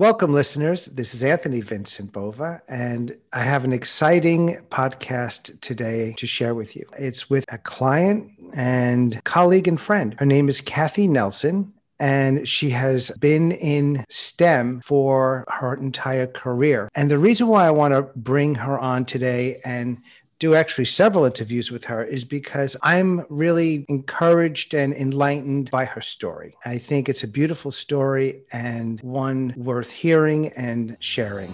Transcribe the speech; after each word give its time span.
Welcome, 0.00 0.32
listeners. 0.32 0.86
This 0.86 1.14
is 1.14 1.22
Anthony 1.22 1.60
Vincent 1.60 2.10
Bova, 2.10 2.62
and 2.70 3.14
I 3.34 3.42
have 3.42 3.64
an 3.64 3.74
exciting 3.74 4.56
podcast 4.70 5.60
today 5.60 6.14
to 6.16 6.26
share 6.26 6.54
with 6.54 6.74
you. 6.74 6.86
It's 6.98 7.28
with 7.28 7.44
a 7.52 7.58
client 7.58 8.30
and 8.54 9.22
colleague 9.24 9.68
and 9.68 9.78
friend. 9.78 10.16
Her 10.18 10.24
name 10.24 10.48
is 10.48 10.62
Kathy 10.62 11.06
Nelson, 11.06 11.74
and 11.98 12.48
she 12.48 12.70
has 12.70 13.10
been 13.20 13.52
in 13.52 14.06
STEM 14.08 14.80
for 14.80 15.44
her 15.48 15.74
entire 15.74 16.28
career. 16.28 16.88
And 16.94 17.10
the 17.10 17.18
reason 17.18 17.48
why 17.48 17.66
I 17.66 17.70
want 17.70 17.92
to 17.92 18.08
bring 18.16 18.54
her 18.54 18.78
on 18.78 19.04
today 19.04 19.60
and 19.66 19.98
do 20.40 20.54
actually 20.54 20.86
several 20.86 21.26
interviews 21.26 21.70
with 21.70 21.84
her 21.84 22.02
is 22.02 22.24
because 22.24 22.74
I'm 22.82 23.26
really 23.28 23.84
encouraged 23.88 24.74
and 24.74 24.94
enlightened 24.94 25.70
by 25.70 25.84
her 25.84 26.00
story. 26.00 26.56
I 26.64 26.78
think 26.78 27.08
it's 27.08 27.22
a 27.22 27.28
beautiful 27.28 27.70
story 27.70 28.40
and 28.50 29.00
one 29.02 29.52
worth 29.56 29.90
hearing 29.90 30.48
and 30.56 30.96
sharing. 30.98 31.52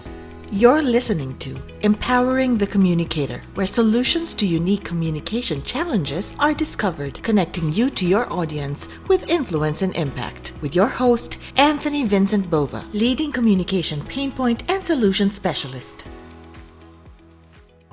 You're 0.52 0.82
listening 0.82 1.36
to 1.38 1.60
Empowering 1.80 2.56
the 2.56 2.68
Communicator, 2.68 3.42
where 3.56 3.66
solutions 3.66 4.32
to 4.34 4.46
unique 4.46 4.84
communication 4.84 5.64
challenges 5.64 6.36
are 6.38 6.54
discovered, 6.54 7.20
connecting 7.24 7.72
you 7.72 7.90
to 7.90 8.06
your 8.06 8.32
audience 8.32 8.88
with 9.08 9.28
influence 9.28 9.82
and 9.82 9.96
impact. 9.96 10.52
With 10.62 10.76
your 10.76 10.86
host, 10.86 11.38
Anthony 11.56 12.04
Vincent 12.06 12.48
Bova, 12.48 12.84
leading 12.92 13.32
communication 13.32 14.00
pain 14.04 14.30
point 14.30 14.70
and 14.70 14.86
solution 14.86 15.30
specialist. 15.30 16.06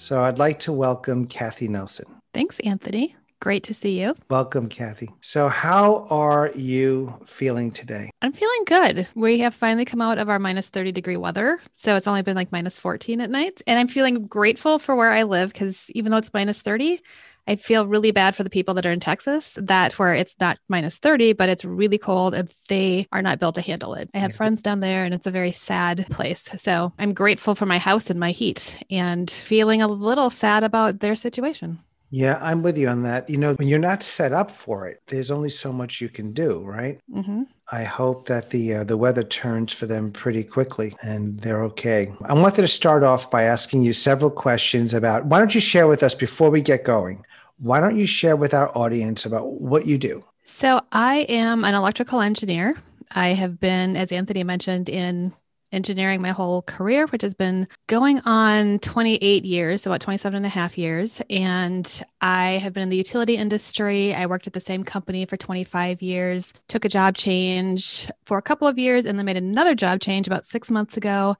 So 0.03 0.21
I'd 0.21 0.38
like 0.38 0.59
to 0.59 0.73
welcome 0.73 1.25
Kathy 1.27 1.70
Nelson. 1.70 2.03
Thanks, 2.34 2.59
Anthony. 2.66 3.16
Great 3.44 3.64
to 3.64 3.74
see 3.74 4.00
you. 4.00 4.16
Welcome, 4.30 4.70
Kathy. 4.70 5.12
So, 5.20 5.50
how 5.50 6.08
are 6.10 6.50
you 6.56 7.14
feeling 7.26 7.72
today? 7.72 8.10
I'm 8.22 8.32
feeling 8.32 8.64
good. 8.66 9.06
We 9.16 9.40
have 9.40 9.54
finally 9.54 9.84
come 9.84 10.00
out 10.00 10.18
of 10.18 10.30
our 10.30 10.40
minus 10.40 10.70
30 10.70 10.94
degree 10.94 11.18
weather. 11.18 11.60
So, 11.74 11.98
it's 11.98 12.08
only 12.08 12.22
been 12.22 12.38
like 12.38 12.54
minus 12.54 12.80
14 12.80 13.20
at 13.20 13.30
night. 13.30 13.62
And 13.68 13.78
I'm 13.78 13.90
feeling 13.90 14.27
grateful 14.27 14.80
for 14.80 14.96
where 14.96 15.12
I 15.12 15.24
live 15.24 15.52
because 15.52 15.91
even 15.91 16.10
though 16.10 16.20
it's 16.20 16.34
minus 16.34 16.62
30, 16.62 17.02
I 17.46 17.58
feel 17.58 17.85
really 17.85 18.12
bad 18.12 18.34
for 18.34 18.46
the 18.46 18.50
people 18.50 18.76
that 18.76 18.85
are 18.85 18.94
in 18.94 19.02
Texas 19.02 19.57
that 19.62 20.00
where 20.00 20.13
it's 20.13 20.38
not 20.40 20.57
minus 20.70 20.96
30, 20.96 21.34
but 21.34 21.50
it's 21.50 21.66
really 21.66 21.98
cold 21.98 22.34
and 22.34 22.50
they 22.70 23.07
are 23.12 23.22
not 23.22 23.40
built 23.40 23.55
to 23.55 23.62
handle 23.62 23.94
it. 23.96 24.10
I 24.13 24.20
have 24.20 24.32
yeah. 24.32 24.38
friends 24.38 24.62
down 24.62 24.80
there 24.80 25.04
and 25.04 25.13
it's 25.13 25.28
a 25.28 25.32
very 25.32 25.52
sad 25.52 26.07
place. 26.10 26.50
So 26.55 26.94
I'm 26.98 27.13
grateful 27.13 27.55
for 27.55 27.66
my 27.66 27.78
house 27.78 28.10
and 28.10 28.22
my 28.22 28.32
heat 28.32 28.74
and 28.90 29.30
feeling 29.30 29.82
a 29.82 29.90
little 29.90 30.30
sad 30.30 30.63
about 30.63 31.02
their 31.02 31.18
situation. 31.18 31.80
Yeah, 32.14 32.38
I'm 32.44 32.62
with 32.62 32.78
you 32.78 32.90
on 32.90 33.02
that. 33.04 33.28
You 33.28 33.38
know, 33.38 33.56
when 33.56 33.68
you're 33.68 33.80
not 33.80 34.04
set 34.04 34.34
up 34.34 34.52
for 34.52 34.88
it, 34.88 35.02
there's 35.08 35.32
only 35.32 35.50
so 35.50 35.74
much 35.74 36.00
you 36.00 36.10
can 36.10 36.32
do, 36.32 36.60
right? 36.60 37.00
Mm-hmm. 37.12 37.44
I 37.72 37.86
hope 37.86 38.28
that 38.28 38.52
the 38.52 38.76
uh, 38.76 38.84
the 38.84 38.98
weather 38.98 39.24
turns 39.24 39.74
for 39.74 39.88
them 39.88 40.12
pretty 40.12 40.44
quickly 40.44 40.96
and 41.02 41.40
they're 41.40 41.64
okay. 41.64 42.14
I 42.26 42.36
wanted 42.36 42.62
to 42.62 42.68
start 42.68 43.02
off 43.04 43.32
by 43.32 43.46
asking 43.46 43.82
you 43.82 43.94
several 43.94 44.30
questions 44.30 44.94
about. 44.94 45.26
Why 45.26 45.40
don't 45.40 45.56
you 45.56 45.60
share 45.60 45.88
with 45.88 46.04
us 46.04 46.14
before 46.14 46.52
we 46.52 46.62
get 46.62 46.84
going? 46.84 47.26
Why 47.58 47.80
don't 47.80 47.98
you 47.98 48.06
share 48.06 48.36
with 48.36 48.54
our 48.54 48.70
audience 48.78 49.26
about 49.26 49.54
what 49.54 49.88
you 49.88 49.98
do? 49.98 50.24
So, 50.46 50.82
I 50.91 51.22
am 51.22 51.66
an 51.66 51.74
electrical 51.74 52.22
engineer. 52.22 52.76
I 53.16 53.30
have 53.30 53.60
been, 53.60 53.98
as 53.98 54.12
Anthony 54.12 54.44
mentioned, 54.44 54.88
in 54.88 55.34
engineering 55.74 56.21
my 56.21 56.32
whole 56.32 56.62
career, 56.62 57.07
which 57.07 57.21
has 57.21 57.34
been 57.34 57.68
going 57.88 58.20
on 58.21 58.79
28 58.79 59.43
years, 59.43 59.85
about 59.85 60.02
27 60.02 60.38
and 60.38 60.46
a 60.46 60.49
half 60.49 60.77
years. 60.77 61.21
And 61.29 62.04
I 62.21 62.54
have 62.54 62.74
been 62.74 62.84
in 62.84 62.90
the 62.90 62.98
utility 62.98 63.35
industry. 63.35 64.13
I 64.13 64.28
worked 64.28 64.47
at 64.47 64.53
the 64.53 64.62
same 64.62 64.84
company 64.84 65.25
for 65.25 65.35
25 65.35 66.01
years, 66.01 66.53
took 66.68 66.85
a 66.85 66.90
job 66.90 67.18
change 67.18 68.09
for 68.25 68.38
a 68.38 68.41
couple 68.41 68.68
of 68.68 68.78
years, 68.78 69.06
and 69.06 69.18
then 69.18 69.25
made 69.25 69.38
another 69.38 69.75
job 69.75 70.00
change 70.00 70.28
about 70.28 70.46
six 70.46 70.69
months 70.69 70.96
ago. 70.96 71.35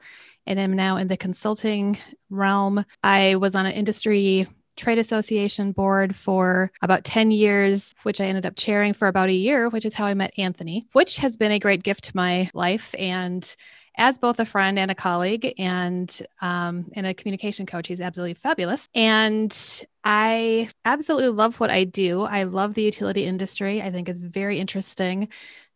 And 0.46 0.60
am 0.60 0.74
now 0.74 0.98
in 0.98 1.08
the 1.08 1.16
consulting 1.16 1.98
realm. 2.30 2.84
I 3.02 3.38
was 3.38 3.56
on 3.56 3.66
an 3.66 3.72
industry 3.72 4.48
trade 4.76 4.98
association 4.98 5.72
board 5.72 6.16
for 6.16 6.72
about 6.82 7.04
10 7.04 7.32
years, 7.32 7.94
which 8.04 8.20
I 8.20 8.26
ended 8.26 8.46
up 8.46 8.56
chairing 8.56 8.94
for 8.94 9.08
about 9.08 9.30
a 9.30 9.34
year, 9.34 9.70
which 9.70 9.86
is 9.86 9.94
how 9.94 10.06
I 10.06 10.14
met 10.14 10.34
Anthony, 10.38 10.88
which 10.94 11.18
has 11.18 11.38
been 11.38 11.52
a 11.52 11.60
great 11.60 11.84
gift 11.84 12.06
to 12.06 12.16
my 12.16 12.50
life. 12.54 12.94
And 12.98 13.56
as 13.98 14.18
both 14.18 14.40
a 14.40 14.46
friend 14.46 14.80
and 14.80 14.90
a 14.90 14.96
colleague 14.96 15.54
and 15.58 16.22
um, 16.42 16.86
and 16.96 17.06
a 17.06 17.14
communication 17.14 17.66
coach, 17.66 17.88
he's 17.88 18.02
absolutely 18.02 18.34
fabulous. 18.34 18.88
And 18.96 19.56
I 20.04 20.70
absolutely 20.86 21.30
love 21.30 21.60
what 21.60 21.70
I 21.70 21.84
do. 21.84 22.22
I 22.24 22.44
love 22.44 22.74
the 22.74 22.84
utility 22.84 23.26
industry. 23.26 23.82
I 23.82 23.92
think 23.92 24.10
it's 24.10 24.20
very 24.20 24.60
interesting. 24.60 25.30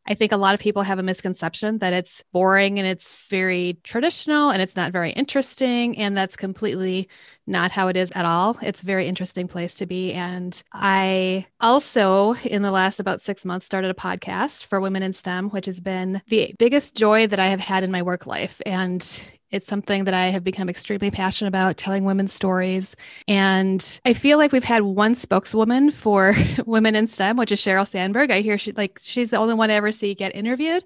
I 0.07 0.13
think 0.13 0.31
a 0.31 0.37
lot 0.37 0.53
of 0.53 0.59
people 0.59 0.83
have 0.83 0.99
a 0.99 1.03
misconception 1.03 1.79
that 1.79 1.93
it's 1.93 2.23
boring 2.31 2.79
and 2.79 2.87
it's 2.87 3.27
very 3.29 3.77
traditional 3.83 4.49
and 4.49 4.61
it's 4.61 4.75
not 4.75 4.91
very 4.91 5.11
interesting. 5.11 5.97
And 5.97 6.15
that's 6.15 6.37
completely 6.37 7.09
not 7.45 7.71
how 7.71 7.89
it 7.89 7.97
is 7.97 8.11
at 8.11 8.25
all. 8.25 8.57
It's 8.61 8.81
a 8.81 8.85
very 8.85 9.05
interesting 9.07 9.47
place 9.47 9.75
to 9.75 9.85
be. 9.85 10.13
And 10.13 10.61
I 10.73 11.45
also, 11.59 12.35
in 12.45 12.61
the 12.61 12.71
last 12.71 12.99
about 12.99 13.21
six 13.21 13.43
months, 13.43 13.65
started 13.65 13.91
a 13.91 13.93
podcast 13.93 14.65
for 14.65 14.79
women 14.79 15.03
in 15.03 15.13
STEM, 15.13 15.49
which 15.49 15.65
has 15.65 15.81
been 15.81 16.21
the 16.27 16.55
biggest 16.57 16.95
joy 16.95 17.27
that 17.27 17.39
I 17.39 17.47
have 17.47 17.59
had 17.59 17.83
in 17.83 17.91
my 17.91 18.01
work 18.01 18.25
life. 18.25 18.61
And 18.65 19.03
it's 19.51 19.67
something 19.67 20.03
that 20.05 20.13
I 20.13 20.27
have 20.27 20.43
become 20.43 20.69
extremely 20.69 21.11
passionate 21.11 21.49
about, 21.49 21.77
telling 21.77 22.03
women's 22.03 22.33
stories. 22.33 22.95
And 23.27 23.99
I 24.05 24.13
feel 24.13 24.37
like 24.37 24.51
we've 24.51 24.63
had 24.63 24.83
one 24.83 25.15
spokeswoman 25.15 25.91
for 25.91 26.35
women 26.65 26.95
in 26.95 27.07
STEM, 27.07 27.37
which 27.37 27.51
is 27.51 27.61
Sheryl 27.61 27.87
Sandberg. 27.87 28.31
I 28.31 28.41
hear 28.41 28.57
she 28.57 28.71
like 28.73 28.99
she's 29.01 29.29
the 29.29 29.37
only 29.37 29.53
one 29.53 29.71
I 29.71 29.75
ever 29.75 29.91
see 29.91 30.13
get 30.13 30.35
interviewed. 30.35 30.83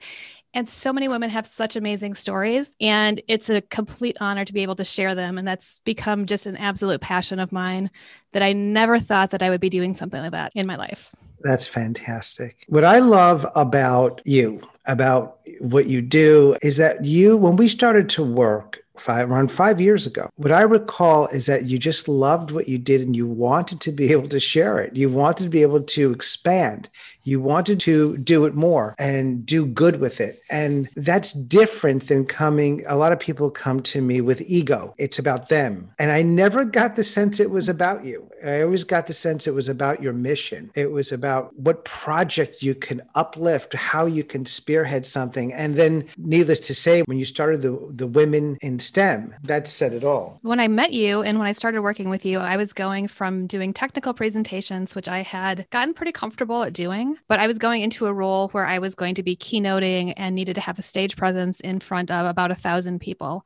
And 0.54 0.68
so 0.68 0.92
many 0.92 1.08
women 1.08 1.30
have 1.30 1.48
such 1.48 1.78
amazing 1.78 2.14
stories. 2.16 2.76
And 2.82 3.22
it's 3.28 3.50
a 3.50 3.62
complete 3.62 4.18
honor 4.20 4.44
to 4.44 4.54
be 4.54 4.64
able 4.64 4.76
to 4.76 4.84
share 4.84 5.16
them. 5.16 5.38
And 5.38 5.48
that's 5.48 5.80
become 5.80 6.26
just 6.26 6.46
an 6.46 6.58
absolute 6.58 7.00
passion 7.00 7.40
of 7.40 7.54
mine 7.54 7.90
that 8.34 8.44
I 8.44 8.52
never 8.52 9.00
thought 9.00 9.32
that 9.32 9.42
I 9.42 9.50
would 9.50 9.62
be 9.62 9.70
doing 9.70 9.94
something 9.94 10.22
like 10.22 10.32
that 10.32 10.52
in 10.54 10.68
my 10.68 10.76
life. 10.76 11.10
That's 11.44 11.66
fantastic. 11.66 12.66
What 12.68 12.84
I 12.84 13.00
love 13.00 13.48
about 13.56 14.22
you 14.26 14.62
about 14.86 15.40
what 15.60 15.88
you 15.88 16.02
do 16.02 16.56
is 16.62 16.78
that 16.78 17.06
you, 17.06 17.38
when 17.38 17.56
we 17.56 17.68
started 17.68 18.10
to 18.10 18.24
work 18.24 18.80
five 18.98 19.32
around 19.32 19.52
five 19.52 19.82
years 19.82 20.06
ago, 20.06 20.30
what 20.36 20.52
I 20.52 20.62
recall 20.62 21.28
is 21.28 21.46
that 21.48 21.66
you 21.66 21.80
just 21.80 22.08
loved 22.08 22.52
what 22.52 22.68
you 22.68 22.78
did 22.78 23.02
and 23.02 23.16
you 23.16 23.26
wanted 23.26 23.82
to 23.82 23.92
be 23.92 24.12
able 24.12 24.30
to 24.30 24.40
share 24.40 24.80
it. 24.80 24.96
You 24.96 25.10
wanted 25.10 25.46
to 25.46 25.50
be 25.50 25.62
able 25.62 25.82
to 25.82 26.12
expand. 26.12 26.90
You 27.24 27.40
wanted 27.40 27.80
to 27.82 28.18
do 28.18 28.46
it 28.46 28.56
more 28.56 28.96
and 28.98 29.46
do 29.46 29.66
good 29.66 30.00
with 30.00 30.20
it. 30.20 30.42
And 30.50 30.90
that's 30.96 31.34
different 31.34 32.08
than 32.08 32.26
coming. 32.26 32.84
A 32.88 32.98
lot 32.98 33.12
of 33.12 33.20
people 33.20 33.50
come 33.52 33.82
to 33.84 34.02
me 34.02 34.22
with 34.22 34.42
ego. 34.42 34.94
It's 34.98 35.20
about 35.20 35.50
them. 35.50 35.92
And 36.00 36.12
I 36.12 36.22
never 36.22 36.66
got 36.66 36.96
the 36.96 37.04
sense 37.04 37.40
it 37.40 37.52
was 37.52 37.70
about 37.70 38.06
you. 38.06 38.31
I 38.46 38.62
always 38.62 38.84
got 38.84 39.08
the 39.08 39.14
sense 39.14 39.48
it 39.48 39.54
was 39.54 39.70
about 39.70 40.02
your 40.02 40.14
mission. 40.14 40.72
It 40.76 40.92
was 40.92 41.12
about 41.12 41.56
what 41.56 41.86
project 41.86 42.62
you 42.62 42.76
can 42.76 43.02
uplift, 43.16 43.74
how 43.74 44.06
you 44.06 44.24
can 44.24 44.46
spearhead 44.46 45.06
something. 45.06 45.54
And 45.54 45.76
then, 45.76 46.08
needless 46.18 46.60
to 46.62 46.74
say, 46.74 47.02
when 47.04 47.18
you 47.18 47.26
started 47.26 47.62
the, 47.62 47.80
the 47.90 48.08
Women 48.08 48.58
in 48.62 48.80
STEM, 48.80 49.36
that 49.44 49.68
said 49.68 49.94
it 49.94 50.04
all. 50.04 50.40
When 50.42 50.60
I 50.60 50.68
met 50.68 50.94
you 50.94 51.22
and 51.22 51.40
when 51.40 51.48
I 51.48 51.54
started 51.54 51.82
working 51.82 52.10
with 52.10 52.26
you, 52.26 52.40
I 52.40 52.58
was 52.58 52.74
going 52.74 53.08
from 53.08 53.48
doing 53.48 53.74
technical 53.74 54.14
presentations, 54.14 54.96
which 54.96 55.08
I 55.08 55.22
had 55.22 55.66
gotten 55.70 55.94
pretty 55.94 56.12
comfortable 56.12 56.64
at 56.64 56.74
doing 56.74 57.18
but 57.28 57.40
I 57.40 57.48
was 57.48 57.58
going 57.58 57.82
into 57.82 58.08
a 58.08 58.14
role 58.14 58.50
where 58.50 58.66
I 58.66 58.80
was 58.80 58.96
going 58.96 59.16
to 59.16 59.24
be 59.24 59.36
keynoting 59.36 60.14
and 60.18 60.36
needed 60.36 60.56
to 60.56 60.62
have 60.62 60.80
a 60.80 60.84
stage 60.84 61.16
presence 61.16 61.60
in 61.60 61.80
front 61.80 62.12
of 62.12 62.26
about 62.26 62.52
a 62.52 62.56
thousand 62.56 63.00
people. 63.00 63.46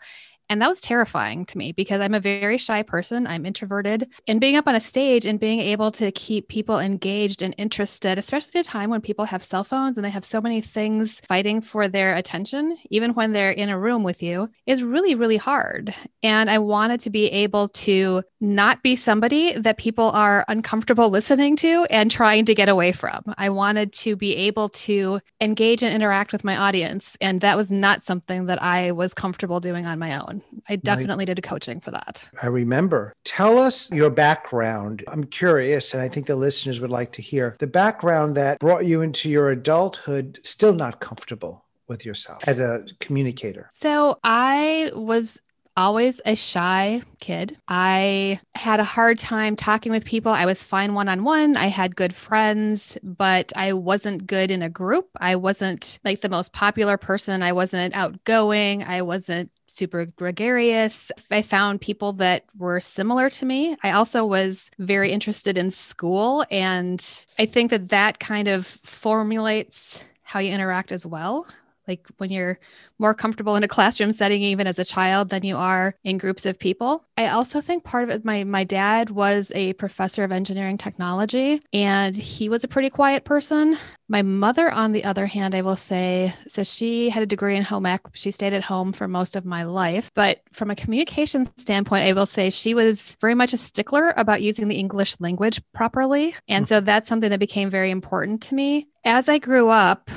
And 0.49 0.61
that 0.61 0.69
was 0.69 0.81
terrifying 0.81 1.45
to 1.45 1.57
me 1.57 1.71
because 1.71 2.01
I'm 2.01 2.13
a 2.13 2.19
very 2.19 2.57
shy 2.57 2.83
person. 2.83 3.25
I'm 3.25 3.45
introverted. 3.45 4.09
And 4.27 4.39
being 4.39 4.55
up 4.55 4.67
on 4.67 4.75
a 4.75 4.79
stage 4.79 5.25
and 5.25 5.39
being 5.39 5.59
able 5.59 5.91
to 5.91 6.11
keep 6.11 6.47
people 6.47 6.79
engaged 6.79 7.41
and 7.41 7.55
interested, 7.57 8.17
especially 8.17 8.59
at 8.59 8.65
a 8.65 8.69
time 8.69 8.89
when 8.89 9.01
people 9.01 9.25
have 9.25 9.43
cell 9.43 9.63
phones 9.63 9.97
and 9.97 10.05
they 10.05 10.09
have 10.09 10.25
so 10.25 10.41
many 10.41 10.61
things 10.61 11.21
fighting 11.27 11.61
for 11.61 11.87
their 11.87 12.15
attention, 12.15 12.77
even 12.89 13.13
when 13.13 13.33
they're 13.33 13.51
in 13.51 13.69
a 13.69 13.79
room 13.79 14.03
with 14.03 14.21
you, 14.21 14.49
is 14.65 14.83
really, 14.83 15.15
really 15.15 15.37
hard. 15.37 15.93
And 16.21 16.49
I 16.49 16.59
wanted 16.59 16.99
to 17.01 17.09
be 17.09 17.27
able 17.31 17.67
to 17.69 18.23
not 18.39 18.83
be 18.83 18.95
somebody 18.95 19.57
that 19.57 19.77
people 19.77 20.11
are 20.11 20.45
uncomfortable 20.47 21.09
listening 21.15 21.55
to 21.57 21.85
and 21.89 22.11
trying 22.11 22.45
to 22.45 22.55
get 22.55 22.69
away 22.69 22.91
from. 22.91 23.23
I 23.37 23.49
wanted 23.49 23.93
to 23.93 24.15
be 24.15 24.35
able 24.35 24.69
to 24.69 25.19
engage 25.41 25.81
and 25.81 25.93
interact 25.93 26.31
with 26.31 26.43
my 26.43 26.57
audience. 26.57 27.17
And 27.21 27.41
that 27.41 27.57
was 27.57 27.71
not 27.71 28.03
something 28.03 28.45
that 28.45 28.61
I 28.61 28.91
was 28.91 29.13
comfortable 29.13 29.59
doing 29.59 29.85
on 29.85 29.99
my 29.99 30.19
own. 30.19 30.34
I 30.69 30.75
definitely 30.77 31.25
did 31.25 31.39
a 31.39 31.41
coaching 31.41 31.79
for 31.79 31.91
that. 31.91 32.27
I 32.41 32.47
remember. 32.47 33.13
Tell 33.23 33.57
us 33.57 33.91
your 33.91 34.09
background. 34.09 35.03
I'm 35.07 35.23
curious, 35.25 35.93
and 35.93 36.01
I 36.01 36.09
think 36.09 36.27
the 36.27 36.35
listeners 36.35 36.79
would 36.79 36.91
like 36.91 37.11
to 37.13 37.21
hear 37.21 37.55
the 37.59 37.67
background 37.67 38.35
that 38.37 38.59
brought 38.59 38.85
you 38.85 39.01
into 39.01 39.29
your 39.29 39.49
adulthood 39.49 40.39
still 40.43 40.73
not 40.73 40.99
comfortable 40.99 41.63
with 41.87 42.05
yourself 42.05 42.43
as 42.47 42.59
a 42.59 42.85
communicator. 42.99 43.69
So 43.73 44.17
I 44.23 44.91
was 44.95 45.39
always 45.77 46.21
a 46.25 46.35
shy 46.35 47.01
kid. 47.19 47.57
I 47.67 48.39
had 48.55 48.79
a 48.79 48.83
hard 48.83 49.19
time 49.19 49.55
talking 49.55 49.91
with 49.91 50.05
people. 50.05 50.31
I 50.31 50.45
was 50.45 50.63
fine 50.63 50.93
one 50.93 51.09
on 51.09 51.23
one. 51.23 51.57
I 51.57 51.67
had 51.67 51.95
good 51.95 52.15
friends, 52.15 52.97
but 53.03 53.51
I 53.55 53.73
wasn't 53.73 54.27
good 54.27 54.51
in 54.51 54.61
a 54.61 54.69
group. 54.69 55.09
I 55.17 55.35
wasn't 55.35 55.99
like 56.03 56.21
the 56.21 56.29
most 56.29 56.53
popular 56.53 56.97
person. 56.97 57.43
I 57.43 57.51
wasn't 57.51 57.95
outgoing. 57.95 58.83
I 58.83 59.01
wasn't 59.01 59.51
super 59.67 60.05
gregarious. 60.05 61.11
I 61.31 61.41
found 61.41 61.81
people 61.81 62.13
that 62.13 62.45
were 62.57 62.79
similar 62.79 63.29
to 63.31 63.45
me. 63.45 63.75
I 63.83 63.91
also 63.91 64.25
was 64.25 64.69
very 64.79 65.11
interested 65.11 65.57
in 65.57 65.71
school. 65.71 66.45
And 66.51 67.05
I 67.37 67.45
think 67.45 67.71
that 67.71 67.89
that 67.89 68.19
kind 68.19 68.47
of 68.47 68.65
formulates 68.65 69.99
how 70.21 70.39
you 70.39 70.51
interact 70.51 70.91
as 70.91 71.05
well 71.05 71.47
like 71.87 72.05
when 72.17 72.31
you're 72.31 72.59
more 72.99 73.13
comfortable 73.13 73.55
in 73.55 73.63
a 73.63 73.67
classroom 73.67 74.11
setting 74.11 74.41
even 74.41 74.67
as 74.67 74.79
a 74.79 74.85
child 74.85 75.29
than 75.29 75.43
you 75.43 75.57
are 75.57 75.95
in 76.03 76.17
groups 76.17 76.45
of 76.45 76.57
people. 76.57 77.03
I 77.17 77.27
also 77.27 77.61
think 77.61 77.83
part 77.83 78.03
of 78.03 78.09
it 78.09 78.25
my 78.25 78.43
my 78.43 78.63
dad 78.63 79.09
was 79.09 79.51
a 79.55 79.73
professor 79.73 80.23
of 80.23 80.31
engineering 80.31 80.77
technology 80.77 81.61
and 81.73 82.15
he 82.15 82.49
was 82.49 82.63
a 82.63 82.67
pretty 82.67 82.89
quiet 82.89 83.23
person. 83.23 83.77
My 84.07 84.21
mother 84.21 84.71
on 84.71 84.91
the 84.91 85.03
other 85.03 85.25
hand 85.25 85.55
i 85.55 85.61
will 85.61 85.75
say 85.75 86.33
so 86.47 86.63
she 86.63 87.09
had 87.09 87.23
a 87.23 87.27
degree 87.27 87.55
in 87.55 87.63
home 87.63 87.85
ec. 87.85 88.01
She 88.13 88.31
stayed 88.31 88.53
at 88.53 88.63
home 88.63 88.93
for 88.93 89.07
most 89.07 89.35
of 89.35 89.45
my 89.45 89.63
life 89.63 90.11
but 90.13 90.41
from 90.53 90.69
a 90.69 90.75
communication 90.75 91.47
standpoint 91.57 92.03
i 92.03 92.13
will 92.13 92.25
say 92.25 92.49
she 92.49 92.73
was 92.73 93.17
very 93.21 93.35
much 93.35 93.53
a 93.53 93.57
stickler 93.57 94.13
about 94.17 94.41
using 94.41 94.67
the 94.67 94.75
english 94.75 95.15
language 95.19 95.61
properly. 95.73 96.35
And 96.47 96.65
hmm. 96.65 96.69
so 96.69 96.79
that's 96.79 97.07
something 97.07 97.29
that 97.29 97.39
became 97.39 97.69
very 97.69 97.91
important 97.91 98.41
to 98.43 98.55
me. 98.55 98.87
As 99.03 99.29
i 99.29 99.37
grew 99.37 99.69
up 99.69 100.09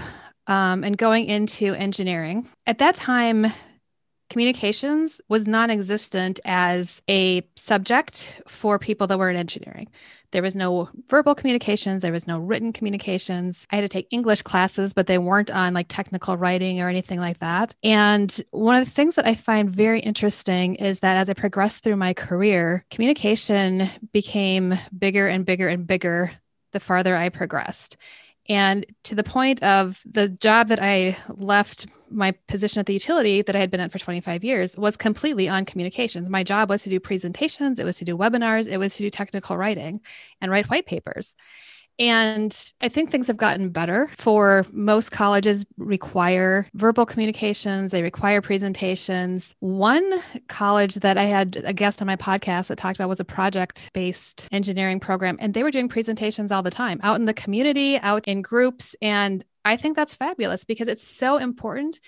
um, 0.49 0.83
and 0.83 0.99
going 0.99 1.27
into 1.27 1.75
engineering. 1.75 2.49
At 2.67 2.79
that 2.79 2.97
time, 2.97 3.53
communications 4.31 5.21
was 5.29 5.47
non 5.47 5.71
existent 5.71 6.41
as 6.45 7.01
a 7.09 7.47
subject 7.57 8.41
for 8.49 8.79
people 8.79 9.07
that 9.07 9.19
were 9.19 9.31
in 9.31 9.37
engineering. 9.37 9.89
There 10.31 10.43
was 10.43 10.55
no 10.55 10.91
verbal 11.09 11.35
communications, 11.35 12.03
there 12.03 12.13
was 12.13 12.27
no 12.27 12.39
written 12.39 12.73
communications. 12.73 13.67
I 13.71 13.77
had 13.77 13.83
to 13.83 13.89
take 13.89 14.09
English 14.11 14.43
classes, 14.43 14.93
but 14.93 15.07
they 15.07 15.17
weren't 15.17 15.51
on 15.51 15.73
like 15.73 15.87
technical 15.89 16.37
writing 16.37 16.81
or 16.81 16.89
anything 16.89 17.19
like 17.19 17.39
that. 17.39 17.75
And 17.83 18.43
one 18.51 18.77
of 18.77 18.85
the 18.85 18.91
things 18.91 19.15
that 19.15 19.27
I 19.27 19.35
find 19.35 19.71
very 19.71 20.01
interesting 20.01 20.75
is 20.75 21.01
that 21.01 21.17
as 21.17 21.31
I 21.31 21.35
progressed 21.35 21.83
through 21.83 21.97
my 21.97 22.13
career, 22.13 22.85
communication 22.91 23.89
became 24.13 24.79
bigger 24.97 25.29
and 25.29 25.47
bigger 25.47 25.69
and 25.69 25.87
bigger 25.87 26.33
the 26.73 26.81
farther 26.81 27.17
I 27.17 27.31
progressed. 27.31 27.97
And 28.49 28.87
to 29.05 29.15
the 29.15 29.23
point 29.23 29.63
of 29.63 30.01
the 30.07 30.29
job 30.29 30.69
that 30.69 30.83
I 30.83 31.17
left 31.29 31.87
my 32.11 32.33
position 32.47 32.81
at 32.81 32.87
the 32.87 32.95
utility 32.95 33.43
that 33.43 33.55
I 33.55 33.59
had 33.59 33.71
been 33.71 33.81
at 33.81 33.93
for 33.93 33.99
25 33.99 34.43
years 34.43 34.77
was 34.79 34.97
completely 34.97 35.49
on 35.49 35.67
communications. 35.67 36.31
My 36.31 36.43
job 36.43 36.71
was 36.71 36.83
to 36.85 36.91
do 36.91 36.99
presentations, 36.99 37.79
it 37.79 37.85
was 37.85 37.99
to 37.99 38.07
do 38.07 38.17
webinars, 38.17 38.67
it 38.67 38.79
was 38.79 38.97
to 38.97 39.03
do 39.03 39.11
technical 39.11 39.59
writing 39.59 40.01
and 40.41 40.51
write 40.51 40.71
white 40.71 40.87
papers. 40.87 41.35
And 41.99 42.57
I 42.81 42.89
think 42.89 43.11
things 43.11 43.27
have 43.27 43.37
gotten 43.37 43.71
better 43.71 44.09
for 44.19 44.65
most 44.71 45.11
colleges 45.11 45.67
require 45.79 46.69
verbal 46.75 47.05
communications, 47.05 47.91
they 47.91 48.03
require 48.03 48.41
presentations. 48.41 49.55
One 49.59 50.21
college 50.49 50.97
that 50.97 51.19
I 51.19 51.25
had 51.25 51.63
a 51.65 51.73
guest 51.73 52.01
on 52.01 52.07
my 52.07 52.17
podcast 52.17 52.69
that 52.69 52.79
talked 52.79 52.99
about 52.99 53.09
was 53.09 53.21
a 53.21 53.25
project 53.25 53.91
based 53.95 54.47
engineering 54.53 55.01
program, 55.01 55.37
and 55.41 55.55
they 55.55 55.63
were 55.65 55.73
doing 55.73 55.89
presentations 55.89 56.53
all 56.53 56.63
the 56.63 56.71
time 56.71 57.01
out 57.03 57.17
in 57.17 57.27
the 57.27 57.35
community, 57.35 57.99
out 57.99 58.27
in 58.29 58.43
groups. 58.43 58.95
And 59.03 59.45
I 59.65 59.77
think 59.77 59.97
that's 59.97 60.15
fabulous 60.15 60.65
because 60.65 60.89
it's 60.89 61.07
so 61.07 61.37
important 61.37 62.01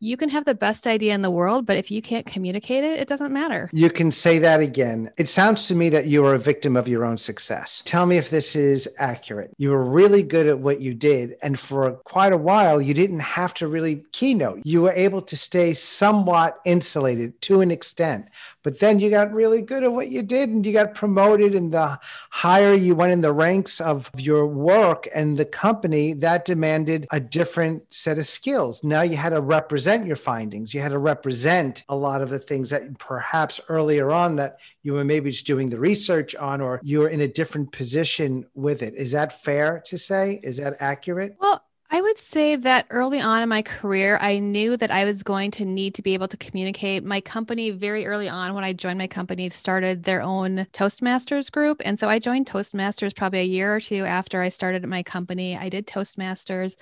you 0.00 0.16
can 0.16 0.28
have 0.28 0.44
the 0.44 0.54
best 0.54 0.86
idea 0.86 1.14
in 1.14 1.22
the 1.22 1.30
world, 1.30 1.64
but 1.64 1.78
if 1.78 1.90
you 1.90 2.02
can't 2.02 2.26
communicate 2.26 2.84
it, 2.84 3.00
it 3.00 3.08
doesn't 3.08 3.32
matter. 3.32 3.70
You 3.72 3.88
can 3.88 4.10
say 4.10 4.38
that 4.40 4.60
again. 4.60 5.10
It 5.16 5.28
sounds 5.28 5.66
to 5.68 5.74
me 5.74 5.88
that 5.88 6.06
you 6.06 6.24
are 6.26 6.34
a 6.34 6.38
victim 6.38 6.76
of 6.76 6.86
your 6.86 7.04
own 7.04 7.16
success. 7.16 7.82
Tell 7.86 8.04
me 8.04 8.18
if 8.18 8.28
this 8.28 8.54
is 8.54 8.88
accurate. 8.98 9.52
You 9.56 9.70
were 9.70 9.84
really 9.84 10.22
good 10.22 10.46
at 10.46 10.58
what 10.58 10.80
you 10.80 10.92
did. 10.92 11.36
And 11.42 11.58
for 11.58 11.92
quite 12.04 12.34
a 12.34 12.36
while, 12.36 12.80
you 12.82 12.92
didn't 12.92 13.20
have 13.20 13.54
to 13.54 13.68
really 13.68 14.04
keynote. 14.12 14.60
You 14.64 14.82
were 14.82 14.92
able 14.92 15.22
to 15.22 15.36
stay 15.36 15.72
somewhat 15.72 16.58
insulated 16.66 17.40
to 17.42 17.62
an 17.62 17.70
extent. 17.70 18.28
But 18.62 18.80
then 18.80 18.98
you 18.98 19.08
got 19.08 19.32
really 19.32 19.62
good 19.62 19.82
at 19.82 19.92
what 19.92 20.08
you 20.08 20.22
did 20.22 20.50
and 20.50 20.66
you 20.66 20.72
got 20.72 20.94
promoted. 20.94 21.54
And 21.54 21.72
the 21.72 21.98
higher 22.30 22.74
you 22.74 22.94
went 22.94 23.12
in 23.12 23.22
the 23.22 23.32
ranks 23.32 23.80
of 23.80 24.10
your 24.16 24.46
work 24.46 25.08
and 25.14 25.38
the 25.38 25.44
company, 25.44 26.12
that 26.14 26.44
demanded 26.44 27.06
a 27.12 27.20
different 27.20 27.82
set 27.94 28.18
of 28.18 28.26
skills. 28.26 28.84
Now 28.84 29.02
you 29.02 29.16
had 29.16 29.30
to 29.30 29.40
represent 29.40 29.85
your 29.86 30.16
findings. 30.16 30.74
You 30.74 30.80
had 30.80 30.92
to 30.92 30.98
represent 30.98 31.84
a 31.88 31.96
lot 31.96 32.22
of 32.22 32.30
the 32.30 32.38
things 32.38 32.70
that 32.70 32.98
perhaps 32.98 33.60
earlier 33.68 34.10
on 34.10 34.36
that 34.36 34.58
you 34.82 34.92
were 34.92 35.04
maybe 35.04 35.30
just 35.30 35.46
doing 35.46 35.70
the 35.70 35.78
research 35.78 36.34
on, 36.34 36.60
or 36.60 36.80
you 36.82 37.00
were 37.00 37.08
in 37.08 37.20
a 37.20 37.28
different 37.28 37.72
position 37.72 38.46
with 38.54 38.82
it. 38.82 38.94
Is 38.94 39.12
that 39.12 39.42
fair 39.42 39.82
to 39.86 39.96
say? 39.96 40.40
Is 40.42 40.56
that 40.56 40.76
accurate? 40.80 41.36
Well, 41.40 41.62
I 41.88 42.00
would 42.00 42.18
say 42.18 42.56
that 42.56 42.86
early 42.90 43.20
on 43.20 43.42
in 43.42 43.48
my 43.48 43.62
career, 43.62 44.18
I 44.20 44.40
knew 44.40 44.76
that 44.76 44.90
I 44.90 45.04
was 45.04 45.22
going 45.22 45.52
to 45.52 45.64
need 45.64 45.94
to 45.94 46.02
be 46.02 46.14
able 46.14 46.26
to 46.28 46.36
communicate. 46.36 47.04
My 47.04 47.20
company, 47.20 47.70
very 47.70 48.06
early 48.06 48.28
on, 48.28 48.54
when 48.54 48.64
I 48.64 48.72
joined 48.72 48.98
my 48.98 49.06
company, 49.06 49.48
started 49.50 50.02
their 50.02 50.20
own 50.20 50.66
Toastmasters 50.72 51.50
group. 51.50 51.80
And 51.84 51.96
so 51.96 52.08
I 52.08 52.18
joined 52.18 52.46
Toastmasters 52.46 53.14
probably 53.14 53.38
a 53.38 53.44
year 53.44 53.76
or 53.76 53.78
two 53.78 54.04
after 54.04 54.42
I 54.42 54.48
started 54.48 54.82
at 54.82 54.88
my 54.88 55.04
company. 55.04 55.56
I 55.56 55.68
did 55.68 55.86
Toastmasters, 55.86 56.76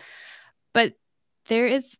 but 0.73 0.95
there 1.49 1.67
is 1.67 1.99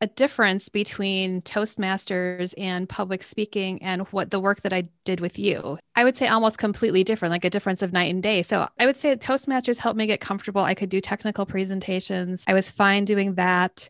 a 0.00 0.06
difference 0.06 0.68
between 0.68 1.42
Toastmasters 1.42 2.54
and 2.56 2.88
public 2.88 3.22
speaking 3.22 3.82
and 3.82 4.02
what 4.08 4.30
the 4.30 4.40
work 4.40 4.62
that 4.62 4.72
I 4.72 4.88
did 5.04 5.20
with 5.20 5.38
you. 5.38 5.78
I 5.96 6.04
would 6.04 6.16
say 6.16 6.28
almost 6.28 6.58
completely 6.58 7.02
different, 7.02 7.32
like 7.32 7.44
a 7.44 7.50
difference 7.50 7.82
of 7.82 7.92
night 7.92 8.12
and 8.12 8.22
day. 8.22 8.42
So 8.42 8.68
I 8.78 8.86
would 8.86 8.96
say 8.96 9.16
Toastmasters 9.16 9.78
helped 9.78 9.98
me 9.98 10.06
get 10.06 10.20
comfortable. 10.20 10.62
I 10.62 10.74
could 10.74 10.88
do 10.88 11.00
technical 11.00 11.46
presentations, 11.46 12.44
I 12.46 12.54
was 12.54 12.70
fine 12.70 13.04
doing 13.04 13.34
that. 13.34 13.88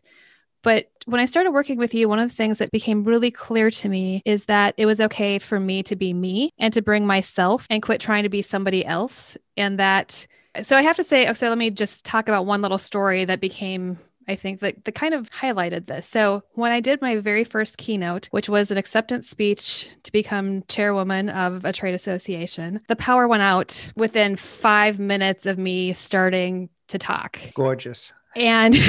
But 0.61 0.89
when 1.05 1.21
I 1.21 1.25
started 1.25 1.51
working 1.51 1.77
with 1.77 1.93
you, 1.93 2.09
one 2.09 2.19
of 2.19 2.29
the 2.29 2.35
things 2.35 2.57
that 2.57 2.71
became 2.71 3.05
really 3.05 3.31
clear 3.31 3.71
to 3.71 3.87
me 3.87 4.21
is 4.25 4.45
that 4.45 4.73
it 4.77 4.85
was 4.85 4.99
okay 4.99 5.39
for 5.39 5.57
me 5.59 5.83
to 5.83 5.95
be 5.95 6.13
me 6.13 6.51
and 6.57 6.73
to 6.73 6.81
bring 6.81 7.07
myself 7.07 7.65
and 7.69 7.81
quit 7.81 8.01
trying 8.01 8.23
to 8.23 8.29
be 8.29 8.41
somebody 8.41 8.85
else. 8.85 9.37
And 9.55 9.79
that, 9.79 10.27
so 10.61 10.75
I 10.75 10.81
have 10.81 10.97
to 10.97 11.03
say, 11.03 11.29
okay, 11.29 11.47
let 11.47 11.57
me 11.57 11.71
just 11.71 12.03
talk 12.03 12.27
about 12.27 12.45
one 12.45 12.61
little 12.61 12.77
story 12.77 13.23
that 13.23 13.39
became 13.39 13.97
I 14.29 14.35
think 14.35 14.59
that 14.59 14.85
the 14.85 14.91
kind 14.91 15.13
of 15.15 15.29
highlighted 15.31 15.87
this. 15.87 16.07
So 16.07 16.43
when 16.53 16.71
I 16.71 16.79
did 16.79 17.01
my 17.01 17.17
very 17.17 17.43
first 17.43 17.77
keynote, 17.77 18.27
which 18.31 18.47
was 18.47 18.69
an 18.69 18.77
acceptance 18.77 19.27
speech 19.27 19.89
to 20.03 20.11
become 20.11 20.63
chairwoman 20.67 21.29
of 21.29 21.65
a 21.65 21.73
trade 21.73 21.95
association, 21.95 22.81
the 22.87 22.95
power 22.95 23.27
went 23.27 23.41
out 23.41 23.91
within 23.95 24.35
five 24.35 24.99
minutes 24.99 25.47
of 25.47 25.57
me 25.57 25.93
starting 25.93 26.69
to 26.89 26.99
talk. 26.99 27.39
Gorgeous. 27.55 28.13
And, 28.35 28.75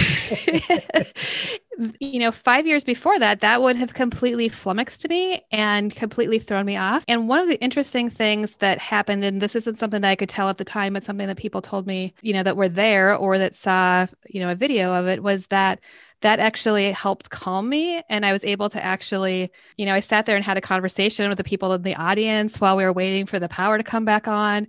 you 1.98 2.18
know, 2.18 2.30
five 2.30 2.66
years 2.66 2.84
before 2.84 3.18
that, 3.18 3.40
that 3.40 3.62
would 3.62 3.76
have 3.76 3.94
completely 3.94 4.48
flummoxed 4.48 5.08
me 5.08 5.42
and 5.50 5.94
completely 5.94 6.38
thrown 6.38 6.66
me 6.66 6.76
off. 6.76 7.04
And 7.08 7.28
one 7.28 7.40
of 7.40 7.48
the 7.48 7.60
interesting 7.60 8.10
things 8.10 8.54
that 8.58 8.78
happened, 8.78 9.24
and 9.24 9.40
this 9.40 9.56
isn't 9.56 9.78
something 9.78 10.02
that 10.02 10.10
I 10.10 10.16
could 10.16 10.28
tell 10.28 10.48
at 10.50 10.58
the 10.58 10.64
time, 10.64 10.92
but 10.92 11.04
something 11.04 11.26
that 11.26 11.38
people 11.38 11.62
told 11.62 11.86
me, 11.86 12.12
you 12.20 12.34
know, 12.34 12.42
that 12.42 12.56
were 12.56 12.68
there 12.68 13.16
or 13.16 13.38
that 13.38 13.54
saw, 13.54 14.06
you 14.28 14.40
know, 14.40 14.50
a 14.50 14.54
video 14.54 14.92
of 14.94 15.06
it 15.06 15.22
was 15.22 15.46
that 15.48 15.80
that 16.20 16.38
actually 16.38 16.92
helped 16.92 17.30
calm 17.30 17.70
me. 17.70 18.02
And 18.10 18.26
I 18.26 18.32
was 18.32 18.44
able 18.44 18.68
to 18.70 18.84
actually, 18.84 19.50
you 19.78 19.86
know, 19.86 19.94
I 19.94 20.00
sat 20.00 20.26
there 20.26 20.36
and 20.36 20.44
had 20.44 20.58
a 20.58 20.62
conversation 20.62 21.30
with 21.30 21.38
the 21.38 21.44
people 21.44 21.72
in 21.72 21.80
the 21.82 21.96
audience 21.96 22.60
while 22.60 22.76
we 22.76 22.84
were 22.84 22.92
waiting 22.92 23.24
for 23.24 23.38
the 23.38 23.48
power 23.48 23.78
to 23.78 23.84
come 23.84 24.04
back 24.04 24.28
on. 24.28 24.66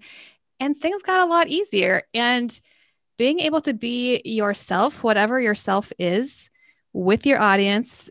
And 0.59 0.77
things 0.77 1.01
got 1.03 1.21
a 1.21 1.25
lot 1.25 1.47
easier. 1.47 2.03
And 2.13 2.59
being 3.17 3.39
able 3.39 3.61
to 3.61 3.73
be 3.73 4.21
yourself, 4.25 5.03
whatever 5.03 5.39
yourself 5.39 5.91
is, 5.99 6.49
with 6.93 7.25
your 7.25 7.39
audience 7.39 8.09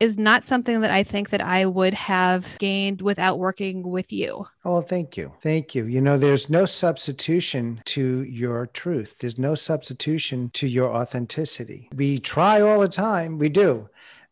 is 0.00 0.16
not 0.16 0.44
something 0.44 0.80
that 0.82 0.92
I 0.92 1.02
think 1.02 1.30
that 1.30 1.40
I 1.40 1.66
would 1.66 1.94
have 1.94 2.46
gained 2.58 3.02
without 3.02 3.38
working 3.38 3.88
with 3.88 4.12
you. 4.12 4.46
Oh, 4.64 4.80
thank 4.80 5.16
you. 5.16 5.32
Thank 5.42 5.74
you. 5.74 5.86
You 5.86 6.00
know, 6.00 6.16
there's 6.16 6.48
no 6.48 6.66
substitution 6.66 7.82
to 7.86 8.22
your 8.22 8.66
truth. 8.66 9.16
There's 9.18 9.38
no 9.38 9.54
substitution 9.56 10.50
to 10.54 10.68
your 10.68 10.94
authenticity. 10.94 11.88
We 11.94 12.18
try 12.18 12.60
all 12.60 12.78
the 12.80 12.88
time. 12.88 13.38
We 13.38 13.48
do 13.48 13.88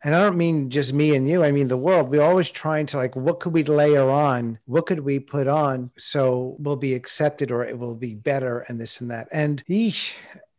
and 0.06 0.14
I 0.14 0.22
don't 0.22 0.36
mean 0.36 0.70
just 0.70 0.92
me 0.92 1.16
and 1.16 1.28
you, 1.28 1.42
I 1.42 1.50
mean 1.50 1.66
the 1.66 1.76
world. 1.76 2.10
We're 2.10 2.22
always 2.22 2.48
trying 2.48 2.86
to 2.86 2.96
like, 2.96 3.16
what 3.16 3.40
could 3.40 3.52
we 3.52 3.64
layer 3.64 4.08
on? 4.08 4.56
What 4.66 4.86
could 4.86 5.00
we 5.00 5.18
put 5.18 5.48
on 5.48 5.90
so 5.96 6.54
we'll 6.60 6.76
be 6.76 6.94
accepted 6.94 7.50
or 7.50 7.64
it 7.64 7.76
will 7.76 7.96
be 7.96 8.14
better 8.14 8.60
and 8.68 8.80
this 8.80 9.00
and 9.00 9.10
that. 9.10 9.26
And 9.32 9.64
eesh, 9.68 10.12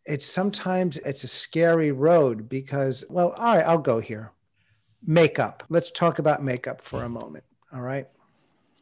it's 0.05 0.25
sometimes 0.25 0.97
it's 0.97 1.23
a 1.23 1.29
scary 1.29 1.93
road 1.93 2.49
because, 2.49 3.05
well, 3.09 3.31
all 3.37 3.55
right, 3.55 3.65
I'll 3.65 3.77
go 3.77 4.01
here. 4.01 4.33
Makeup. 5.05 5.63
Let's 5.69 5.91
talk 5.91 6.19
about 6.19 6.43
makeup 6.43 6.81
for 6.81 7.05
a 7.05 7.09
moment. 7.09 7.45
All 7.73 7.81
right. 7.81 8.05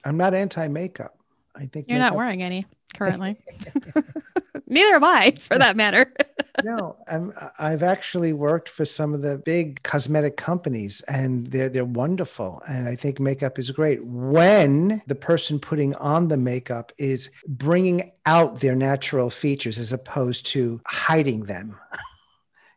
I'm 0.03 0.17
not 0.17 0.33
anti 0.33 0.67
makeup. 0.67 1.15
I 1.55 1.67
think 1.67 1.87
you're 1.87 1.99
makeup- 1.99 2.13
not 2.13 2.17
wearing 2.17 2.41
any 2.41 2.65
currently. 2.95 3.37
Neither 4.65 4.95
am 4.95 5.03
I, 5.03 5.35
for 5.39 5.59
that 5.59 5.77
matter. 5.77 6.11
no, 6.63 6.95
I'm, 7.07 7.33
I've 7.59 7.83
actually 7.83 8.33
worked 8.33 8.69
for 8.69 8.85
some 8.85 9.13
of 9.13 9.21
the 9.21 9.37
big 9.39 9.81
cosmetic 9.83 10.37
companies, 10.37 11.01
and 11.07 11.47
they're 11.47 11.69
they're 11.69 11.85
wonderful. 11.85 12.61
And 12.67 12.87
I 12.87 12.95
think 12.95 13.19
makeup 13.19 13.59
is 13.59 13.71
great 13.71 14.03
when 14.05 15.01
the 15.07 15.15
person 15.15 15.59
putting 15.59 15.95
on 15.95 16.27
the 16.27 16.37
makeup 16.37 16.91
is 16.97 17.29
bringing 17.47 18.11
out 18.25 18.59
their 18.59 18.75
natural 18.75 19.29
features 19.29 19.79
as 19.79 19.93
opposed 19.93 20.45
to 20.47 20.81
hiding 20.85 21.43
them. 21.43 21.77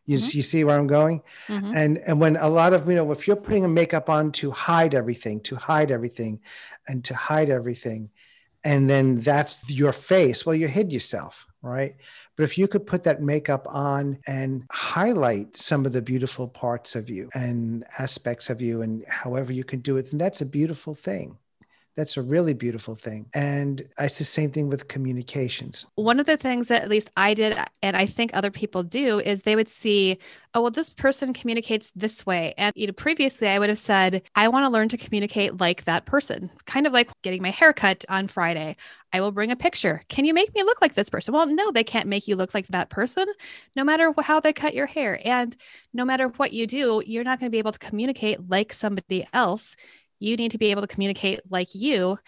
You, 0.05 0.17
mm-hmm. 0.17 0.37
you 0.37 0.43
see 0.43 0.63
where 0.63 0.75
I'm 0.75 0.87
going? 0.87 1.21
Mm-hmm. 1.47 1.77
And 1.77 1.97
and 1.99 2.19
when 2.19 2.35
a 2.37 2.49
lot 2.49 2.73
of 2.73 2.89
you 2.89 2.95
know, 2.95 3.11
if 3.11 3.27
you're 3.27 3.35
putting 3.35 3.63
a 3.63 3.67
makeup 3.67 4.09
on 4.09 4.31
to 4.31 4.49
hide 4.49 4.95
everything, 4.95 5.39
to 5.41 5.55
hide 5.55 5.91
everything, 5.91 6.39
and 6.87 7.05
to 7.05 7.13
hide 7.13 7.51
everything, 7.51 8.09
and 8.63 8.89
then 8.89 9.21
that's 9.21 9.61
your 9.69 9.93
face, 9.93 10.47
well, 10.47 10.55
you 10.55 10.67
hid 10.67 10.91
yourself, 10.91 11.45
right? 11.61 11.95
But 12.39 12.45
if 12.45 12.57
you 12.57 12.69
could 12.69 12.87
put 12.87 13.03
that 13.03 13.21
makeup 13.21 13.67
on 13.67 14.17
and 14.25 14.63
highlight 14.71 15.57
some 15.57 15.85
of 15.85 15.91
the 15.91 16.01
beautiful 16.01 16.47
parts 16.47 16.95
of 16.95 17.09
you 17.09 17.29
and 17.33 17.83
aspects 17.97 18.49
of 18.49 18.61
you, 18.61 18.81
and 18.81 19.03
however 19.09 19.51
you 19.51 19.65
can 19.65 19.81
do 19.81 19.97
it, 19.97 20.09
then 20.09 20.19
that's 20.19 20.39
a 20.39 20.45
beautiful 20.45 20.95
thing. 20.95 21.37
That's 21.99 22.15
a 22.15 22.21
really 22.21 22.53
beautiful 22.53 22.95
thing. 22.95 23.25
And 23.33 23.85
it's 23.99 24.19
the 24.19 24.23
same 24.23 24.51
thing 24.51 24.69
with 24.69 24.87
communications. 24.87 25.85
One 25.95 26.17
of 26.17 26.27
the 26.27 26.37
things 26.37 26.69
that 26.69 26.81
at 26.81 26.87
least 26.87 27.09
I 27.17 27.33
did, 27.33 27.57
and 27.83 27.97
I 27.97 28.05
think 28.05 28.31
other 28.33 28.51
people 28.51 28.83
do, 28.83 29.19
is 29.19 29.41
they 29.41 29.57
would 29.57 29.67
see, 29.67 30.17
oh, 30.53 30.61
well, 30.61 30.71
this 30.71 30.91
person 30.91 31.33
communicates 31.33 31.91
this 31.97 32.25
way. 32.25 32.53
And 32.57 32.71
you 32.77 32.87
know, 32.87 32.93
previously 32.93 33.49
I 33.49 33.59
would 33.59 33.67
have 33.67 33.79
said, 33.79 34.21
I 34.33 34.47
want 34.47 34.63
to 34.63 34.69
learn 34.69 34.87
to 34.87 34.97
communicate 34.97 35.59
like 35.59 35.83
that 35.83 36.05
person, 36.05 36.49
kind 36.65 36.87
of 36.87 36.93
like 36.93 37.09
getting 37.21 37.41
my 37.41 37.51
hair 37.51 37.73
cut 37.73 38.05
on 38.07 38.29
Friday. 38.29 38.77
I 39.11 39.19
will 39.19 39.31
bring 39.33 39.51
a 39.51 39.57
picture. 39.57 40.01
Can 40.07 40.23
you 40.23 40.33
make 40.33 40.55
me 40.55 40.63
look 40.63 40.81
like 40.81 40.93
this 40.93 41.09
person? 41.09 41.33
Well, 41.33 41.47
no, 41.47 41.71
they 41.71 41.83
can't 41.83 42.07
make 42.07 42.29
you 42.29 42.37
look 42.37 42.53
like 42.53 42.67
that 42.67 42.89
person, 42.89 43.25
no 43.75 43.83
matter 43.83 44.13
how 44.21 44.39
they 44.39 44.53
cut 44.53 44.73
your 44.73 44.85
hair. 44.85 45.19
And 45.25 45.53
no 45.93 46.05
matter 46.05 46.29
what 46.29 46.53
you 46.53 46.65
do, 46.65 47.03
you're 47.05 47.25
not 47.25 47.39
going 47.39 47.49
to 47.49 47.51
be 47.51 47.59
able 47.59 47.73
to 47.73 47.79
communicate 47.79 48.49
like 48.49 48.71
somebody 48.71 49.27
else 49.33 49.75
you 50.19 50.35
need 50.35 50.51
to 50.51 50.57
be 50.57 50.71
able 50.71 50.81
to 50.81 50.87
communicate 50.87 51.41
like 51.49 51.73
you 51.73 52.19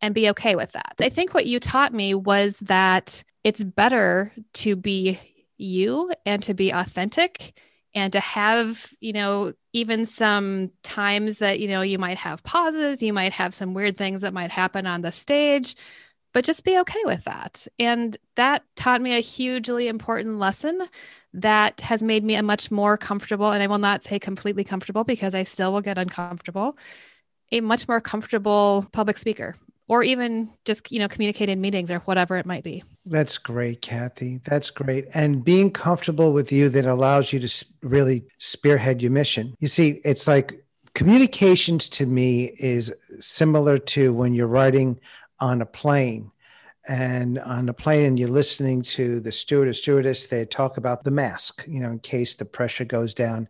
and 0.00 0.14
be 0.14 0.30
okay 0.30 0.54
with 0.54 0.72
that. 0.72 0.94
I 1.00 1.08
think 1.08 1.34
what 1.34 1.46
you 1.46 1.58
taught 1.58 1.92
me 1.92 2.14
was 2.14 2.58
that 2.60 3.22
it's 3.44 3.64
better 3.64 4.32
to 4.54 4.76
be 4.76 5.18
you 5.56 6.12
and 6.24 6.42
to 6.44 6.54
be 6.54 6.70
authentic 6.70 7.58
and 7.94 8.12
to 8.12 8.20
have, 8.20 8.92
you 9.00 9.12
know, 9.12 9.52
even 9.72 10.06
some 10.06 10.70
times 10.82 11.38
that, 11.38 11.58
you 11.58 11.68
know, 11.68 11.82
you 11.82 11.98
might 11.98 12.18
have 12.18 12.42
pauses, 12.42 13.02
you 13.02 13.12
might 13.12 13.32
have 13.32 13.54
some 13.54 13.74
weird 13.74 13.96
things 13.96 14.20
that 14.20 14.34
might 14.34 14.50
happen 14.50 14.86
on 14.86 15.02
the 15.02 15.10
stage, 15.10 15.74
but 16.32 16.44
just 16.44 16.64
be 16.64 16.78
okay 16.78 17.00
with 17.04 17.24
that. 17.24 17.66
And 17.78 18.16
that 18.36 18.62
taught 18.76 19.00
me 19.00 19.16
a 19.16 19.20
hugely 19.20 19.88
important 19.88 20.38
lesson 20.38 20.86
that 21.34 21.80
has 21.80 22.02
made 22.02 22.24
me 22.24 22.36
a 22.36 22.42
much 22.42 22.70
more 22.70 22.96
comfortable, 22.96 23.50
and 23.50 23.62
I 23.62 23.66
will 23.66 23.78
not 23.78 24.02
say 24.02 24.18
completely 24.18 24.64
comfortable 24.64 25.04
because 25.04 25.34
I 25.34 25.42
still 25.42 25.72
will 25.72 25.80
get 25.80 25.98
uncomfortable 25.98 26.76
a 27.52 27.60
much 27.60 27.88
more 27.88 28.00
comfortable 28.00 28.86
public 28.92 29.18
speaker 29.18 29.54
or 29.88 30.02
even 30.02 30.50
just 30.64 30.92
you 30.92 30.98
know 30.98 31.08
communicate 31.08 31.48
in 31.48 31.60
meetings 31.60 31.90
or 31.90 31.98
whatever 32.00 32.36
it 32.36 32.46
might 32.46 32.62
be. 32.62 32.84
That's 33.06 33.38
great 33.38 33.80
kathy. 33.80 34.40
That's 34.44 34.70
great. 34.70 35.06
And 35.14 35.42
being 35.42 35.70
comfortable 35.70 36.32
with 36.32 36.52
you 36.52 36.68
that 36.70 36.84
allows 36.84 37.32
you 37.32 37.40
to 37.40 37.66
really 37.82 38.24
spearhead 38.38 39.02
your 39.02 39.10
mission. 39.10 39.54
You 39.60 39.68
see 39.68 40.00
it's 40.04 40.28
like 40.28 40.62
communications 40.94 41.88
to 41.88 42.06
me 42.06 42.54
is 42.58 42.92
similar 43.18 43.78
to 43.78 44.12
when 44.12 44.34
you're 44.34 44.46
riding 44.46 45.00
on 45.40 45.62
a 45.62 45.66
plane 45.66 46.30
and 46.88 47.38
on 47.40 47.66
the 47.66 47.72
plane 47.72 48.06
and 48.06 48.18
you're 48.18 48.28
listening 48.28 48.82
to 48.82 49.20
the 49.20 49.30
steward 49.30 49.68
or 49.68 49.74
stewardess 49.74 50.26
they 50.26 50.44
talk 50.46 50.78
about 50.78 51.04
the 51.04 51.10
mask 51.10 51.62
you 51.68 51.80
know 51.80 51.90
in 51.90 51.98
case 51.98 52.34
the 52.34 52.44
pressure 52.44 52.84
goes 52.84 53.12
down 53.12 53.46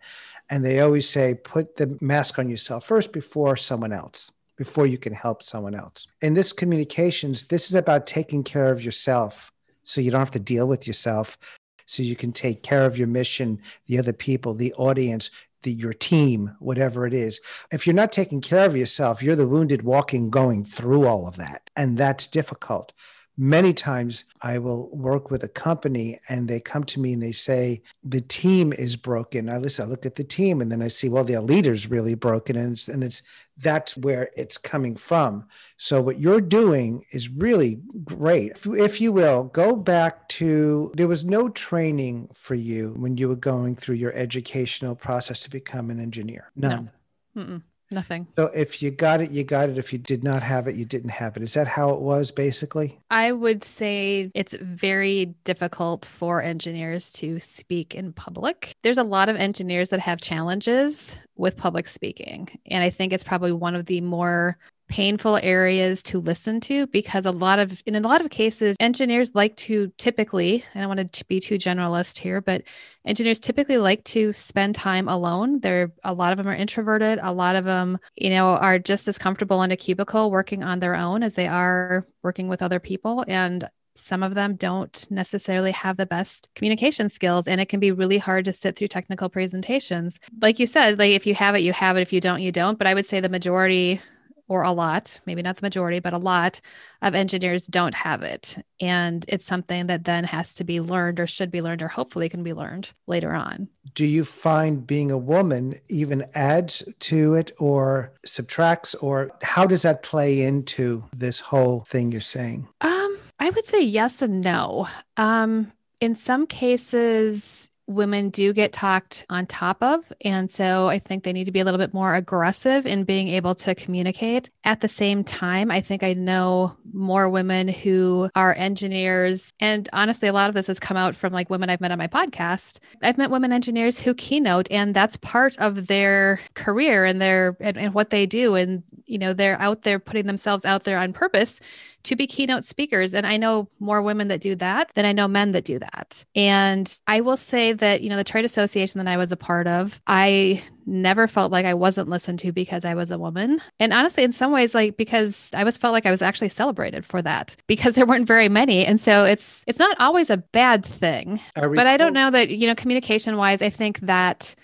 and 0.50 0.64
they 0.64 0.80
always 0.80 1.08
say, 1.08 1.34
put 1.34 1.76
the 1.76 1.96
mask 2.00 2.38
on 2.38 2.48
yourself 2.48 2.86
first 2.86 3.12
before 3.12 3.56
someone 3.56 3.92
else, 3.92 4.32
before 4.56 4.86
you 4.86 4.98
can 4.98 5.12
help 5.12 5.42
someone 5.42 5.74
else. 5.74 6.06
In 6.22 6.34
this 6.34 6.52
communications, 6.52 7.44
this 7.46 7.68
is 7.68 7.74
about 7.74 8.06
taking 8.06 8.42
care 8.42 8.70
of 8.70 8.82
yourself 8.82 9.52
so 9.82 10.00
you 10.00 10.10
don't 10.10 10.20
have 10.20 10.30
to 10.32 10.38
deal 10.38 10.68
with 10.68 10.86
yourself, 10.86 11.38
so 11.86 12.02
you 12.02 12.14
can 12.14 12.32
take 12.32 12.62
care 12.62 12.84
of 12.84 12.98
your 12.98 13.06
mission, 13.06 13.60
the 13.86 13.98
other 13.98 14.12
people, 14.12 14.52
the 14.52 14.74
audience, 14.74 15.30
the, 15.62 15.72
your 15.72 15.94
team, 15.94 16.54
whatever 16.58 17.06
it 17.06 17.14
is. 17.14 17.40
If 17.72 17.86
you're 17.86 17.94
not 17.94 18.12
taking 18.12 18.40
care 18.40 18.66
of 18.66 18.76
yourself, 18.76 19.22
you're 19.22 19.36
the 19.36 19.46
wounded 19.46 19.82
walking, 19.82 20.28
going 20.28 20.64
through 20.64 21.06
all 21.06 21.26
of 21.26 21.36
that. 21.36 21.70
And 21.74 21.96
that's 21.96 22.26
difficult 22.26 22.92
many 23.38 23.72
times 23.72 24.24
I 24.42 24.58
will 24.58 24.88
work 24.88 25.30
with 25.30 25.44
a 25.44 25.48
company 25.48 26.18
and 26.28 26.48
they 26.48 26.58
come 26.58 26.82
to 26.84 27.00
me 27.00 27.12
and 27.12 27.22
they 27.22 27.32
say, 27.32 27.80
the 28.02 28.20
team 28.20 28.72
is 28.72 28.96
broken. 28.96 29.48
I 29.48 29.58
listen, 29.58 29.86
I 29.86 29.88
look 29.88 30.04
at 30.04 30.16
the 30.16 30.24
team 30.24 30.60
and 30.60 30.70
then 30.70 30.82
I 30.82 30.88
see, 30.88 31.08
well, 31.08 31.22
their 31.22 31.40
leader's 31.40 31.88
really 31.88 32.14
broken. 32.14 32.56
And 32.56 32.72
it's, 32.72 32.88
and 32.88 33.04
it's, 33.04 33.22
that's 33.58 33.96
where 33.96 34.30
it's 34.36 34.58
coming 34.58 34.96
from. 34.96 35.46
So 35.76 36.00
what 36.00 36.20
you're 36.20 36.40
doing 36.40 37.04
is 37.12 37.28
really 37.28 37.80
great. 38.04 38.52
If, 38.56 38.66
if 38.66 39.00
you 39.00 39.12
will, 39.12 39.44
go 39.44 39.76
back 39.76 40.28
to, 40.30 40.92
there 40.96 41.08
was 41.08 41.24
no 41.24 41.48
training 41.48 42.28
for 42.34 42.56
you 42.56 42.92
when 42.96 43.16
you 43.16 43.28
were 43.28 43.36
going 43.36 43.76
through 43.76 43.96
your 43.96 44.12
educational 44.14 44.96
process 44.96 45.38
to 45.40 45.50
become 45.50 45.90
an 45.90 46.00
engineer. 46.00 46.50
None. 46.56 46.90
No. 47.36 47.60
Nothing. 47.90 48.26
So 48.36 48.46
if 48.54 48.82
you 48.82 48.90
got 48.90 49.22
it, 49.22 49.30
you 49.30 49.44
got 49.44 49.70
it. 49.70 49.78
If 49.78 49.92
you 49.92 49.98
did 49.98 50.22
not 50.22 50.42
have 50.42 50.68
it, 50.68 50.76
you 50.76 50.84
didn't 50.84 51.10
have 51.10 51.36
it. 51.36 51.42
Is 51.42 51.54
that 51.54 51.66
how 51.66 51.90
it 51.90 52.00
was 52.00 52.30
basically? 52.30 52.98
I 53.10 53.32
would 53.32 53.64
say 53.64 54.30
it's 54.34 54.54
very 54.54 55.34
difficult 55.44 56.04
for 56.04 56.42
engineers 56.42 57.10
to 57.12 57.40
speak 57.40 57.94
in 57.94 58.12
public. 58.12 58.74
There's 58.82 58.98
a 58.98 59.04
lot 59.04 59.30
of 59.30 59.36
engineers 59.36 59.88
that 59.88 60.00
have 60.00 60.20
challenges 60.20 61.16
with 61.36 61.56
public 61.56 61.88
speaking. 61.88 62.48
And 62.66 62.84
I 62.84 62.90
think 62.90 63.12
it's 63.12 63.24
probably 63.24 63.52
one 63.52 63.74
of 63.74 63.86
the 63.86 64.02
more 64.02 64.58
painful 64.88 65.38
areas 65.42 66.02
to 66.02 66.18
listen 66.18 66.60
to 66.60 66.86
because 66.88 67.26
a 67.26 67.30
lot 67.30 67.58
of 67.58 67.82
in 67.86 67.94
a 67.94 68.00
lot 68.00 68.20
of 68.20 68.30
cases 68.30 68.76
engineers 68.80 69.34
like 69.34 69.54
to 69.56 69.92
typically 69.98 70.64
i 70.74 70.80
don't 70.80 70.88
want 70.88 71.12
to 71.12 71.24
be 71.26 71.40
too 71.40 71.56
generalist 71.56 72.18
here 72.18 72.40
but 72.40 72.62
engineers 73.08 73.40
typically 73.40 73.78
like 73.78 74.04
to 74.04 74.32
spend 74.32 74.74
time 74.74 75.08
alone. 75.08 75.60
They're 75.60 75.90
a 76.04 76.12
lot 76.12 76.32
of 76.32 76.38
them 76.38 76.46
are 76.46 76.54
introverted. 76.54 77.18
A 77.22 77.32
lot 77.32 77.56
of 77.56 77.64
them 77.64 77.98
you 78.16 78.30
know 78.30 78.48
are 78.48 78.78
just 78.78 79.08
as 79.08 79.18
comfortable 79.18 79.62
in 79.62 79.72
a 79.72 79.76
cubicle 79.76 80.30
working 80.30 80.62
on 80.62 80.78
their 80.78 80.94
own 80.94 81.22
as 81.22 81.34
they 81.34 81.46
are 81.46 82.06
working 82.22 82.48
with 82.48 82.62
other 82.62 82.78
people 82.78 83.24
and 83.26 83.68
some 83.96 84.22
of 84.22 84.34
them 84.36 84.54
don't 84.54 85.10
necessarily 85.10 85.72
have 85.72 85.96
the 85.96 86.06
best 86.06 86.48
communication 86.54 87.08
skills 87.08 87.48
and 87.48 87.60
it 87.60 87.68
can 87.68 87.80
be 87.80 87.90
really 87.90 88.18
hard 88.18 88.44
to 88.44 88.52
sit 88.52 88.76
through 88.76 88.86
technical 88.86 89.28
presentations. 89.28 90.20
Like 90.40 90.60
you 90.60 90.66
said 90.66 90.98
like 90.98 91.12
if 91.12 91.26
you 91.26 91.34
have 91.34 91.54
it 91.54 91.62
you 91.62 91.72
have 91.72 91.96
it. 91.96 92.02
If 92.02 92.12
you 92.12 92.20
don't 92.20 92.42
you 92.42 92.52
don't. 92.52 92.78
But 92.78 92.86
i 92.86 92.94
would 92.94 93.06
say 93.06 93.20
the 93.20 93.28
majority 93.28 94.00
or 94.48 94.62
a 94.62 94.72
lot, 94.72 95.20
maybe 95.26 95.42
not 95.42 95.56
the 95.56 95.64
majority, 95.64 96.00
but 96.00 96.12
a 96.14 96.18
lot 96.18 96.60
of 97.02 97.14
engineers 97.14 97.66
don't 97.66 97.94
have 97.94 98.22
it. 98.22 98.56
And 98.80 99.24
it's 99.28 99.46
something 99.46 99.86
that 99.86 100.04
then 100.04 100.24
has 100.24 100.54
to 100.54 100.64
be 100.64 100.80
learned 100.80 101.20
or 101.20 101.26
should 101.26 101.50
be 101.50 101.62
learned 101.62 101.82
or 101.82 101.88
hopefully 101.88 102.28
can 102.28 102.42
be 102.42 102.54
learned 102.54 102.92
later 103.06 103.34
on. 103.34 103.68
Do 103.94 104.06
you 104.06 104.24
find 104.24 104.86
being 104.86 105.10
a 105.10 105.18
woman 105.18 105.78
even 105.88 106.26
adds 106.34 106.82
to 107.00 107.34
it 107.34 107.52
or 107.58 108.12
subtracts, 108.24 108.94
or 108.96 109.30
how 109.42 109.66
does 109.66 109.82
that 109.82 110.02
play 110.02 110.42
into 110.42 111.04
this 111.14 111.40
whole 111.40 111.84
thing 111.88 112.10
you're 112.10 112.20
saying? 112.20 112.66
Um, 112.80 113.18
I 113.38 113.50
would 113.50 113.66
say 113.66 113.80
yes 113.80 114.22
and 114.22 114.40
no. 114.40 114.88
Um, 115.16 115.72
in 116.00 116.14
some 116.14 116.46
cases, 116.46 117.67
women 117.88 118.28
do 118.28 118.52
get 118.52 118.72
talked 118.72 119.24
on 119.30 119.46
top 119.46 119.82
of. 119.82 120.12
And 120.20 120.50
so 120.50 120.88
I 120.88 120.98
think 120.98 121.24
they 121.24 121.32
need 121.32 121.46
to 121.46 121.52
be 121.52 121.60
a 121.60 121.64
little 121.64 121.78
bit 121.78 121.94
more 121.94 122.14
aggressive 122.14 122.86
in 122.86 123.04
being 123.04 123.28
able 123.28 123.54
to 123.56 123.74
communicate. 123.74 124.50
At 124.64 124.82
the 124.82 124.88
same 124.88 125.24
time, 125.24 125.70
I 125.70 125.80
think 125.80 126.02
I 126.02 126.12
know 126.12 126.76
more 126.92 127.30
women 127.30 127.66
who 127.66 128.28
are 128.34 128.54
engineers. 128.54 129.54
And 129.58 129.88
honestly, 129.94 130.28
a 130.28 130.32
lot 130.34 130.50
of 130.50 130.54
this 130.54 130.66
has 130.66 130.78
come 130.78 130.98
out 130.98 131.16
from 131.16 131.32
like 131.32 131.48
women 131.48 131.70
I've 131.70 131.80
met 131.80 131.90
on 131.90 131.98
my 131.98 132.08
podcast. 132.08 132.78
I've 133.02 133.18
met 133.18 133.30
women 133.30 133.52
engineers 133.52 133.98
who 133.98 134.14
keynote, 134.14 134.68
and 134.70 134.94
that's 134.94 135.16
part 135.16 135.56
of 135.58 135.86
their 135.86 136.40
career 136.54 137.06
and 137.06 137.20
their 137.22 137.56
and, 137.58 137.78
and 137.78 137.94
what 137.94 138.10
they 138.10 138.26
do. 138.26 138.54
And, 138.54 138.82
you 139.06 139.18
know, 139.18 139.32
they're 139.32 139.60
out 139.60 139.82
there 139.82 139.98
putting 139.98 140.26
themselves 140.26 140.66
out 140.66 140.84
there 140.84 140.98
on 140.98 141.14
purpose 141.14 141.60
to 142.08 142.16
be 142.16 142.26
keynote 142.26 142.64
speakers. 142.64 143.14
And 143.14 143.26
I 143.26 143.36
know 143.36 143.68
more 143.78 144.02
women 144.02 144.28
that 144.28 144.40
do 144.40 144.54
that 144.56 144.92
than 144.94 145.04
I 145.04 145.12
know 145.12 145.28
men 145.28 145.52
that 145.52 145.64
do 145.64 145.78
that. 145.78 146.24
And 146.34 146.98
I 147.06 147.20
will 147.20 147.36
say 147.36 147.72
that, 147.74 148.00
you 148.00 148.08
know, 148.08 148.16
the 148.16 148.24
trade 148.24 148.44
association 148.44 148.98
that 148.98 149.06
I 149.06 149.16
was 149.16 149.30
a 149.30 149.36
part 149.36 149.66
of, 149.66 150.00
I 150.06 150.62
never 150.86 151.28
felt 151.28 151.52
like 151.52 151.66
I 151.66 151.74
wasn't 151.74 152.08
listened 152.08 152.38
to 152.40 152.52
because 152.52 152.84
I 152.84 152.94
was 152.94 153.10
a 153.10 153.18
woman. 153.18 153.60
And 153.78 153.92
honestly, 153.92 154.24
in 154.24 154.32
some 154.32 154.52
ways, 154.52 154.74
like 154.74 154.96
because 154.96 155.50
I 155.52 155.64
was 155.64 155.76
felt 155.76 155.92
like 155.92 156.06
I 156.06 156.10
was 156.10 156.22
actually 156.22 156.48
celebrated 156.48 157.04
for 157.04 157.20
that 157.22 157.54
because 157.66 157.92
there 157.92 158.06
weren't 158.06 158.26
very 158.26 158.48
many. 158.48 158.86
And 158.86 159.00
so 159.00 159.24
it's 159.24 159.64
it's 159.66 159.78
not 159.78 159.98
always 160.00 160.30
a 160.30 160.38
bad 160.38 160.84
thing. 160.84 161.40
But 161.76 161.86
I 161.86 161.96
don't 161.98 162.14
know 162.14 162.30
that, 162.30 162.48
you 162.48 162.66
know, 162.66 162.74
communication 162.74 163.36
wise, 163.36 163.62
I 163.62 163.70
think 163.70 164.00
that 164.00 164.54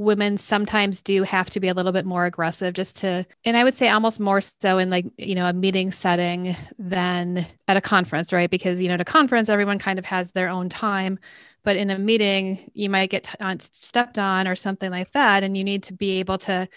women 0.00 0.38
sometimes 0.38 1.02
do 1.02 1.22
have 1.22 1.50
to 1.50 1.60
be 1.60 1.68
a 1.68 1.74
little 1.74 1.92
bit 1.92 2.06
more 2.06 2.24
aggressive 2.24 2.72
just 2.72 2.96
to 2.96 3.24
and 3.44 3.56
i 3.56 3.62
would 3.62 3.74
say 3.74 3.88
almost 3.88 4.18
more 4.18 4.40
so 4.40 4.78
in 4.78 4.88
like 4.88 5.04
you 5.18 5.34
know 5.34 5.46
a 5.46 5.52
meeting 5.52 5.92
setting 5.92 6.56
than 6.78 7.46
at 7.68 7.76
a 7.76 7.80
conference 7.82 8.32
right 8.32 8.50
because 8.50 8.80
you 8.80 8.88
know 8.88 8.94
at 8.94 9.00
a 9.00 9.04
conference 9.04 9.48
everyone 9.48 9.78
kind 9.78 9.98
of 9.98 10.04
has 10.06 10.30
their 10.30 10.48
own 10.48 10.68
time 10.68 11.18
but 11.62 11.76
in 11.76 11.90
a 11.90 11.98
meeting, 11.98 12.70
you 12.72 12.88
might 12.88 13.10
get 13.10 13.34
on, 13.40 13.60
stepped 13.60 14.18
on 14.18 14.48
or 14.48 14.56
something 14.56 14.90
like 14.90 15.12
that. 15.12 15.42
And 15.42 15.56
you 15.56 15.64
need 15.64 15.82
to 15.84 15.92
be 15.92 16.18
able 16.18 16.38
to 16.38 16.68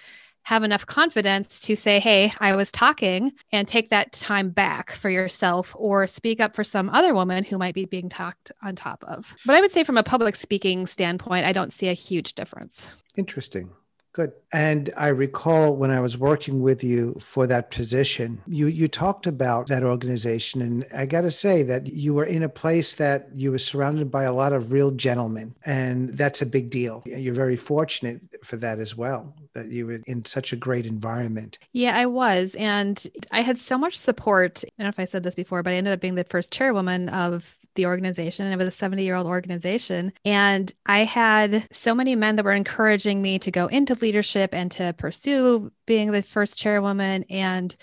have 0.43 0.63
enough 0.63 0.85
confidence 0.85 1.61
to 1.61 1.75
say, 1.75 1.99
Hey, 1.99 2.33
I 2.39 2.55
was 2.55 2.71
talking 2.71 3.33
and 3.51 3.67
take 3.67 3.89
that 3.89 4.11
time 4.11 4.49
back 4.49 4.91
for 4.91 5.09
yourself 5.09 5.75
or 5.77 6.07
speak 6.07 6.39
up 6.39 6.55
for 6.55 6.63
some 6.63 6.89
other 6.89 7.13
woman 7.13 7.43
who 7.43 7.57
might 7.57 7.75
be 7.75 7.85
being 7.85 8.09
talked 8.09 8.51
on 8.61 8.75
top 8.75 9.03
of. 9.07 9.35
But 9.45 9.55
I 9.55 9.61
would 9.61 9.71
say, 9.71 9.83
from 9.83 9.97
a 9.97 10.03
public 10.03 10.35
speaking 10.35 10.87
standpoint, 10.87 11.45
I 11.45 11.53
don't 11.53 11.73
see 11.73 11.89
a 11.89 11.93
huge 11.93 12.33
difference. 12.33 12.87
Interesting. 13.15 13.69
Good. 14.13 14.31
And 14.53 14.93
I 14.95 15.07
recall 15.07 15.75
when 15.75 15.89
I 15.89 15.99
was 15.99 16.19
working 16.19 16.61
with 16.61 16.83
you 16.83 17.17
for 17.19 17.47
that 17.47 17.71
position, 17.71 18.39
you 18.47 18.67
you 18.67 18.87
talked 18.87 19.25
about 19.25 19.67
that 19.67 19.83
organization 19.83 20.61
and 20.61 20.85
I 20.95 21.07
got 21.07 21.21
to 21.21 21.31
say 21.31 21.63
that 21.63 21.87
you 21.87 22.13
were 22.13 22.23
in 22.25 22.43
a 22.43 22.49
place 22.49 22.93
that 22.95 23.29
you 23.35 23.49
were 23.49 23.57
surrounded 23.57 24.11
by 24.11 24.23
a 24.23 24.33
lot 24.33 24.53
of 24.53 24.71
real 24.71 24.91
gentlemen 24.91 25.55
and 25.65 26.15
that's 26.15 26.43
a 26.43 26.45
big 26.45 26.69
deal. 26.69 27.01
You're 27.07 27.33
very 27.33 27.55
fortunate 27.55 28.21
for 28.43 28.57
that 28.57 28.77
as 28.77 28.95
well 28.95 29.33
that 29.53 29.69
you 29.69 29.87
were 29.87 30.01
in 30.05 30.25
such 30.25 30.53
a 30.53 30.55
great 30.55 30.85
environment. 30.85 31.57
Yeah, 31.71 31.97
I 31.97 32.05
was 32.05 32.55
and 32.55 33.03
I 33.31 33.41
had 33.41 33.57
so 33.57 33.79
much 33.79 33.97
support. 33.97 34.63
I 34.63 34.69
don't 34.77 34.85
know 34.85 34.89
if 34.89 34.99
I 34.99 35.05
said 35.05 35.23
this 35.23 35.35
before, 35.35 35.63
but 35.63 35.73
I 35.73 35.77
ended 35.77 35.93
up 35.93 36.01
being 36.01 36.15
the 36.15 36.23
first 36.23 36.51
chairwoman 36.51 37.09
of 37.09 37.57
the 37.75 37.85
organization. 37.85 38.51
It 38.51 38.57
was 38.57 38.67
a 38.67 38.71
70 38.71 39.03
year 39.03 39.15
old 39.15 39.27
organization. 39.27 40.13
And 40.25 40.73
I 40.85 41.03
had 41.03 41.67
so 41.71 41.93
many 41.95 42.15
men 42.15 42.35
that 42.35 42.45
were 42.45 42.51
encouraging 42.51 43.21
me 43.21 43.39
to 43.39 43.51
go 43.51 43.67
into 43.67 43.95
leadership 43.95 44.53
and 44.53 44.71
to 44.71 44.93
pursue 44.97 45.71
being 45.85 46.11
the 46.11 46.21
first 46.21 46.57
chairwoman 46.57 47.23
and 47.29 47.75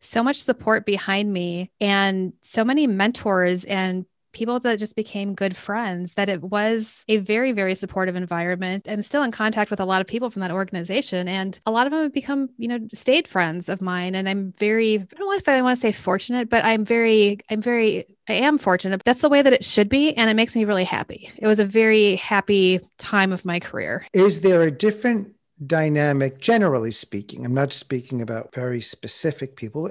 so 0.00 0.22
much 0.22 0.42
support 0.42 0.86
behind 0.86 1.32
me 1.32 1.70
and 1.80 2.32
so 2.42 2.64
many 2.64 2.86
mentors 2.86 3.64
and 3.64 4.06
people 4.36 4.60
that 4.60 4.78
just 4.78 4.94
became 4.94 5.34
good 5.34 5.56
friends, 5.56 6.14
that 6.14 6.28
it 6.28 6.42
was 6.42 7.02
a 7.08 7.16
very, 7.16 7.52
very 7.52 7.74
supportive 7.74 8.16
environment. 8.16 8.86
I'm 8.86 9.00
still 9.00 9.22
in 9.22 9.32
contact 9.32 9.70
with 9.70 9.80
a 9.80 9.84
lot 9.84 10.02
of 10.02 10.06
people 10.06 10.30
from 10.30 10.40
that 10.40 10.50
organization, 10.50 11.26
and 11.26 11.58
a 11.64 11.70
lot 11.70 11.86
of 11.86 11.90
them 11.92 12.02
have 12.02 12.12
become, 12.12 12.50
you 12.58 12.68
know, 12.68 12.78
stayed 12.92 13.26
friends 13.26 13.68
of 13.68 13.80
mine. 13.80 14.14
And 14.14 14.28
I'm 14.28 14.52
very, 14.58 14.94
I 14.94 15.16
don't 15.16 15.28
know 15.28 15.32
if 15.32 15.48
I 15.48 15.62
want 15.62 15.78
to 15.78 15.80
say 15.80 15.92
fortunate, 15.92 16.50
but 16.50 16.64
I'm 16.64 16.84
very, 16.84 17.38
I'm 17.50 17.62
very, 17.62 18.04
I 18.28 18.34
am 18.34 18.58
fortunate. 18.58 19.02
That's 19.04 19.22
the 19.22 19.30
way 19.30 19.40
that 19.40 19.54
it 19.54 19.64
should 19.64 19.88
be. 19.88 20.14
And 20.14 20.28
it 20.28 20.34
makes 20.34 20.54
me 20.54 20.66
really 20.66 20.84
happy. 20.84 21.30
It 21.38 21.46
was 21.46 21.58
a 21.58 21.64
very 21.64 22.16
happy 22.16 22.80
time 22.98 23.32
of 23.32 23.44
my 23.46 23.58
career. 23.58 24.06
Is 24.12 24.40
there 24.40 24.62
a 24.62 24.70
different 24.70 25.32
dynamic, 25.66 26.40
generally 26.40 26.92
speaking? 26.92 27.46
I'm 27.46 27.54
not 27.54 27.72
speaking 27.72 28.20
about 28.20 28.54
very 28.54 28.82
specific 28.82 29.56
people 29.56 29.90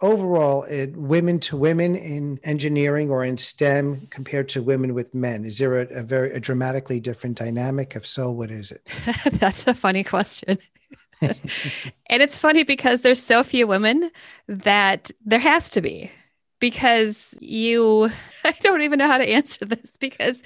overall 0.00 0.64
it, 0.64 0.96
women 0.96 1.40
to 1.40 1.56
women 1.56 1.96
in 1.96 2.38
engineering 2.44 3.10
or 3.10 3.24
in 3.24 3.36
STEM 3.36 4.06
compared 4.10 4.48
to 4.50 4.62
women 4.62 4.94
with 4.94 5.14
men? 5.14 5.44
Is 5.44 5.58
there 5.58 5.80
a, 5.80 5.86
a 5.88 6.02
very 6.02 6.32
a 6.32 6.40
dramatically 6.40 7.00
different 7.00 7.36
dynamic? 7.38 7.96
If 7.96 8.06
so, 8.06 8.30
what 8.30 8.50
is 8.50 8.72
it? 8.72 8.88
That's 9.32 9.66
a 9.66 9.74
funny 9.74 10.04
question. 10.04 10.58
and 11.20 12.22
it's 12.22 12.38
funny 12.38 12.62
because 12.62 13.00
there's 13.00 13.22
so 13.22 13.42
few 13.42 13.66
women 13.66 14.10
that 14.48 15.10
there 15.24 15.40
has 15.40 15.70
to 15.70 15.80
be 15.80 16.10
because 16.58 17.34
you 17.40 18.10
I 18.44 18.52
don't 18.60 18.82
even 18.82 18.98
know 18.98 19.06
how 19.06 19.18
to 19.18 19.28
answer 19.28 19.64
this 19.64 19.96
because 19.98 20.42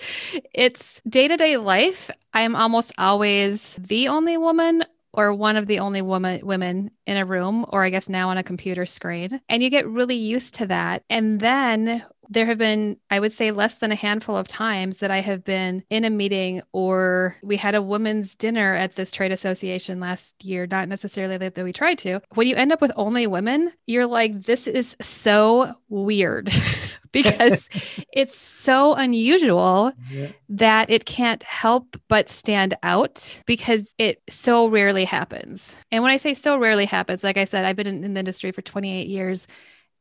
it's 0.54 1.00
day-to-day 1.08 1.56
life. 1.56 2.10
I 2.32 2.42
am 2.42 2.56
almost 2.56 2.92
always 2.98 3.74
the 3.74 4.08
only 4.08 4.36
woman 4.36 4.84
or 5.12 5.34
one 5.34 5.56
of 5.56 5.66
the 5.66 5.78
only 5.78 6.02
woman 6.02 6.44
women 6.44 6.90
in 7.06 7.16
a 7.16 7.24
room 7.24 7.66
or 7.68 7.84
I 7.84 7.90
guess 7.90 8.08
now 8.08 8.28
on 8.28 8.38
a 8.38 8.42
computer 8.42 8.86
screen. 8.86 9.40
And 9.48 9.62
you 9.62 9.70
get 9.70 9.88
really 9.88 10.16
used 10.16 10.54
to 10.56 10.66
that. 10.66 11.04
And 11.10 11.40
then 11.40 12.04
there 12.30 12.46
have 12.46 12.58
been 12.58 12.96
I 13.10 13.20
would 13.20 13.32
say 13.32 13.50
less 13.50 13.74
than 13.74 13.92
a 13.92 13.96
handful 13.96 14.36
of 14.36 14.48
times 14.48 14.98
that 14.98 15.10
I 15.10 15.18
have 15.18 15.44
been 15.44 15.84
in 15.90 16.04
a 16.04 16.10
meeting 16.10 16.62
or 16.72 17.36
we 17.42 17.56
had 17.56 17.74
a 17.74 17.82
women's 17.82 18.34
dinner 18.34 18.74
at 18.74 18.94
this 18.94 19.10
trade 19.10 19.32
association 19.32 20.00
last 20.00 20.42
year 20.42 20.66
not 20.66 20.88
necessarily 20.88 21.36
that, 21.36 21.56
that 21.56 21.64
we 21.64 21.72
tried 21.72 21.98
to 21.98 22.20
when 22.34 22.46
you 22.46 22.54
end 22.54 22.72
up 22.72 22.80
with 22.80 22.92
only 22.96 23.26
women 23.26 23.72
you're 23.86 24.06
like 24.06 24.42
this 24.44 24.66
is 24.66 24.96
so 25.00 25.74
weird 25.88 26.50
because 27.12 27.68
it's 28.12 28.36
so 28.36 28.94
unusual 28.94 29.92
yeah. 30.10 30.28
that 30.48 30.90
it 30.90 31.04
can't 31.04 31.42
help 31.42 31.96
but 32.08 32.28
stand 32.28 32.74
out 32.82 33.40
because 33.46 33.94
it 33.98 34.22
so 34.28 34.68
rarely 34.68 35.04
happens. 35.04 35.76
And 35.90 36.02
when 36.02 36.12
I 36.12 36.16
say 36.16 36.34
so 36.34 36.58
rarely 36.58 36.86
happens, 36.86 37.24
like 37.24 37.36
I 37.36 37.44
said, 37.44 37.64
I've 37.64 37.76
been 37.76 37.86
in, 37.86 38.04
in 38.04 38.14
the 38.14 38.20
industry 38.20 38.52
for 38.52 38.62
28 38.62 39.08
years 39.08 39.46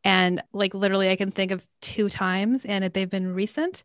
and 0.03 0.41
like 0.53 0.73
literally 0.73 1.09
I 1.09 1.15
can 1.15 1.31
think 1.31 1.51
of 1.51 1.65
two 1.81 2.09
times 2.09 2.65
and 2.65 2.83
they've 2.93 3.09
been 3.09 3.33
recent 3.33 3.83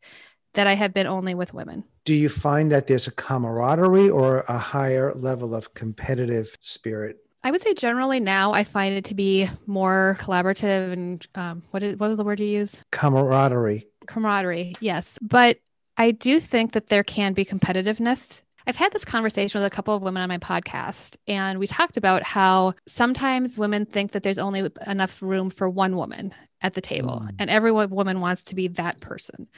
that 0.55 0.67
I 0.67 0.75
have 0.75 0.95
been 0.95 1.07
only 1.07 1.35
with 1.35 1.53
women. 1.53 1.85
Do 2.05 2.15
you 2.15 2.29
find 2.29 2.71
that 2.71 2.87
there's 2.87 3.07
a 3.07 3.11
camaraderie 3.11 4.11
or 4.11 4.45
a 4.49 4.59
higher 4.59 5.13
level 5.15 5.55
of 5.55 5.75
competitive 5.75 6.57
spirit 6.61 7.19
I 7.47 7.51
would 7.51 7.61
say 7.61 7.75
generally 7.75 8.21
now 8.21 8.55
I 8.55 8.65
find 8.65 8.95
it 8.95 9.05
to 9.07 9.15
be 9.15 9.51
more 9.67 10.17
collaborative 10.19 10.93
and 10.95 11.27
um, 11.35 11.63
what, 11.71 11.81
did, 11.81 12.01
what 12.01 12.09
was 12.09 12.17
the 12.17 12.25
word 12.25 12.41
you 12.41 12.47
use? 12.47 12.83
Camaraderie. 12.91 13.87
Camaraderie, 14.07 14.75
yes. 14.81 15.19
But 15.21 15.59
I 15.99 16.13
do 16.13 16.41
think 16.41 16.73
that 16.73 16.87
there 16.87 17.05
can 17.05 17.35
be 17.35 17.45
competitiveness. 17.45 18.41
I've 18.67 18.77
had 18.77 18.93
this 18.93 19.05
conversation 19.05 19.61
with 19.61 19.71
a 19.71 19.75
couple 19.75 19.95
of 19.95 20.03
women 20.03 20.23
on 20.23 20.29
my 20.29 20.39
podcast, 20.39 21.17
and 21.27 21.59
we 21.59 21.67
talked 21.67 21.97
about 21.97 22.23
how 22.23 22.75
sometimes 22.87 23.59
women 23.59 23.85
think 23.85 24.13
that 24.13 24.23
there's 24.23 24.39
only 24.39 24.71
enough 24.87 25.21
room 25.23 25.51
for 25.51 25.69
one 25.69 25.97
woman 25.97 26.35
at 26.63 26.75
the 26.75 26.81
table, 26.81 27.23
mm. 27.25 27.35
and 27.39 27.51
every 27.51 27.73
woman 27.73 28.21
wants 28.21 28.43
to 28.45 28.55
be 28.55 28.69
that 28.69 29.01
person. 29.01 29.49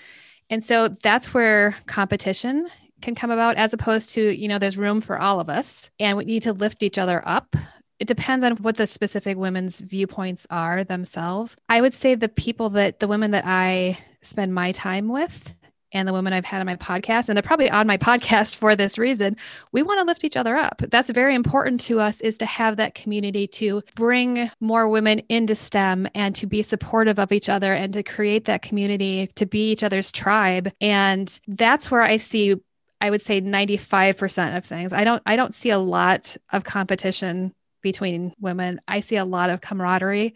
And 0.51 0.63
so 0.63 0.89
that's 1.03 1.33
where 1.33 1.77
competition 1.87 2.69
can 3.01 3.15
come 3.15 3.31
about 3.31 3.57
as 3.57 3.73
opposed 3.73 4.11
to, 4.15 4.37
you 4.37 4.49
know, 4.49 4.59
there's 4.59 4.77
room 4.77 5.01
for 5.01 5.19
all 5.19 5.39
of 5.41 5.49
us 5.49 5.91
and 5.99 6.17
we 6.17 6.25
need 6.25 6.43
to 6.45 6.53
lift 6.53 6.83
each 6.83 6.99
other 6.99 7.23
up 7.27 7.55
it 7.99 8.09
depends 8.09 8.45
on 8.45 8.53
what 8.57 8.77
the 8.77 8.87
specific 8.87 9.37
women's 9.37 9.81
viewpoints 9.81 10.47
are 10.51 10.85
themselves. 10.85 11.57
I 11.69 11.81
would 11.81 11.95
say 11.95 12.15
the 12.15 12.29
people 12.29 12.71
that 12.71 13.01
the 13.01 13.09
women 13.09 13.31
that 13.31 13.45
I 13.47 13.99
spend 14.21 14.55
my 14.55 14.73
time 14.73 15.09
with 15.09 15.55
and 15.93 16.07
the 16.07 16.13
women 16.13 16.33
I've 16.33 16.45
had 16.45 16.61
on 16.61 16.67
my 16.67 16.77
podcast, 16.77 17.29
and 17.29 17.37
they're 17.37 17.43
probably 17.43 17.71
on 17.71 17.87
my 17.87 17.99
podcast 18.07 18.57
for 18.57 18.77
this 18.77 18.99
reason, 18.99 19.37
we 19.73 19.83
want 19.83 19.99
to 19.99 20.05
lift 20.05 20.25
each 20.25 20.37
other 20.37 20.57
up. 20.57 20.83
That's 20.89 21.11
very 21.11 21.35
important 21.35 21.81
to 21.83 22.01
us 22.01 22.21
is 22.21 22.39
to 22.39 22.47
have 22.47 22.77
that 22.77 22.95
community 22.95 23.47
to 23.49 23.83
bring 23.95 24.51
more 24.61 24.89
women 24.89 25.21
into 25.29 25.55
STEM 25.55 26.09
and 26.15 26.35
to 26.37 26.47
be 26.47 26.63
supportive 26.63 27.19
of 27.19 27.33
each 27.33 27.49
other 27.49 27.73
and 27.73 27.93
to 27.93 28.03
create 28.03 28.47
that 28.47 28.63
community 28.63 29.31
to 29.37 29.47
be 29.47 29.71
each 29.71 29.83
other's 29.83 30.13
tribe. 30.13 30.73
And 30.81 31.39
that's 31.47 31.91
where 31.91 32.03
I 32.03 32.17
see 32.17 32.57
I 33.01 33.11
would 33.11 33.21
say 33.21 33.43
95% 33.43 34.57
of 34.57 34.65
things. 34.65 34.93
I 34.93 35.05
don't 35.05 35.23
I 35.27 35.37
don't 35.37 35.55
see 35.55 35.71
a 35.71 35.79
lot 35.79 36.37
of 36.51 36.65
competition 36.65 37.53
between 37.83 38.35
women. 38.41 38.81
I 38.89 39.01
see 39.01 39.17
a 39.17 39.25
lot 39.25 39.51
of 39.51 39.61
camaraderie 39.61 40.35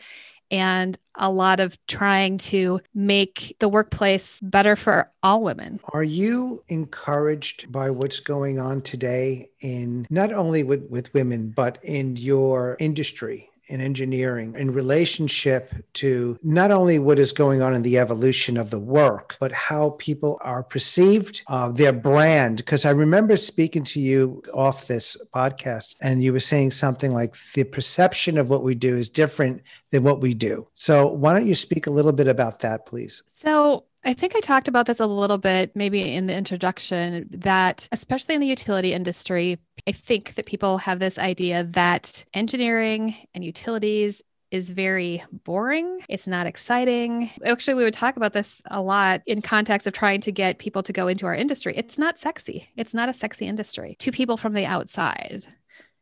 and 0.50 0.98
a 1.16 1.30
lot 1.30 1.60
of 1.60 1.78
trying 1.86 2.38
to 2.38 2.80
make 2.94 3.54
the 3.58 3.68
workplace 3.68 4.40
better 4.40 4.76
for 4.76 5.10
all 5.22 5.42
women. 5.42 5.80
Are 5.92 6.02
you 6.02 6.62
encouraged 6.68 7.70
by 7.70 7.90
what's 7.90 8.20
going 8.20 8.58
on 8.58 8.82
today 8.82 9.50
in 9.60 10.06
not 10.08 10.32
only 10.32 10.62
with, 10.62 10.88
with 10.88 11.12
women, 11.12 11.50
but 11.50 11.78
in 11.82 12.16
your 12.16 12.76
industry? 12.78 13.49
In 13.70 13.80
engineering 13.80 14.54
in 14.58 14.72
relationship 14.72 15.72
to 15.94 16.38
not 16.42 16.70
only 16.70 16.98
what 16.98 17.18
is 17.18 17.32
going 17.32 17.62
on 17.62 17.74
in 17.74 17.82
the 17.82 17.98
evolution 17.98 18.56
of 18.56 18.70
the 18.70 18.78
work, 18.78 19.36
but 19.40 19.52
how 19.52 19.90
people 19.98 20.38
are 20.42 20.62
perceived, 20.62 21.42
uh, 21.46 21.70
their 21.70 21.92
brand. 21.92 22.58
Because 22.58 22.84
I 22.84 22.90
remember 22.90 23.36
speaking 23.36 23.84
to 23.84 24.00
you 24.00 24.42
off 24.52 24.86
this 24.86 25.16
podcast, 25.34 25.94
and 26.02 26.22
you 26.22 26.32
were 26.32 26.40
saying 26.40 26.72
something 26.72 27.12
like 27.12 27.34
the 27.54 27.64
perception 27.64 28.36
of 28.36 28.50
what 28.50 28.62
we 28.62 28.74
do 28.74 28.96
is 28.96 29.08
different 29.08 29.62
than 29.90 30.02
what 30.02 30.20
we 30.20 30.34
do. 30.34 30.66
So, 30.74 31.06
why 31.06 31.32
don't 31.32 31.46
you 31.46 31.54
speak 31.54 31.86
a 31.86 31.90
little 31.90 32.12
bit 32.12 32.28
about 32.28 32.58
that, 32.60 32.86
please? 32.86 33.22
So, 33.34 33.84
I 34.02 34.14
think 34.14 34.34
I 34.34 34.40
talked 34.40 34.68
about 34.68 34.86
this 34.86 35.00
a 35.00 35.06
little 35.06 35.36
bit 35.36 35.76
maybe 35.76 36.14
in 36.14 36.26
the 36.26 36.34
introduction 36.34 37.28
that, 37.32 37.86
especially 37.92 38.34
in 38.34 38.40
the 38.40 38.46
utility 38.46 38.94
industry, 38.94 39.58
I 39.86 39.92
think 39.92 40.34
that 40.34 40.46
people 40.46 40.78
have 40.78 40.98
this 40.98 41.18
idea 41.18 41.64
that 41.64 42.24
engineering 42.34 43.16
and 43.34 43.44
utilities 43.44 44.22
is 44.50 44.70
very 44.70 45.22
boring. 45.44 46.00
It's 46.08 46.26
not 46.26 46.46
exciting. 46.46 47.30
Actually, 47.44 47.74
we 47.74 47.84
would 47.84 47.94
talk 47.94 48.16
about 48.16 48.32
this 48.32 48.60
a 48.66 48.82
lot 48.82 49.22
in 49.26 49.42
context 49.42 49.86
of 49.86 49.92
trying 49.92 50.20
to 50.22 50.32
get 50.32 50.58
people 50.58 50.82
to 50.82 50.92
go 50.92 51.06
into 51.08 51.26
our 51.26 51.34
industry. 51.34 51.72
It's 51.76 51.98
not 51.98 52.18
sexy. 52.18 52.68
It's 52.76 52.94
not 52.94 53.08
a 53.08 53.14
sexy 53.14 53.46
industry 53.46 53.96
to 54.00 54.10
people 54.10 54.36
from 54.36 54.54
the 54.54 54.66
outside. 54.66 55.46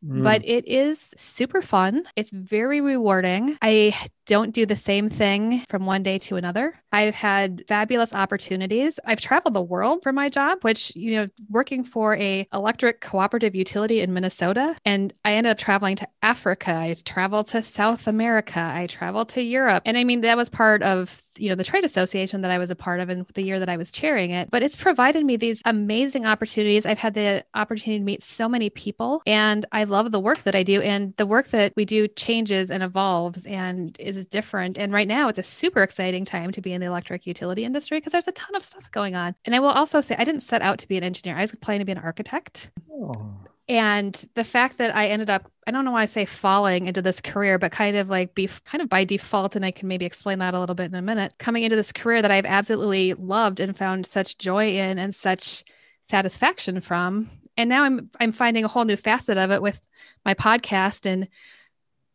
Mm. 0.05 0.23
But 0.23 0.45
it 0.45 0.67
is 0.67 1.13
super 1.17 1.61
fun. 1.61 2.03
It's 2.15 2.31
very 2.31 2.81
rewarding. 2.81 3.57
I 3.61 3.95
don't 4.29 4.51
do 4.51 4.63
the 4.63 4.75
same 4.75 5.09
thing 5.09 5.65
from 5.69 5.87
one 5.87 6.03
day 6.03 6.19
to 6.19 6.35
another. 6.35 6.75
I've 6.91 7.15
had 7.15 7.63
fabulous 7.67 8.13
opportunities. 8.13 8.99
I've 9.03 9.19
traveled 9.19 9.55
the 9.55 9.61
world 9.61 10.03
for 10.03 10.13
my 10.13 10.29
job, 10.29 10.59
which, 10.61 10.95
you 10.95 11.15
know, 11.15 11.27
working 11.49 11.83
for 11.83 12.15
a 12.15 12.47
electric 12.53 13.01
cooperative 13.01 13.55
utility 13.55 14.01
in 14.01 14.13
Minnesota, 14.13 14.75
and 14.85 15.11
I 15.25 15.33
ended 15.33 15.49
up 15.49 15.57
traveling 15.57 15.95
to 15.95 16.07
Africa. 16.21 16.71
I 16.71 16.95
traveled 17.03 17.47
to 17.49 17.63
South 17.63 18.05
America. 18.05 18.59
I 18.59 18.85
traveled 18.85 19.29
to 19.29 19.41
Europe. 19.41 19.81
And 19.87 19.97
I 19.97 20.03
mean, 20.03 20.21
that 20.21 20.37
was 20.37 20.49
part 20.51 20.83
of 20.83 21.23
you 21.39 21.49
know 21.49 21.55
the 21.55 21.63
trade 21.63 21.85
association 21.85 22.41
that 22.41 22.51
I 22.51 22.57
was 22.57 22.69
a 22.69 22.75
part 22.75 22.99
of 22.99 23.09
in 23.09 23.25
the 23.33 23.43
year 23.43 23.59
that 23.59 23.69
I 23.69 23.77
was 23.77 23.91
chairing 23.91 24.31
it. 24.31 24.51
But 24.51 24.61
it's 24.61 24.75
provided 24.75 25.25
me 25.25 25.37
these 25.37 25.61
amazing 25.65 26.25
opportunities. 26.25 26.85
I've 26.85 26.99
had 26.99 27.13
the 27.13 27.45
opportunity 27.55 27.99
to 27.99 28.05
meet 28.05 28.21
so 28.21 28.47
many 28.47 28.69
people, 28.69 29.21
and 29.25 29.65
I 29.71 29.85
love 29.85 30.11
the 30.11 30.19
work 30.19 30.43
that 30.43 30.55
I 30.55 30.63
do. 30.63 30.81
And 30.81 31.15
the 31.17 31.25
work 31.25 31.49
that 31.49 31.73
we 31.75 31.85
do 31.85 32.07
changes 32.07 32.69
and 32.69 32.83
evolves 32.83 33.45
and 33.45 33.95
is 33.99 34.18
different. 34.25 34.77
And 34.77 34.91
right 34.93 35.07
now, 35.07 35.29
it's 35.29 35.39
a 35.39 35.43
super 35.43 35.83
exciting 35.83 36.25
time 36.25 36.51
to 36.51 36.61
be 36.61 36.73
in 36.73 36.81
the 36.81 36.87
electric 36.87 37.25
utility 37.27 37.65
industry 37.65 37.97
because 37.97 38.11
there's 38.11 38.27
a 38.27 38.33
ton 38.33 38.55
of 38.55 38.63
stuff 38.63 38.91
going 38.91 39.15
on. 39.15 39.35
And 39.45 39.55
I 39.55 39.59
will 39.59 39.69
also 39.69 40.01
say, 40.01 40.15
I 40.17 40.23
didn't 40.23 40.41
set 40.41 40.61
out 40.61 40.79
to 40.79 40.87
be 40.87 40.97
an 40.97 41.03
engineer. 41.03 41.35
I 41.37 41.41
was 41.41 41.55
planning 41.55 41.79
to 41.81 41.85
be 41.85 41.91
an 41.91 41.97
architect. 41.97 42.71
Oh. 42.91 43.31
And 43.69 44.25
the 44.33 44.43
fact 44.43 44.79
that 44.79 44.95
I 44.95 45.09
ended 45.09 45.29
up, 45.29 45.51
I 45.67 45.71
don't 45.71 45.85
know 45.85 45.91
why 45.91 46.01
I 46.01 46.07
say 46.07 46.25
falling 46.25 46.87
into 46.87 47.03
this 47.03 47.21
career, 47.21 47.59
but 47.59 47.71
kind 47.71 47.95
of 47.95 48.09
like 48.09 48.33
be 48.33 48.49
kind 48.65 48.81
of 48.81 48.89
by 48.89 49.03
default, 49.03 49.55
and 49.55 49.63
I 49.63 49.69
can 49.69 49.87
maybe 49.87 50.05
explain 50.05 50.39
that 50.39 50.55
a 50.55 50.59
little 50.59 50.73
bit 50.73 50.85
in 50.85 50.95
a 50.95 51.03
minute, 51.03 51.35
coming 51.37 51.61
into 51.61 51.75
this 51.75 51.91
career 51.91 52.23
that 52.23 52.31
I've 52.31 52.45
absolutely 52.45 53.13
loved 53.13 53.59
and 53.59 53.77
found 53.77 54.07
such 54.07 54.39
joy 54.39 54.77
in 54.77 54.97
and 54.97 55.13
such 55.13 55.63
satisfaction 56.01 56.81
from. 56.81 57.29
And 57.57 57.69
now 57.69 57.83
I'm 57.83 58.09
I'm 58.19 58.31
finding 58.31 58.65
a 58.65 58.67
whole 58.67 58.85
new 58.85 58.95
facet 58.95 59.37
of 59.37 59.51
it 59.51 59.61
with 59.61 59.79
my 60.25 60.33
podcast 60.33 61.05
and 61.05 61.27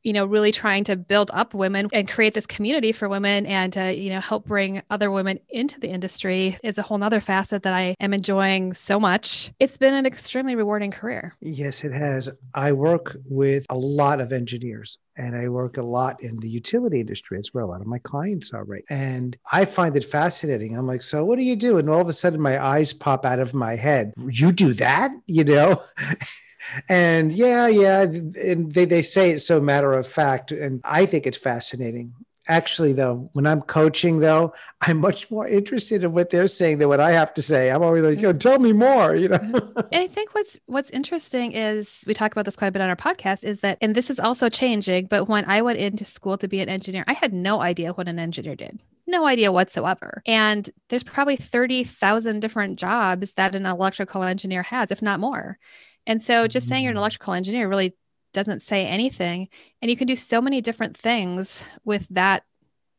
you 0.05 0.13
know, 0.13 0.27
really 0.27 0.53
trying 0.53 0.85
to 0.85 0.97
build 0.97 1.31
up 1.33 1.55
women 1.55 1.89
and 1.93 2.09
create 2.09 2.35
this 2.35 2.47
community 2.47 2.93
for 2.93 3.09
women 3.09 3.47
and 3.47 3.73
to, 3.73 3.93
you 3.93 4.11
know, 4.11 4.21
help 4.21 4.45
bring 4.45 4.83
other 4.91 5.11
women 5.11 5.41
into 5.49 5.81
the 5.81 5.89
industry 5.89 6.59
is 6.63 6.79
a 6.79 6.83
whole 6.83 6.99
nother 6.99 7.21
facet 7.21 7.63
that 7.63 7.75
I 7.75 7.97
am 7.99 8.13
enjoying 8.13 8.75
so 8.75 9.01
much. 9.01 9.51
It's 9.59 9.79
been 9.79 9.95
an 9.95 10.07
extremely 10.07 10.55
rewarding 10.55 10.91
career. 10.91 11.35
Yes, 11.41 11.85
it 11.85 11.93
has. 11.93 12.29
I 12.55 12.73
work 12.73 13.17
with 13.25 13.65
a 13.71 13.77
lot 13.77 14.21
of 14.21 14.33
engineers 14.33 14.99
and 15.17 15.35
I 15.35 15.49
work 15.49 15.79
a 15.79 15.83
lot 15.83 16.23
in 16.23 16.39
the 16.39 16.49
utility 16.49 17.01
industry. 17.01 17.39
It's 17.39 17.55
where 17.55 17.65
a 17.65 17.67
lot 17.69 17.81
of 17.81 17.87
my 17.87 17.99
clients 17.99 18.53
are, 18.53 18.65
right? 18.65 18.85
And 18.91 19.37
I 19.53 19.65
find 19.65 19.97
it 19.97 20.05
fascinating. 20.05 20.77
I'm 20.77 20.87
like, 20.87 21.03
so 21.03 21.25
what 21.25 21.39
do 21.39 21.45
you 21.45 21.57
do? 21.57 21.79
And 21.79 21.89
all 21.89 22.01
of 22.01 22.09
a 22.09 22.13
sudden 22.13 22.41
my 22.41 22.63
eyes 22.63 22.93
pop 22.93 23.25
out 23.25 23.39
of 23.39 23.55
my 23.55 23.77
head. 23.77 24.13
You 24.29 24.53
do 24.53 24.75
that, 24.75 25.13
you 25.27 25.45
know? 25.45 25.81
and 26.89 27.33
yeah, 27.33 27.67
yeah, 27.67 28.03
and 28.03 28.73
they, 28.73 28.85
they 28.85 29.03
say 29.03 29.31
it 29.31 29.41
so 29.41 29.61
matter 29.61 29.93
of 29.93 30.07
fact. 30.07 30.53
And 30.53 30.81
I 30.85 31.07
think 31.07 31.27
it's 31.27 31.39
fascinating. 31.39 32.15
Actually, 32.47 32.93
though, 32.93 33.31
when 33.33 33.47
I'm 33.47 33.63
coaching, 33.63 34.19
though, 34.19 34.53
I'm 34.83 34.99
much 34.99 35.31
more 35.31 35.49
interested 35.49 36.05
in 36.05 36.13
what 36.13 36.29
they're 36.29 36.47
saying 36.47 36.77
than 36.77 36.89
what 36.89 37.01
I 37.01 37.13
have 37.13 37.33
to 37.35 37.43
say. 37.43 37.71
I'm 37.71 37.83
always 37.83 38.03
like, 38.03 38.21
"Yo, 38.21 38.31
mm-hmm. 38.31 38.39
tell 38.39 38.59
me 38.59 38.75
more," 38.75 39.17
you 39.17 39.29
know. 39.29 39.39
Mm-hmm. 39.39 39.79
and 39.79 40.03
I 40.03 40.07
think 40.07 40.35
what's 40.35 40.59
what's 40.67 40.91
interesting 40.91 41.53
is 41.53 42.05
we 42.07 42.13
talk 42.13 42.33
about 42.33 42.45
this 42.45 42.57
quite 42.57 42.69
a 42.69 42.73
bit 42.73 42.83
on 42.83 42.91
our 42.91 42.97
podcast. 42.97 43.45
Is 43.45 43.61
that, 43.61 43.79
and 43.81 43.95
this 43.95 44.11
is 44.11 44.21
also 44.21 44.51
changing. 44.51 45.07
But 45.07 45.27
when 45.27 45.47
I 45.47 45.63
went 45.63 45.79
into 45.79 46.05
school 46.05 46.37
to 46.37 46.47
be 46.47 46.61
an 46.61 46.69
engineer, 46.69 47.05
I 47.07 47.15
had 47.15 47.33
no 47.33 47.63
idea 47.63 47.93
what 47.93 48.09
an 48.09 48.19
engineer 48.19 48.57
did 48.57 48.79
no 49.07 49.27
idea 49.27 49.53
whatsoever. 49.53 50.23
And 50.27 50.69
there's 50.89 51.03
probably 51.03 51.37
30,000 51.37 52.41
different 52.41 52.79
jobs 52.79 53.33
that 53.35 53.55
an 53.55 53.67
electrical 53.67 54.23
engineer 54.23 54.63
has, 54.63 54.91
if 54.91 55.03
not 55.03 55.21
more. 55.21 55.59
And 56.07 56.21
so 56.21 56.47
just 56.47 56.69
saying 56.69 56.85
you're 56.85 56.91
an 56.91 56.97
mm. 56.97 57.01
electrical 57.01 57.35
engineer 57.35 57.69
really 57.69 57.95
doesn't 58.33 58.63
say 58.63 58.87
anything. 58.87 59.49
And 59.81 59.91
you 59.91 59.97
can 59.97 60.07
do 60.07 60.17
so 60.17 60.41
many 60.41 60.61
different 60.61 60.97
things 60.97 61.65
with 61.85 62.07
that 62.09 62.45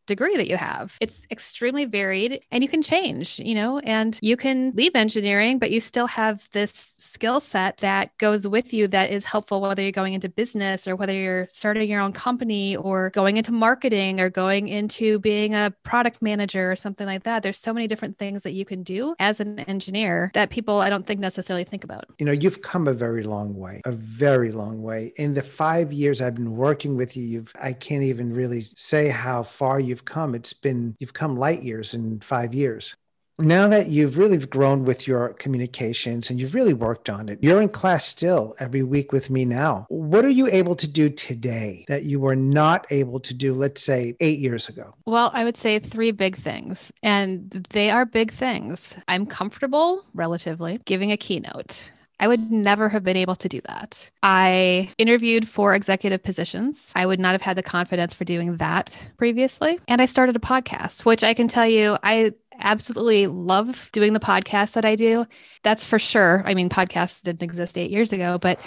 degree 0.06 0.38
that 0.38 0.48
you 0.48 0.58
have. 0.58 0.98
It's 1.02 1.28
extremely 1.32 1.86
varied 1.86 2.42
and 2.52 2.64
you 2.64 2.70
can 2.70 2.82
change, 2.82 3.40
you 3.40 3.56
know, 3.56 3.80
and 3.80 4.20
you 4.22 4.38
can 4.38 4.72
leave 4.76 4.96
engineering, 4.96 5.60
but 5.60 5.72
you 5.72 5.80
still 5.80 6.08
have 6.08 6.48
this 6.52 6.94
skill 6.98 7.40
set 7.40 7.78
that 7.78 8.16
goes 8.18 8.46
with 8.46 8.74
you 8.74 8.88
that 8.90 9.10
is 9.10 9.24
helpful 9.24 9.62
whether 9.62 9.82
you're 9.82 9.92
going 9.92 10.14
into 10.14 10.28
business 10.28 10.86
or 10.88 10.96
whether 10.96 11.14
you're 11.14 11.48
starting 11.50 11.90
your 11.90 12.02
own 12.02 12.12
company 12.12 12.76
or 12.76 13.10
going 13.12 13.38
into 13.38 13.54
marketing 13.54 14.20
or 14.20 14.30
going 14.30 14.68
into 14.68 15.18
being 15.20 15.56
a 15.56 15.74
product 15.84 16.22
manager 16.22 16.70
or 16.72 16.76
something 16.76 17.08
like 17.08 17.24
that. 17.24 17.42
There's 17.42 17.58
so 17.58 17.74
many 17.74 17.88
different 17.88 18.18
things 18.18 18.44
that 18.44 18.52
you 18.52 18.66
can 18.66 18.84
do 18.84 19.16
as 19.20 19.40
an 19.40 19.60
engineer 19.62 20.30
that 20.34 20.50
people 20.50 20.80
I 20.80 20.90
don't 20.90 21.06
think 21.06 21.22
necessarily 21.22 21.64
think 21.64 21.86
about. 21.86 22.06
You 22.20 22.26
know, 22.26 22.34
you've 22.34 22.62
come 22.62 22.88
a 22.88 22.94
very 22.94 23.24
long 23.24 23.56
way, 23.56 23.82
a 23.86 23.92
very 23.92 24.52
long 24.52 24.84
way. 24.84 25.14
In 25.16 25.34
the 25.34 25.42
5 25.42 25.94
years 25.94 26.22
I've 26.22 26.36
been 26.36 26.58
working 26.58 26.98
with 26.98 27.16
you, 27.16 27.24
you've 27.24 27.54
I 27.62 27.72
can't 27.72 28.04
even 28.04 28.34
really 28.34 28.62
say 28.62 29.08
how 29.08 29.44
far 29.44 29.80
you've 29.96 30.06
come. 30.06 30.36
It's 30.36 30.52
been 30.52 30.96
you've 31.00 31.14
come 31.14 31.38
light 31.38 31.64
years 31.64 31.94
in 31.94 32.20
5 32.20 32.54
years 32.54 32.96
now 33.40 33.68
that 33.68 33.90
you've 33.90 34.18
really 34.18 34.38
grown 34.38 34.86
with 34.86 35.08
your 35.08 35.30
communications 35.34 36.30
and 36.30 36.40
you've 36.40 36.54
really 36.54 36.74
worked 36.74 37.10
on 37.10 37.28
it, 37.28 37.40
you're 37.42 37.62
in 37.62 37.70
class 37.70 38.06
still 38.06 38.56
every 38.60 38.84
week 38.84 39.12
with 39.12 39.30
me 39.30 39.44
now. 39.44 39.86
What 39.90 40.24
are 40.24 40.30
you 40.30 40.48
able 40.48 40.76
to 40.78 40.88
do 40.88 41.10
today 41.10 41.84
that 41.88 42.04
you 42.04 42.20
were 42.20 42.36
not 42.36 42.88
able 42.92 43.20
to 43.20 43.34
do, 43.34 43.54
let's 43.54 43.82
say, 43.82 44.16
eight 44.22 44.40
years 44.40 44.70
ago? 44.70 44.96
Well, 45.06 45.32
I 45.34 45.44
would 45.44 45.58
say 45.58 45.80
three 45.80 46.12
big 46.12 46.38
things, 46.38 46.94
and 47.04 47.68
they 47.72 47.90
are 47.90 48.06
big 48.06 48.32
things. 48.32 48.94
I'm 49.08 49.26
comfortable, 49.26 50.06
relatively, 50.14 50.80
giving 50.86 51.12
a 51.12 51.18
keynote. 51.18 51.92
I 52.20 52.28
would 52.28 52.52
never 52.52 52.90
have 52.90 53.04
been 53.04 53.18
able 53.18 53.36
to 53.36 53.50
do 53.50 53.62
that. 53.68 54.10
I 54.24 54.92
interviewed 54.98 55.48
for 55.48 55.76
executive 55.76 56.24
positions. 56.24 56.92
I 56.96 57.06
would 57.06 57.20
not 57.20 57.34
have 57.34 57.42
had 57.42 57.58
the 57.58 57.64
confidence 57.64 58.14
for 58.14 58.26
doing 58.26 58.58
that 58.58 58.98
previously. 59.18 59.80
And 59.88 60.02
I 60.02 60.06
started 60.06 60.36
a 60.36 60.40
podcast, 60.40 61.06
which 61.06 61.24
I 61.24 61.34
can 61.34 61.48
tell 61.48 61.68
you, 61.68 61.98
I 62.04 62.34
absolutely 62.60 63.28
love 63.28 63.90
doing 63.92 64.14
the 64.14 64.20
podcast 64.20 64.74
that 64.74 64.86
I 64.86 64.96
do. 64.96 65.26
That's 65.64 65.84
for 65.86 66.00
sure. 66.00 66.44
I 66.46 66.54
mean, 66.54 66.70
podcasts 66.70 67.22
didn't 67.22 67.44
exist 67.44 67.78
eight 67.78 67.92
years 67.92 68.14
ago, 68.14 68.38
but 68.38 68.60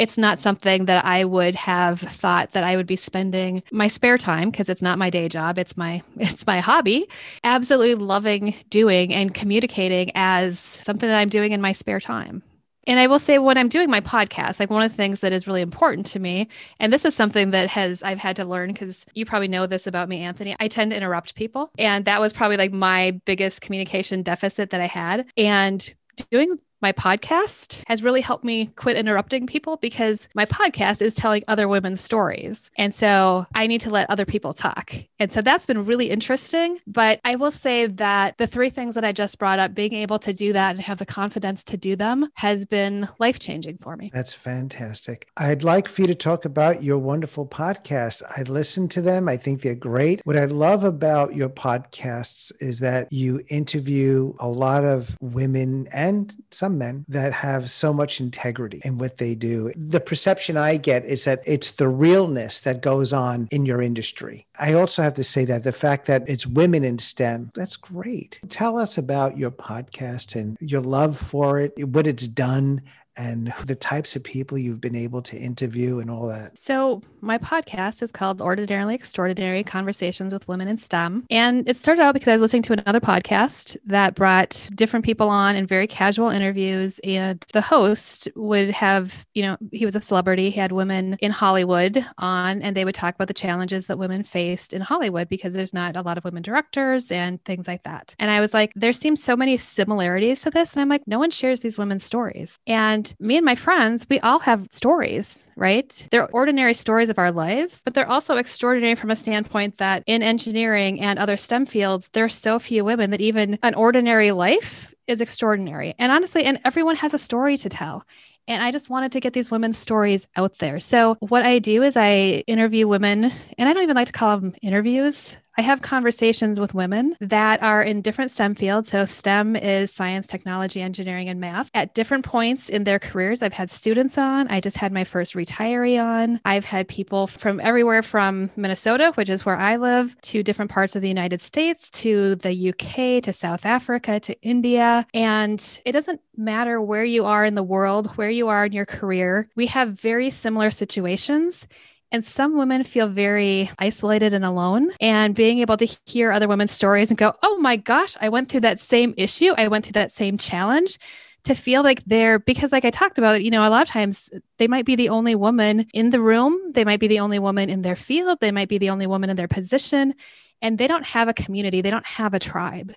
it's 0.00 0.16
not 0.16 0.38
something 0.40 0.86
that 0.86 1.04
I 1.04 1.26
would 1.26 1.54
have 1.56 2.00
thought 2.00 2.52
that 2.52 2.64
I 2.64 2.76
would 2.76 2.86
be 2.86 2.96
spending 2.96 3.62
my 3.70 3.86
spare 3.86 4.16
time 4.16 4.50
because 4.50 4.70
it's 4.70 4.80
not 4.80 4.98
my 4.98 5.10
day 5.10 5.28
job 5.28 5.58
it's 5.58 5.76
my 5.76 6.02
it's 6.16 6.46
my 6.46 6.60
hobby 6.60 7.06
absolutely 7.44 7.96
loving 7.96 8.54
doing 8.70 9.12
and 9.12 9.34
communicating 9.34 10.10
as 10.14 10.58
something 10.58 11.06
that 11.06 11.18
I'm 11.18 11.28
doing 11.28 11.52
in 11.52 11.60
my 11.60 11.72
spare 11.72 12.00
time 12.00 12.42
and 12.86 12.98
I 12.98 13.06
will 13.06 13.18
say 13.18 13.38
when 13.38 13.58
I'm 13.58 13.68
doing 13.68 13.90
my 13.90 14.00
podcast, 14.00 14.58
like 14.58 14.70
one 14.70 14.82
of 14.82 14.90
the 14.90 14.96
things 14.96 15.20
that 15.20 15.32
is 15.32 15.46
really 15.46 15.60
important 15.60 16.06
to 16.06 16.18
me, 16.18 16.48
and 16.78 16.92
this 16.92 17.04
is 17.04 17.14
something 17.14 17.50
that 17.50 17.68
has 17.68 18.02
I've 18.02 18.18
had 18.18 18.36
to 18.36 18.44
learn 18.44 18.72
because 18.72 19.04
you 19.14 19.26
probably 19.26 19.48
know 19.48 19.66
this 19.66 19.86
about 19.86 20.08
me, 20.08 20.20
Anthony. 20.22 20.56
I 20.58 20.68
tend 20.68 20.90
to 20.92 20.96
interrupt 20.96 21.34
people. 21.34 21.70
And 21.78 22.04
that 22.06 22.20
was 22.20 22.32
probably 22.32 22.56
like 22.56 22.72
my 22.72 23.12
biggest 23.24 23.60
communication 23.60 24.22
deficit 24.22 24.70
that 24.70 24.80
I 24.80 24.86
had. 24.86 25.26
And 25.36 25.92
doing 26.30 26.58
my 26.82 26.92
podcast 26.92 27.82
has 27.88 28.02
really 28.02 28.20
helped 28.20 28.44
me 28.44 28.66
quit 28.76 28.96
interrupting 28.96 29.46
people 29.46 29.76
because 29.76 30.28
my 30.34 30.46
podcast 30.46 31.02
is 31.02 31.14
telling 31.14 31.44
other 31.46 31.68
women's 31.68 32.00
stories. 32.00 32.70
And 32.76 32.94
so 32.94 33.46
I 33.54 33.66
need 33.66 33.82
to 33.82 33.90
let 33.90 34.08
other 34.08 34.24
people 34.24 34.54
talk. 34.54 34.94
And 35.18 35.30
so 35.30 35.42
that's 35.42 35.66
been 35.66 35.84
really 35.84 36.10
interesting. 36.10 36.78
But 36.86 37.20
I 37.24 37.36
will 37.36 37.50
say 37.50 37.86
that 37.86 38.38
the 38.38 38.46
three 38.46 38.70
things 38.70 38.94
that 38.94 39.04
I 39.04 39.12
just 39.12 39.38
brought 39.38 39.58
up, 39.58 39.74
being 39.74 39.92
able 39.92 40.18
to 40.20 40.32
do 40.32 40.52
that 40.52 40.70
and 40.70 40.80
have 40.80 40.98
the 40.98 41.06
confidence 41.06 41.64
to 41.64 41.76
do 41.76 41.96
them 41.96 42.28
has 42.34 42.64
been 42.64 43.08
life 43.18 43.38
changing 43.38 43.78
for 43.78 43.96
me. 43.96 44.10
That's 44.12 44.32
fantastic. 44.32 45.28
I'd 45.36 45.62
like 45.62 45.88
for 45.88 46.02
you 46.02 46.06
to 46.08 46.14
talk 46.14 46.44
about 46.44 46.82
your 46.82 46.98
wonderful 46.98 47.46
podcast. 47.46 48.22
I 48.36 48.42
listen 48.42 48.88
to 48.88 49.02
them, 49.02 49.28
I 49.28 49.36
think 49.36 49.62
they're 49.62 49.74
great. 49.74 50.20
What 50.24 50.38
I 50.38 50.46
love 50.46 50.84
about 50.84 51.34
your 51.34 51.48
podcasts 51.48 52.52
is 52.60 52.78
that 52.80 53.12
you 53.12 53.42
interview 53.48 54.32
a 54.38 54.48
lot 54.48 54.84
of 54.84 55.16
women 55.20 55.88
and 55.92 56.34
some 56.50 56.69
some 56.70 56.78
men 56.78 57.04
that 57.08 57.32
have 57.32 57.70
so 57.70 57.92
much 57.92 58.20
integrity 58.20 58.80
in 58.84 58.98
what 58.98 59.18
they 59.18 59.34
do. 59.34 59.72
The 59.76 60.00
perception 60.00 60.56
I 60.56 60.76
get 60.76 61.04
is 61.04 61.24
that 61.24 61.42
it's 61.44 61.72
the 61.72 61.88
realness 61.88 62.60
that 62.60 62.80
goes 62.80 63.12
on 63.12 63.48
in 63.50 63.66
your 63.66 63.82
industry. 63.82 64.46
I 64.58 64.74
also 64.74 65.02
have 65.02 65.14
to 65.14 65.24
say 65.24 65.44
that 65.46 65.64
the 65.64 65.72
fact 65.72 66.06
that 66.06 66.22
it's 66.28 66.46
women 66.46 66.84
in 66.84 66.98
STEM, 66.98 67.50
that's 67.54 67.76
great. 67.76 68.38
Tell 68.48 68.78
us 68.78 68.98
about 68.98 69.36
your 69.36 69.50
podcast 69.50 70.40
and 70.40 70.56
your 70.60 70.80
love 70.80 71.18
for 71.18 71.58
it, 71.60 71.88
what 71.88 72.06
it's 72.06 72.28
done, 72.28 72.82
and 73.20 73.52
the 73.66 73.74
types 73.74 74.16
of 74.16 74.24
people 74.24 74.56
you've 74.56 74.80
been 74.80 74.96
able 74.96 75.20
to 75.20 75.36
interview 75.36 75.98
and 75.98 76.10
all 76.10 76.26
that. 76.26 76.56
So, 76.58 77.02
my 77.20 77.36
podcast 77.36 78.02
is 78.02 78.10
called 78.10 78.40
Ordinarily 78.40 78.94
Extraordinary 78.94 79.62
Conversations 79.62 80.32
with 80.32 80.48
Women 80.48 80.68
in 80.68 80.78
STEM. 80.78 81.26
And 81.28 81.68
it 81.68 81.76
started 81.76 82.00
out 82.00 82.14
because 82.14 82.28
I 82.28 82.32
was 82.32 82.40
listening 82.40 82.62
to 82.62 82.72
another 82.72 83.00
podcast 83.00 83.76
that 83.84 84.14
brought 84.14 84.68
different 84.74 85.04
people 85.04 85.28
on 85.28 85.54
in 85.54 85.66
very 85.66 85.86
casual 85.86 86.30
interviews. 86.30 86.98
And 87.04 87.44
the 87.52 87.60
host 87.60 88.28
would 88.36 88.70
have, 88.70 89.26
you 89.34 89.42
know, 89.42 89.58
he 89.70 89.84
was 89.84 89.94
a 89.94 90.00
celebrity. 90.00 90.50
He 90.50 90.58
had 90.58 90.72
women 90.72 91.18
in 91.20 91.30
Hollywood 91.30 92.04
on, 92.16 92.62
and 92.62 92.74
they 92.74 92.86
would 92.86 92.94
talk 92.94 93.14
about 93.14 93.28
the 93.28 93.34
challenges 93.34 93.84
that 93.86 93.98
women 93.98 94.22
faced 94.22 94.72
in 94.72 94.80
Hollywood 94.80 95.28
because 95.28 95.52
there's 95.52 95.74
not 95.74 95.94
a 95.94 96.02
lot 96.02 96.16
of 96.16 96.24
women 96.24 96.42
directors 96.42 97.10
and 97.12 97.44
things 97.44 97.68
like 97.68 97.82
that. 97.82 98.14
And 98.18 98.30
I 98.30 98.40
was 98.40 98.54
like, 98.54 98.72
there 98.76 98.94
seems 98.94 99.22
so 99.22 99.36
many 99.36 99.58
similarities 99.58 100.40
to 100.42 100.50
this. 100.50 100.72
And 100.72 100.80
I'm 100.80 100.88
like, 100.88 101.06
no 101.06 101.18
one 101.18 101.30
shares 101.30 101.60
these 101.60 101.76
women's 101.76 102.04
stories. 102.04 102.58
And 102.66 103.09
Me 103.18 103.36
and 103.36 103.44
my 103.44 103.54
friends, 103.54 104.06
we 104.08 104.20
all 104.20 104.38
have 104.38 104.66
stories, 104.70 105.44
right? 105.56 106.08
They're 106.10 106.30
ordinary 106.30 106.74
stories 106.74 107.08
of 107.08 107.18
our 107.18 107.32
lives, 107.32 107.82
but 107.84 107.94
they're 107.94 108.08
also 108.08 108.36
extraordinary 108.36 108.94
from 108.94 109.10
a 109.10 109.16
standpoint 109.16 109.78
that 109.78 110.02
in 110.06 110.22
engineering 110.22 111.00
and 111.00 111.18
other 111.18 111.36
STEM 111.36 111.66
fields, 111.66 112.08
there 112.12 112.24
are 112.24 112.28
so 112.28 112.58
few 112.58 112.84
women 112.84 113.10
that 113.10 113.20
even 113.20 113.58
an 113.62 113.74
ordinary 113.74 114.30
life 114.32 114.94
is 115.06 115.20
extraordinary. 115.20 115.94
And 115.98 116.12
honestly, 116.12 116.44
and 116.44 116.60
everyone 116.64 116.96
has 116.96 117.14
a 117.14 117.18
story 117.18 117.56
to 117.58 117.68
tell. 117.68 118.04
And 118.48 118.62
I 118.62 118.72
just 118.72 118.90
wanted 118.90 119.12
to 119.12 119.20
get 119.20 119.32
these 119.32 119.50
women's 119.50 119.78
stories 119.78 120.26
out 120.36 120.58
there. 120.58 120.80
So, 120.80 121.16
what 121.20 121.44
I 121.44 121.58
do 121.58 121.82
is 121.82 121.96
I 121.96 122.42
interview 122.46 122.88
women, 122.88 123.30
and 123.58 123.68
I 123.68 123.72
don't 123.72 123.82
even 123.82 123.94
like 123.94 124.06
to 124.06 124.12
call 124.12 124.38
them 124.38 124.54
interviews. 124.62 125.36
I 125.60 125.62
have 125.62 125.82
conversations 125.82 126.58
with 126.58 126.72
women 126.72 127.14
that 127.20 127.62
are 127.62 127.82
in 127.82 128.00
different 128.00 128.30
STEM 128.30 128.54
fields. 128.54 128.88
So, 128.88 129.04
STEM 129.04 129.56
is 129.56 129.92
science, 129.92 130.26
technology, 130.26 130.80
engineering, 130.80 131.28
and 131.28 131.38
math. 131.38 131.70
At 131.74 131.92
different 131.92 132.24
points 132.24 132.70
in 132.70 132.84
their 132.84 132.98
careers, 132.98 133.42
I've 133.42 133.52
had 133.52 133.70
students 133.70 134.16
on. 134.16 134.48
I 134.48 134.62
just 134.62 134.78
had 134.78 134.90
my 134.90 135.04
first 135.04 135.34
retiree 135.34 136.02
on. 136.02 136.40
I've 136.46 136.64
had 136.64 136.88
people 136.88 137.26
from 137.26 137.60
everywhere 137.60 138.02
from 138.02 138.48
Minnesota, 138.56 139.12
which 139.16 139.28
is 139.28 139.44
where 139.44 139.58
I 139.58 139.76
live, 139.76 140.18
to 140.22 140.42
different 140.42 140.70
parts 140.70 140.96
of 140.96 141.02
the 141.02 141.08
United 141.08 141.42
States, 141.42 141.90
to 141.90 142.36
the 142.36 142.70
UK, 142.70 143.22
to 143.24 143.32
South 143.34 143.66
Africa, 143.66 144.18
to 144.18 144.40
India. 144.40 145.06
And 145.12 145.60
it 145.84 145.92
doesn't 145.92 146.22
matter 146.38 146.80
where 146.80 147.04
you 147.04 147.26
are 147.26 147.44
in 147.44 147.54
the 147.54 147.62
world, 147.62 148.16
where 148.16 148.30
you 148.30 148.48
are 148.48 148.64
in 148.64 148.72
your 148.72 148.86
career, 148.86 149.48
we 149.56 149.66
have 149.66 149.90
very 149.90 150.30
similar 150.30 150.70
situations. 150.70 151.68
And 152.12 152.24
some 152.24 152.58
women 152.58 152.82
feel 152.82 153.08
very 153.08 153.70
isolated 153.78 154.32
and 154.32 154.44
alone. 154.44 154.90
And 155.00 155.34
being 155.34 155.60
able 155.60 155.76
to 155.76 155.88
hear 156.06 156.32
other 156.32 156.48
women's 156.48 156.72
stories 156.72 157.10
and 157.10 157.18
go, 157.18 157.34
oh 157.42 157.58
my 157.58 157.76
gosh, 157.76 158.16
I 158.20 158.28
went 158.30 158.48
through 158.48 158.60
that 158.60 158.80
same 158.80 159.14
issue. 159.16 159.52
I 159.56 159.68
went 159.68 159.84
through 159.84 159.92
that 159.92 160.12
same 160.12 160.36
challenge 160.36 160.98
to 161.44 161.54
feel 161.54 161.82
like 161.82 162.04
they're 162.04 162.38
because 162.38 162.70
like 162.70 162.84
i 162.84 162.90
talked 162.90 163.16
about 163.16 163.42
you 163.42 163.50
know 163.50 163.66
a 163.66 163.70
lot 163.70 163.80
of 163.80 163.88
times 163.88 164.28
they 164.58 164.68
might 164.68 164.84
be 164.84 164.94
the 164.94 165.08
only 165.08 165.34
woman 165.34 165.86
in 165.94 166.10
the 166.10 166.20
room. 166.20 166.72
They 166.72 166.84
might 166.84 167.00
be 167.00 167.08
the 167.08 167.20
only 167.20 167.38
woman 167.38 167.70
in 167.70 167.80
their 167.82 167.96
field. 167.96 168.38
They 168.40 168.50
might 168.50 168.68
be 168.68 168.76
the 168.76 168.90
only 168.90 169.06
woman 169.06 169.30
in 169.30 169.36
their 169.36 169.48
position. 169.48 170.14
And 170.60 170.76
they 170.76 170.86
don't 170.86 171.06
have 171.06 171.28
a 171.28 171.34
community. 171.34 171.80
They 171.80 171.90
don't 171.90 172.06
have 172.06 172.34
a 172.34 172.38
tribe. 172.38 172.92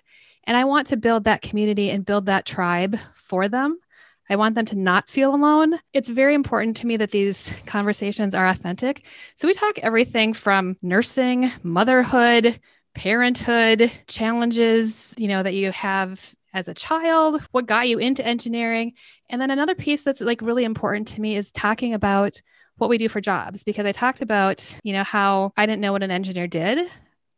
And 0.46 0.56
i 0.56 0.64
want 0.64 0.88
to 0.88 0.98
build 0.98 1.24
that 1.24 1.40
community 1.40 1.88
and 1.90 2.04
build 2.04 2.26
that 2.26 2.44
tribe 2.44 2.98
for 3.14 3.48
them 3.48 3.78
I 4.28 4.36
want 4.36 4.54
them 4.54 4.64
to 4.66 4.76
not 4.76 5.08
feel 5.08 5.34
alone. 5.34 5.78
It's 5.92 6.08
very 6.08 6.34
important 6.34 6.76
to 6.78 6.86
me 6.86 6.96
that 6.96 7.10
these 7.10 7.52
conversations 7.66 8.34
are 8.34 8.46
authentic. 8.46 9.04
So 9.36 9.46
we 9.46 9.54
talk 9.54 9.78
everything 9.78 10.32
from 10.32 10.76
nursing, 10.82 11.52
motherhood, 11.62 12.58
parenthood, 12.94 13.90
challenges, 14.06 15.14
you 15.18 15.28
know, 15.28 15.42
that 15.42 15.54
you 15.54 15.72
have 15.72 16.34
as 16.54 16.68
a 16.68 16.74
child, 16.74 17.42
what 17.50 17.66
got 17.66 17.88
you 17.88 17.98
into 17.98 18.24
engineering. 18.24 18.92
And 19.28 19.40
then 19.40 19.50
another 19.50 19.74
piece 19.74 20.02
that's 20.02 20.20
like 20.20 20.40
really 20.40 20.64
important 20.64 21.08
to 21.08 21.20
me 21.20 21.36
is 21.36 21.50
talking 21.50 21.92
about 21.92 22.40
what 22.76 22.90
we 22.90 22.98
do 22.98 23.08
for 23.08 23.20
jobs 23.20 23.64
because 23.64 23.86
I 23.86 23.92
talked 23.92 24.20
about, 24.20 24.78
you 24.82 24.92
know, 24.92 25.04
how 25.04 25.52
I 25.56 25.66
didn't 25.66 25.80
know 25.80 25.92
what 25.92 26.02
an 26.02 26.10
engineer 26.10 26.46
did. 26.46 26.88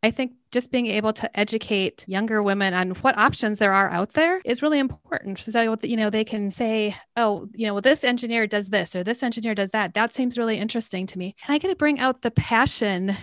I 0.07 0.11
think 0.11 0.31
just 0.51 0.71
being 0.71 0.87
able 0.87 1.11
to 1.11 1.37
educate 1.37 2.05
younger 2.07 2.41
women 2.41 2.73
on 2.73 2.91
what 2.91 3.17
options 3.17 3.59
there 3.59 3.73
are 3.73 3.89
out 3.89 4.13
there 4.13 4.41
is 4.45 4.61
really 4.61 4.79
important. 4.79 5.37
So, 5.37 5.77
you 5.83 5.97
know, 5.97 6.09
they 6.09 6.23
can 6.23 6.49
say, 6.49 6.95
oh, 7.17 7.49
you 7.53 7.67
know, 7.67 7.73
well, 7.73 7.81
this 7.81 8.05
engineer 8.05 8.47
does 8.47 8.69
this 8.69 8.95
or 8.95 9.03
this 9.03 9.21
engineer 9.21 9.53
does 9.53 9.71
that. 9.71 9.95
That 9.95 10.13
seems 10.13 10.37
really 10.37 10.57
interesting 10.57 11.07
to 11.07 11.19
me. 11.19 11.35
And 11.45 11.53
I 11.53 11.57
get 11.57 11.67
to 11.67 11.75
bring 11.75 11.99
out 11.99 12.21
the 12.21 12.31
passion 12.31 13.17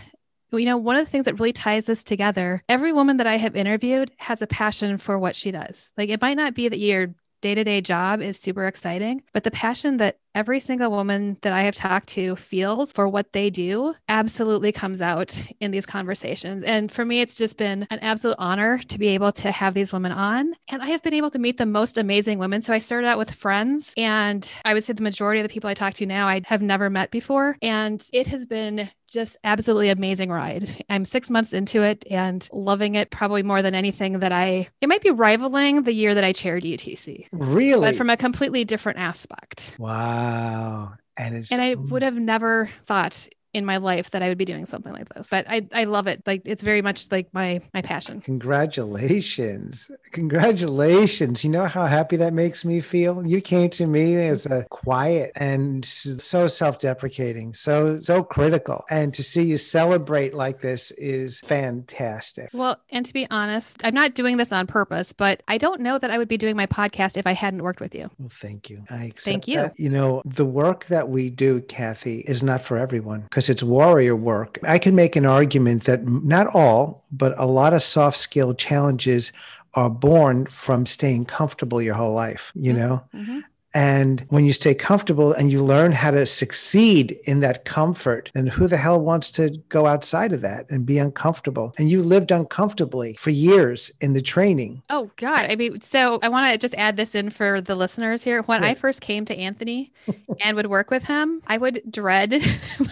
you 0.52 0.66
know, 0.66 0.76
one 0.76 0.96
of 0.96 1.04
the 1.04 1.10
things 1.10 1.24
that 1.24 1.40
really 1.40 1.52
ties 1.52 1.86
this 1.86 2.04
together, 2.04 2.62
every 2.68 2.92
woman 2.92 3.16
that 3.16 3.26
I 3.26 3.38
have 3.38 3.56
interviewed 3.56 4.12
has 4.18 4.40
a 4.40 4.46
passion 4.46 4.98
for 4.98 5.18
what 5.18 5.34
she 5.34 5.50
does. 5.50 5.90
Like 5.96 6.10
it 6.10 6.20
might 6.20 6.36
not 6.36 6.54
be 6.54 6.68
that 6.68 6.78
your 6.78 7.08
day 7.40 7.56
to 7.56 7.64
day 7.64 7.80
job 7.80 8.20
is 8.20 8.38
super 8.38 8.66
exciting, 8.66 9.22
but 9.32 9.42
the 9.42 9.50
passion 9.50 9.96
that 9.96 10.18
every 10.34 10.60
single 10.60 10.90
woman 10.90 11.36
that 11.42 11.52
I 11.52 11.62
have 11.62 11.74
talked 11.74 12.08
to 12.10 12.36
feels 12.36 12.92
for 12.92 13.08
what 13.08 13.32
they 13.32 13.50
do 13.50 13.94
absolutely 14.08 14.72
comes 14.72 15.00
out 15.00 15.40
in 15.60 15.70
these 15.70 15.86
conversations. 15.86 16.64
And 16.64 16.90
for 16.90 17.04
me, 17.04 17.20
it's 17.20 17.34
just 17.34 17.56
been 17.56 17.86
an 17.90 17.98
absolute 18.00 18.36
honor 18.38 18.78
to 18.78 18.98
be 18.98 19.08
able 19.08 19.32
to 19.32 19.50
have 19.50 19.74
these 19.74 19.92
women 19.92 20.12
on. 20.12 20.54
And 20.68 20.82
I 20.82 20.86
have 20.86 21.02
been 21.02 21.14
able 21.14 21.30
to 21.30 21.38
meet 21.38 21.58
the 21.58 21.66
most 21.66 21.98
amazing 21.98 22.38
women. 22.38 22.60
So 22.60 22.72
I 22.72 22.78
started 22.78 23.06
out 23.06 23.18
with 23.18 23.30
friends, 23.30 23.92
and 23.96 24.48
I 24.64 24.74
would 24.74 24.84
say 24.84 24.92
the 24.92 25.02
majority 25.02 25.40
of 25.40 25.44
the 25.44 25.52
people 25.52 25.70
I 25.70 25.74
talk 25.74 25.94
to 25.94 26.06
now 26.06 26.26
I 26.26 26.42
have 26.46 26.62
never 26.62 26.90
met 26.90 27.10
before. 27.10 27.56
And 27.62 28.02
it 28.12 28.26
has 28.28 28.46
been 28.46 28.88
just 29.06 29.36
absolutely 29.44 29.90
amazing 29.90 30.30
ride. 30.30 30.84
I'm 30.90 31.04
six 31.04 31.30
months 31.30 31.52
into 31.52 31.82
it 31.82 32.04
and 32.10 32.46
loving 32.52 32.96
it 32.96 33.10
probably 33.10 33.42
more 33.42 33.62
than 33.62 33.74
anything 33.74 34.18
that 34.18 34.32
I, 34.32 34.68
it 34.80 34.88
might 34.88 35.02
be 35.02 35.10
rivaling 35.10 35.82
the 35.82 35.92
year 35.92 36.14
that 36.14 36.24
I 36.24 36.32
chaired 36.32 36.64
UTC. 36.64 37.28
Really? 37.30 37.80
But 37.80 37.96
from 37.96 38.10
a 38.10 38.16
completely 38.16 38.64
different 38.64 38.98
aspect. 38.98 39.76
Wow. 39.78 40.23
Wow. 40.24 40.94
And 41.16 41.36
it's 41.36 41.52
and 41.52 41.62
I 41.62 41.74
would 41.74 42.02
mm. 42.02 42.04
have 42.04 42.18
never 42.18 42.68
thought 42.84 43.28
in 43.54 43.64
my 43.64 43.78
life 43.78 44.10
that 44.10 44.22
I 44.22 44.28
would 44.28 44.36
be 44.36 44.44
doing 44.44 44.66
something 44.66 44.92
like 44.92 45.08
this. 45.14 45.28
But 45.30 45.46
I, 45.48 45.66
I 45.72 45.84
love 45.84 46.06
it. 46.06 46.22
Like 46.26 46.42
it's 46.44 46.62
very 46.62 46.82
much 46.82 47.10
like 47.10 47.32
my 47.32 47.60
my 47.72 47.80
passion. 47.80 48.20
Congratulations. 48.20 49.90
Congratulations. 50.10 51.44
You 51.44 51.50
know 51.50 51.66
how 51.66 51.86
happy 51.86 52.16
that 52.16 52.34
makes 52.34 52.64
me 52.64 52.80
feel? 52.80 53.26
You 53.26 53.40
came 53.40 53.70
to 53.70 53.86
me 53.86 54.16
as 54.26 54.44
a 54.46 54.66
quiet 54.70 55.32
and 55.36 55.84
so 55.84 56.48
self-deprecating, 56.48 57.54
so 57.54 58.00
so 58.02 58.22
critical. 58.22 58.84
And 58.90 59.14
to 59.14 59.22
see 59.22 59.42
you 59.42 59.56
celebrate 59.56 60.34
like 60.34 60.60
this 60.60 60.90
is 60.92 61.40
fantastic. 61.40 62.50
Well, 62.52 62.80
and 62.90 63.06
to 63.06 63.12
be 63.12 63.26
honest, 63.30 63.80
I'm 63.84 63.94
not 63.94 64.14
doing 64.14 64.36
this 64.36 64.52
on 64.52 64.66
purpose, 64.66 65.12
but 65.12 65.42
I 65.46 65.58
don't 65.58 65.80
know 65.80 65.98
that 65.98 66.10
I 66.10 66.18
would 66.18 66.28
be 66.28 66.36
doing 66.36 66.56
my 66.56 66.66
podcast 66.66 67.16
if 67.16 67.26
I 67.26 67.32
hadn't 67.32 67.62
worked 67.62 67.80
with 67.80 67.94
you. 67.94 68.10
Well, 68.18 68.28
thank 68.28 68.68
you. 68.68 68.82
I 68.90 69.04
accept 69.04 69.24
thank 69.24 69.48
you. 69.48 69.58
That. 69.58 69.78
You 69.78 69.90
know, 69.90 70.22
the 70.24 70.44
work 70.44 70.86
that 70.86 71.08
we 71.08 71.30
do, 71.30 71.60
Kathy, 71.62 72.20
is 72.20 72.42
not 72.42 72.60
for 72.62 72.76
everyone 72.76 73.20
because 73.22 73.43
because 73.44 73.50
it's 73.50 73.62
warrior 73.62 74.16
work. 74.16 74.58
I 74.62 74.78
can 74.78 74.94
make 74.94 75.16
an 75.16 75.26
argument 75.26 75.84
that 75.84 76.06
not 76.06 76.46
all, 76.54 77.04
but 77.12 77.34
a 77.36 77.46
lot 77.46 77.74
of 77.74 77.82
soft 77.82 78.16
skill 78.16 78.54
challenges 78.54 79.32
are 79.74 79.90
born 79.90 80.46
from 80.46 80.86
staying 80.86 81.26
comfortable 81.26 81.82
your 81.82 81.94
whole 81.94 82.14
life, 82.14 82.52
you 82.54 82.72
mm-hmm. 82.72 82.80
know? 82.80 83.04
Mm-hmm. 83.14 83.40
And 83.74 84.24
when 84.28 84.44
you 84.44 84.52
stay 84.52 84.74
comfortable 84.74 85.32
and 85.32 85.50
you 85.50 85.62
learn 85.62 85.90
how 85.90 86.12
to 86.12 86.24
succeed 86.26 87.18
in 87.24 87.40
that 87.40 87.64
comfort, 87.64 88.30
then 88.32 88.46
who 88.46 88.68
the 88.68 88.76
hell 88.76 89.00
wants 89.00 89.32
to 89.32 89.50
go 89.68 89.86
outside 89.86 90.32
of 90.32 90.40
that 90.42 90.66
and 90.70 90.86
be 90.86 90.98
uncomfortable? 90.98 91.74
And 91.76 91.90
you 91.90 92.02
lived 92.02 92.30
uncomfortably 92.30 93.14
for 93.14 93.30
years 93.30 93.90
in 94.00 94.12
the 94.12 94.22
training. 94.22 94.82
Oh, 94.90 95.10
God. 95.16 95.50
I 95.50 95.56
mean, 95.56 95.80
so 95.80 96.20
I 96.22 96.28
want 96.28 96.52
to 96.52 96.58
just 96.58 96.74
add 96.76 96.96
this 96.96 97.16
in 97.16 97.30
for 97.30 97.60
the 97.60 97.74
listeners 97.74 98.22
here. 98.22 98.42
When 98.42 98.62
I 98.62 98.74
first 98.74 99.00
came 99.00 99.24
to 99.24 99.36
Anthony 99.36 99.92
and 100.40 100.56
would 100.56 100.68
work 100.68 100.90
with 100.90 101.04
him, 101.04 101.42
I 101.48 101.58
would 101.58 101.82
dread 101.90 102.30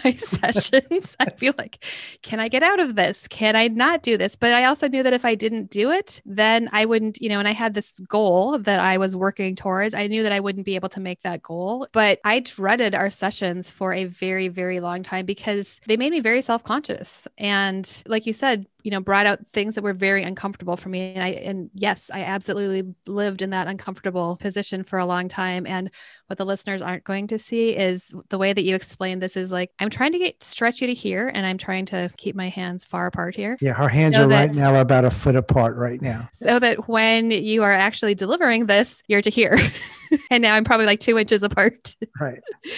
my 0.03 0.11
sessions. 0.13 1.15
I'd 1.19 1.37
be 1.37 1.51
like, 1.57 1.85
can 2.21 2.41
I 2.41 2.49
get 2.49 2.61
out 2.61 2.81
of 2.81 2.95
this? 2.95 3.27
Can 3.29 3.55
I 3.55 3.69
not 3.69 4.03
do 4.03 4.17
this? 4.17 4.35
But 4.35 4.53
I 4.53 4.65
also 4.65 4.89
knew 4.89 5.03
that 5.03 5.13
if 5.13 5.23
I 5.23 5.35
didn't 5.35 5.69
do 5.69 5.91
it, 5.91 6.21
then 6.25 6.69
I 6.73 6.83
wouldn't, 6.83 7.21
you 7.21 7.29
know, 7.29 7.39
and 7.39 7.47
I 7.47 7.51
had 7.53 7.73
this 7.73 7.99
goal 7.99 8.59
that 8.59 8.81
I 8.81 8.97
was 8.97 9.15
working 9.15 9.55
towards. 9.55 9.93
I 9.93 10.07
knew 10.07 10.23
that 10.23 10.33
I 10.33 10.41
wouldn't 10.41 10.65
be 10.65 10.72
able 10.75 10.89
to 10.89 10.99
make 10.99 11.21
that 11.21 11.41
goal. 11.41 11.87
But 11.93 12.19
I 12.23 12.39
dreaded 12.39 12.95
our 12.95 13.09
sessions 13.09 13.69
for 13.69 13.93
a 13.93 14.05
very, 14.05 14.47
very 14.47 14.79
long 14.79 15.03
time 15.03 15.25
because 15.25 15.79
they 15.87 15.97
made 15.97 16.11
me 16.11 16.19
very 16.19 16.41
self 16.41 16.63
conscious. 16.63 17.27
And 17.37 18.03
like 18.07 18.25
you 18.25 18.33
said, 18.33 18.67
you 18.83 18.91
know 18.91 18.99
brought 18.99 19.25
out 19.25 19.39
things 19.51 19.75
that 19.75 19.83
were 19.83 19.93
very 19.93 20.23
uncomfortable 20.23 20.77
for 20.77 20.89
me. 20.89 21.13
And 21.13 21.23
i 21.23 21.29
and 21.29 21.69
yes 21.73 22.11
i 22.13 22.21
absolutely 22.21 22.93
lived 23.07 23.41
in 23.41 23.49
that 23.51 23.67
uncomfortable 23.67 24.37
position 24.37 24.83
for 24.83 24.99
a 24.99 25.05
long 25.05 25.27
time. 25.27 25.65
And 25.65 25.89
what 26.27 26.37
the 26.37 26.45
listeners 26.45 26.81
aren't 26.81 27.03
going 27.03 27.27
to 27.27 27.39
see 27.39 27.75
is 27.75 28.13
the 28.29 28.37
way 28.37 28.53
that 28.53 28.63
you 28.63 28.75
explain 28.75 29.19
this 29.19 29.37
is 29.37 29.51
like 29.51 29.71
i'm 29.79 29.89
trying 29.89 30.11
to 30.11 30.19
get 30.19 30.43
stretch 30.43 30.81
you 30.81 30.87
to 30.87 30.93
here 30.93 31.31
and 31.33 31.45
i'm 31.45 31.57
trying 31.57 31.85
to 31.85 32.09
keep 32.17 32.35
my 32.35 32.49
hands 32.49 32.85
far 32.85 33.07
apart 33.07 33.35
here. 33.35 33.57
Yeah 33.61 33.73
our 33.73 33.89
hands 33.89 34.15
so 34.15 34.25
are 34.25 34.27
that, 34.27 34.47
right 34.47 34.55
now 34.55 34.79
about 34.79 35.05
a 35.05 35.11
foot 35.11 35.35
apart 35.35 35.75
right 35.77 36.01
now. 36.01 36.29
So 36.33 36.59
that 36.59 36.89
when 36.89 37.31
you 37.31 37.63
are 37.63 37.71
actually 37.71 38.15
delivering 38.15 38.65
this 38.65 39.01
you're 39.07 39.21
to 39.21 39.29
here. 39.29 39.57
And 40.29 40.43
now 40.43 40.53
i'm 40.53 40.63
probably 40.63 40.85
like 40.85 40.99
two 40.99 41.17
inches 41.17 41.41
apart. 41.41 41.95
Right. 42.19 42.41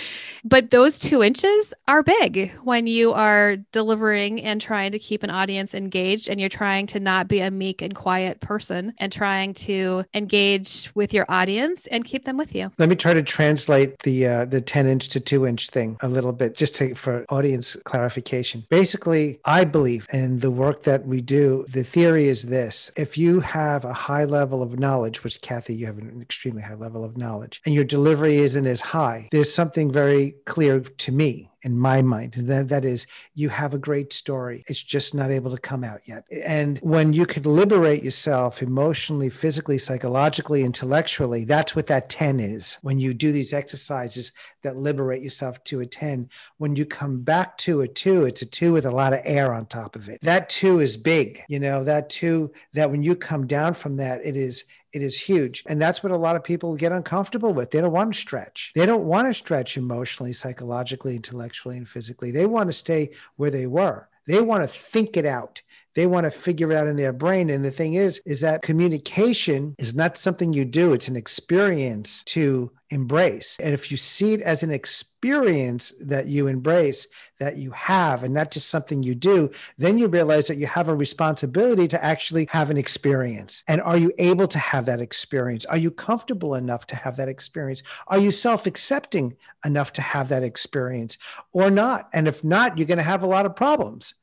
But 0.48 0.70
those 0.70 1.00
two 1.00 1.24
inches 1.24 1.74
are 1.88 2.04
big 2.04 2.52
when 2.64 2.86
you 2.86 3.14
are 3.14 3.58
delivering 3.72 4.44
and 4.44 4.62
trying 4.62 4.92
to 4.92 5.00
keep 5.00 5.24
an 5.24 5.32
audience 5.32 5.74
engaged 5.74 5.95
and 5.96 6.40
you're 6.40 6.50
trying 6.50 6.88
to 6.88 7.00
not 7.00 7.28
be 7.28 7.40
a 7.40 7.50
meek 7.50 7.82
and 7.82 7.96
quiet 7.96 8.42
person 8.42 8.94
and 8.98 9.14
trying 9.14 9.54
to 9.54 10.04
engage 10.14 10.92
with 10.94 11.14
your 11.14 11.26
audience 11.30 11.88
and 11.88 12.04
keep 12.04 12.26
them 12.26 12.38
with 12.38 12.54
you. 12.54 12.70
Let 12.78 12.90
me 12.90 12.96
try 12.96 13.14
to 13.14 13.24
translate 13.24 14.00
the 14.00 14.28
uh, 14.28 14.46
the 14.46 14.60
10 14.60 14.88
inch 14.88 15.08
to 15.10 15.20
2 15.20 15.48
inch 15.48 15.70
thing 15.70 15.98
a 16.02 16.10
little 16.10 16.34
bit 16.34 16.58
just 16.58 16.76
to, 16.76 16.96
for 16.96 17.26
audience 17.30 17.78
clarification. 17.86 18.66
Basically, 18.70 19.40
I 19.46 19.64
believe 19.64 20.06
in 20.12 20.40
the 20.40 20.52
work 20.52 20.84
that 20.84 21.06
we 21.06 21.22
do. 21.22 21.66
The 21.70 21.84
theory 21.84 22.28
is 22.28 22.44
this 22.44 22.92
if 22.98 23.18
you 23.18 23.40
have 23.40 23.86
a 23.86 23.94
high 23.94 24.26
level 24.26 24.62
of 24.62 24.78
knowledge, 24.78 25.24
which 25.24 25.40
Kathy, 25.42 25.76
you 25.76 25.86
have 25.86 25.98
an 25.98 26.22
extremely 26.22 26.62
high 26.62 26.76
level 26.76 27.06
of 27.06 27.18
knowledge, 27.18 27.62
and 27.66 27.74
your 27.74 27.86
delivery 27.86 28.38
isn't 28.38 28.68
as 28.68 28.82
high, 28.82 29.30
there's 29.32 29.54
something 29.54 29.92
very 29.92 30.36
clear 30.46 30.82
to 30.82 31.12
me 31.12 31.50
in 31.66 31.78
my 31.78 32.02
mind. 32.02 32.34
That, 32.38 32.68
that 32.70 32.86
is, 32.86 33.08
you 33.34 33.50
have 33.50 33.74
a 33.74 33.80
great 33.80 34.14
story. 34.14 34.64
It's 34.68 34.82
just 34.82 35.16
not 35.16 35.32
able 35.32 35.50
to 35.52 35.58
come 35.58 35.84
out 35.84 36.08
yet. 36.08 36.24
And 36.32 36.78
when 36.80 37.12
you 37.12 37.26
could 37.26 37.48
liberate 37.48 38.04
yourself 38.04 38.62
emotionally, 38.62 39.32
physically, 39.32 39.80
psychologically, 39.80 40.64
intellectually, 40.64 41.44
that's 41.44 41.76
what 41.76 41.88
that 41.88 42.08
10 42.08 42.40
is. 42.40 42.78
When 42.84 43.00
you 43.00 43.16
do 43.16 43.32
these 43.32 43.52
exercises 43.52 44.32
that 44.62 44.78
liberate 44.78 45.24
yourself 45.24 45.62
to 45.66 45.82
a 45.82 45.86
10, 45.88 46.30
when 46.60 46.76
you 46.76 46.86
come 46.86 47.22
back 47.22 47.58
to 47.60 47.82
a 47.82 47.88
two, 47.88 48.26
it's 48.26 48.44
a 48.44 48.46
two 48.46 48.72
with 48.72 48.86
a 48.86 48.92
lot 48.92 49.14
of 49.14 49.22
air 49.24 49.52
on 49.52 49.66
top 49.66 49.96
of 49.96 50.08
it. 50.08 50.20
That 50.22 50.50
two 50.50 50.80
is 50.80 50.96
big, 50.96 51.42
you 51.50 51.60
know, 51.60 51.84
that 51.84 52.12
two, 52.12 52.52
that 52.74 52.92
when 52.92 53.02
you 53.02 53.16
come 53.16 53.48
down 53.48 53.74
from 53.74 53.98
that, 53.98 54.24
it 54.24 54.38
is 54.38 54.66
it 54.96 55.02
is 55.02 55.20
huge. 55.20 55.62
And 55.68 55.82
that's 55.82 56.02
what 56.02 56.14
a 56.14 56.18
lot 56.18 56.38
of 56.38 56.44
people 56.46 56.74
get 56.78 56.94
uncomfortable 56.94 57.54
with. 57.54 57.70
They 57.70 57.82
don't 57.82 57.92
want 57.92 58.14
to 58.14 58.20
stretch. 58.20 58.72
They 58.76 58.86
don't 58.86 59.04
want 59.04 59.28
to 59.28 59.34
stretch 59.34 59.76
emotionally, 59.76 60.32
psychologically, 60.32 61.18
intellectually, 61.18 61.76
and 61.76 61.88
physically. 61.88 62.32
They 62.32 62.46
want 62.46 62.70
to 62.70 62.74
stay 62.74 63.12
where 63.36 63.52
they 63.52 63.68
were. 63.68 64.08
They 64.26 64.40
want 64.40 64.64
to 64.64 64.70
think 64.70 65.18
it 65.18 65.26
out. 65.26 65.62
They 65.96 66.08
want 66.08 66.26
to 66.26 66.32
figure 66.32 66.72
it 66.72 66.76
out 66.76 66.88
in 66.88 66.98
their 66.98 67.14
brain. 67.14 67.50
And 67.50 67.64
the 67.64 67.72
thing 67.72 67.96
is, 67.96 68.22
is 68.26 68.42
that 68.42 68.62
communication 68.62 69.76
is 69.80 69.96
not 69.96 70.18
something 70.18 70.54
you 70.54 70.66
do, 70.66 70.94
it's 70.94 71.08
an 71.08 71.16
experience 71.16 72.22
to 72.26 72.72
embrace. 72.92 73.58
And 73.60 73.74
if 73.74 73.90
you 73.90 73.98
see 73.98 74.34
it 74.34 74.42
as 74.42 74.62
an 74.62 74.72
experience 74.72 75.94
that 76.02 76.28
you 76.28 76.48
embrace, 76.48 77.08
that 77.40 77.58
you 77.58 77.72
have, 77.72 78.24
and 78.24 78.34
not 78.34 78.52
just 78.52 78.70
something 78.70 79.02
you 79.02 79.16
do, 79.16 79.50
then 79.78 79.98
you 79.98 80.08
realize 80.08 80.48
that 80.48 80.58
you 80.58 80.68
have 80.68 80.88
a 80.88 80.96
responsibility 80.96 81.88
to 81.88 82.04
actually 82.04 82.48
have 82.52 82.70
an 82.70 82.78
experience. 82.78 83.64
And 83.68 83.82
are 83.82 83.98
you 83.98 84.12
able 84.18 84.48
to 84.50 84.60
have 84.60 84.86
that 84.86 85.02
experience? 85.02 85.66
Are 85.66 85.78
you 85.78 85.92
comfortable 85.92 86.56
enough 86.56 86.86
to 86.88 86.96
have 86.96 87.18
that 87.18 87.30
experience? 87.30 87.82
Are 88.08 88.20
you 88.20 88.32
self 88.32 88.66
accepting 88.68 89.36
enough 89.66 89.94
to 89.94 90.02
have 90.02 90.30
that 90.30 90.44
experience 90.44 91.18
or 91.54 91.72
not? 91.72 92.10
And 92.14 92.28
if 92.28 92.44
not, 92.44 92.78
you're 92.78 92.88
going 92.88 92.98
to 92.98 93.04
have 93.04 93.24
a 93.24 93.28
lot 93.28 93.46
of 93.46 93.56
problems 93.56 94.14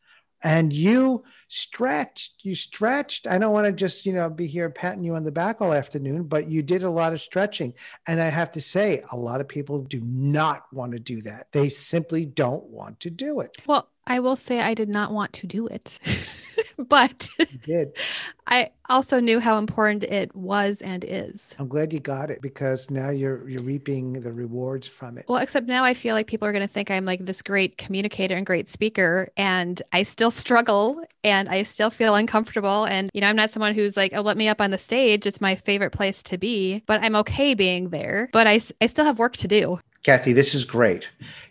and 0.43 0.73
you 0.73 1.23
stretched 1.49 2.33
you 2.43 2.55
stretched. 2.55 3.27
I 3.27 3.39
don't 3.39 3.53
want 3.53 3.67
to 3.67 3.73
just 3.73 4.07
you 4.07 4.13
know 4.13 4.29
be 4.29 4.47
here 4.47 4.71
patting 4.71 5.05
you 5.05 5.15
on 5.15 5.25
the 5.25 5.33
back 5.33 5.61
all 5.61 5.73
afternoon 5.73 6.25
but 6.25 6.49
you 6.49 6.63
did 6.63 6.83
a 6.83 6.91
lot 6.91 7.13
of 7.13 7.21
stretching. 7.21 7.75
And 8.07 8.21
i 8.21 8.29
have 8.29 8.53
to 8.53 8.61
say 8.61 9.03
a 9.13 9.17
lot 9.17 9.41
of 9.41 9.49
people 9.49 9.83
do 9.83 10.01
not 10.03 10.65
want 10.73 10.93
to 10.93 10.99
do 10.99 11.23
that. 11.23 11.49
They 11.53 11.69
simply 11.69 12.25
don't 12.25 12.65
want 12.65 13.01
to 13.01 13.11
do 13.11 13.41
it. 13.41 13.57
Well 13.67 13.89
i 14.07 14.19
will 14.19 14.37
say 14.37 14.61
i 14.61 14.75
did 14.75 14.89
not 14.89 15.13
want 15.13 15.33
to 15.33 15.47
do 15.47 15.67
it 15.69 16.01
but 16.89 17.29
did. 17.65 17.97
I 18.47 18.71
also 18.89 19.21
knew 19.21 19.41
how 19.41 19.57
important 19.59 20.05
it 20.05 20.35
was 20.35 20.83
and 20.83 21.05
is. 21.05 21.55
I'm 21.59 21.69
glad 21.69 21.93
you 21.93 22.01
got 22.01 22.31
it 22.31 22.43
because 22.43 22.91
now 22.91 23.11
you're 23.11 23.49
you're 23.49 23.63
reaping 23.63 24.21
the 24.21 24.33
rewards 24.33 24.87
from 24.87 25.17
it. 25.17 25.25
Well, 25.29 25.41
except 25.41 25.69
now 25.69 25.85
I 25.85 25.95
feel 25.95 26.15
like 26.15 26.27
people 26.27 26.47
are 26.47 26.53
going 26.53 26.67
to 26.67 26.73
think 26.73 26.91
I'm 26.91 27.05
like 27.05 27.25
this 27.25 27.41
great 27.41 27.79
communicator 27.79 28.37
and 28.37 28.45
great 28.45 28.69
speaker 28.69 29.29
and 29.37 29.81
I 29.93 30.03
still 30.03 30.31
struggle 30.31 31.03
and 31.25 31.49
I 31.49 31.63
still 31.63 31.91
feel 31.91 32.15
uncomfortable 32.15 32.85
and 32.85 33.11
you 33.15 33.21
know, 33.21 33.29
I'm 33.29 33.37
not 33.37 33.51
someone 33.51 33.75
who's 33.75 33.97
like, 33.97 34.13
"Oh, 34.15 34.23
let 34.23 34.37
me 34.37 34.49
up 34.49 34.61
on 34.61 34.71
the 34.71 34.79
stage. 34.79 35.27
It's 35.27 35.41
my 35.41 35.55
favorite 35.55 35.93
place 35.93 36.23
to 36.25 36.37
be." 36.37 36.83
But 36.87 37.03
I'm 37.03 37.17
okay 37.17 37.55
being 37.55 37.91
there, 37.91 38.29
but 38.33 38.47
I 38.47 38.61
I 38.81 38.87
still 38.87 39.05
have 39.05 39.19
work 39.19 39.37
to 39.39 39.49
do. 39.49 39.79
Kathy, 40.03 40.33
this 40.33 40.55
is 40.55 40.65
great. 40.65 41.07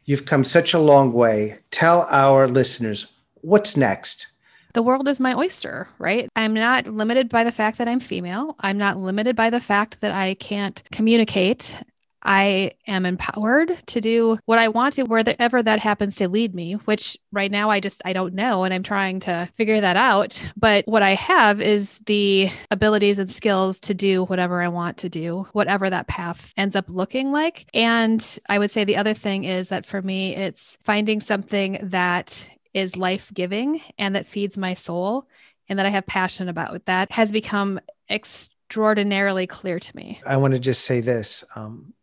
You've 0.05 0.25
come 0.25 0.43
such 0.43 0.73
a 0.73 0.79
long 0.79 1.13
way. 1.13 1.59
Tell 1.71 2.05
our 2.09 2.47
listeners 2.47 3.13
what's 3.41 3.77
next 3.77 4.27
the 4.73 4.83
world 4.83 5.07
is 5.07 5.19
my 5.19 5.33
oyster, 5.33 5.87
right? 5.99 6.29
I'm 6.35 6.53
not 6.53 6.87
limited 6.87 7.29
by 7.29 7.43
the 7.43 7.51
fact 7.51 7.77
that 7.77 7.87
I'm 7.87 7.99
female. 7.99 8.55
I'm 8.59 8.77
not 8.77 8.97
limited 8.97 9.35
by 9.35 9.49
the 9.49 9.59
fact 9.59 10.01
that 10.01 10.11
I 10.11 10.35
can't 10.35 10.81
communicate. 10.91 11.75
I 12.23 12.73
am 12.87 13.05
empowered 13.05 13.75
to 13.87 14.01
do 14.01 14.37
what 14.45 14.59
I 14.59 14.67
want 14.67 14.95
to 14.95 15.03
wherever 15.03 15.63
that 15.63 15.79
happens 15.79 16.15
to 16.15 16.29
lead 16.29 16.53
me, 16.53 16.73
which 16.73 17.17
right 17.31 17.51
now 17.51 17.69
I 17.69 17.79
just 17.79 18.01
I 18.05 18.13
don't 18.13 18.33
know 18.33 18.63
and 18.63 18.73
I'm 18.73 18.83
trying 18.83 19.21
to 19.21 19.49
figure 19.55 19.81
that 19.81 19.97
out. 19.97 20.43
But 20.55 20.87
what 20.87 21.01
I 21.01 21.15
have 21.15 21.61
is 21.61 21.99
the 22.05 22.49
abilities 22.69 23.19
and 23.19 23.31
skills 23.31 23.79
to 23.81 23.93
do 23.93 24.25
whatever 24.25 24.61
I 24.61 24.67
want 24.67 24.97
to 24.97 25.09
do, 25.09 25.47
whatever 25.53 25.89
that 25.89 26.07
path 26.07 26.53
ends 26.57 26.75
up 26.75 26.85
looking 26.89 27.31
like. 27.31 27.65
And 27.73 28.23
I 28.47 28.59
would 28.59 28.71
say 28.71 28.83
the 28.83 28.97
other 28.97 29.13
thing 29.13 29.43
is 29.43 29.69
that 29.69 29.85
for 29.85 30.01
me 30.01 30.35
it's 30.35 30.77
finding 30.83 31.21
something 31.21 31.79
that 31.81 32.47
is 32.73 32.95
life 32.95 33.31
giving 33.33 33.81
and 33.97 34.15
that 34.15 34.27
feeds 34.27 34.57
my 34.57 34.73
soul 34.73 35.27
and 35.69 35.79
that 35.79 35.85
I 35.85 35.89
have 35.89 36.05
passion 36.05 36.49
about. 36.49 36.85
That 36.85 37.11
has 37.11 37.31
become 37.31 37.79
extraordinarily 38.09 39.47
clear 39.47 39.79
to 39.79 39.95
me. 39.95 40.21
I 40.25 40.37
want 40.37 40.53
to 40.53 40.59
just 40.59 40.85
say 40.85 41.01
this. 41.01 41.43
Um, 41.55 41.93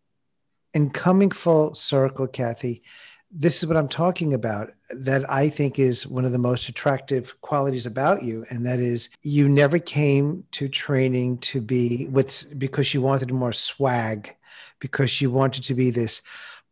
in 0.74 0.90
coming 0.90 1.31
full 1.31 1.74
circle, 1.74 2.26
Kathy, 2.26 2.83
this 3.31 3.59
is 3.59 3.66
what 3.66 3.76
I'm 3.76 3.88
talking 3.88 4.33
about 4.33 4.72
that 4.90 5.28
I 5.31 5.50
think 5.50 5.78
is 5.78 6.07
one 6.07 6.24
of 6.24 6.33
the 6.33 6.38
most 6.38 6.68
attractive 6.68 7.38
qualities 7.42 7.85
about 7.85 8.22
you. 8.22 8.46
And 8.48 8.64
that 8.64 8.78
is 8.78 9.11
you 9.22 9.48
never 9.48 9.78
came 9.78 10.44
to 10.52 10.68
training 10.68 11.38
to 11.38 11.61
be 11.61 12.07
with 12.07 12.59
because 12.59 12.94
you 12.94 13.02
wanted 13.02 13.31
more 13.33 13.52
swag, 13.52 14.35
because 14.78 15.20
you 15.20 15.31
wanted 15.31 15.64
to 15.64 15.74
be 15.74 15.90
this 15.90 16.22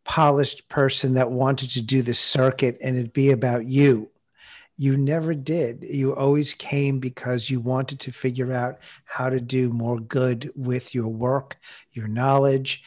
polished 0.07 0.69
person 0.69 1.13
that 1.13 1.29
wanted 1.29 1.69
to 1.69 1.81
do 1.81 2.01
the 2.01 2.13
circuit 2.13 2.77
and 2.81 2.97
it'd 2.97 3.11
be 3.11 3.31
about 3.31 3.65
you. 3.65 4.09
You 4.77 4.95
never 4.95 5.33
did. 5.33 5.83
You 5.83 6.15
always 6.15 6.53
came 6.53 6.99
because 6.99 7.49
you 7.49 7.59
wanted 7.59 7.99
to 7.99 8.11
figure 8.13 8.53
out 8.53 8.79
how 9.03 9.29
to 9.29 9.41
do 9.41 9.69
more 9.69 9.99
good 9.99 10.49
with 10.55 10.95
your 10.95 11.09
work, 11.09 11.57
your 11.91 12.07
knowledge, 12.07 12.83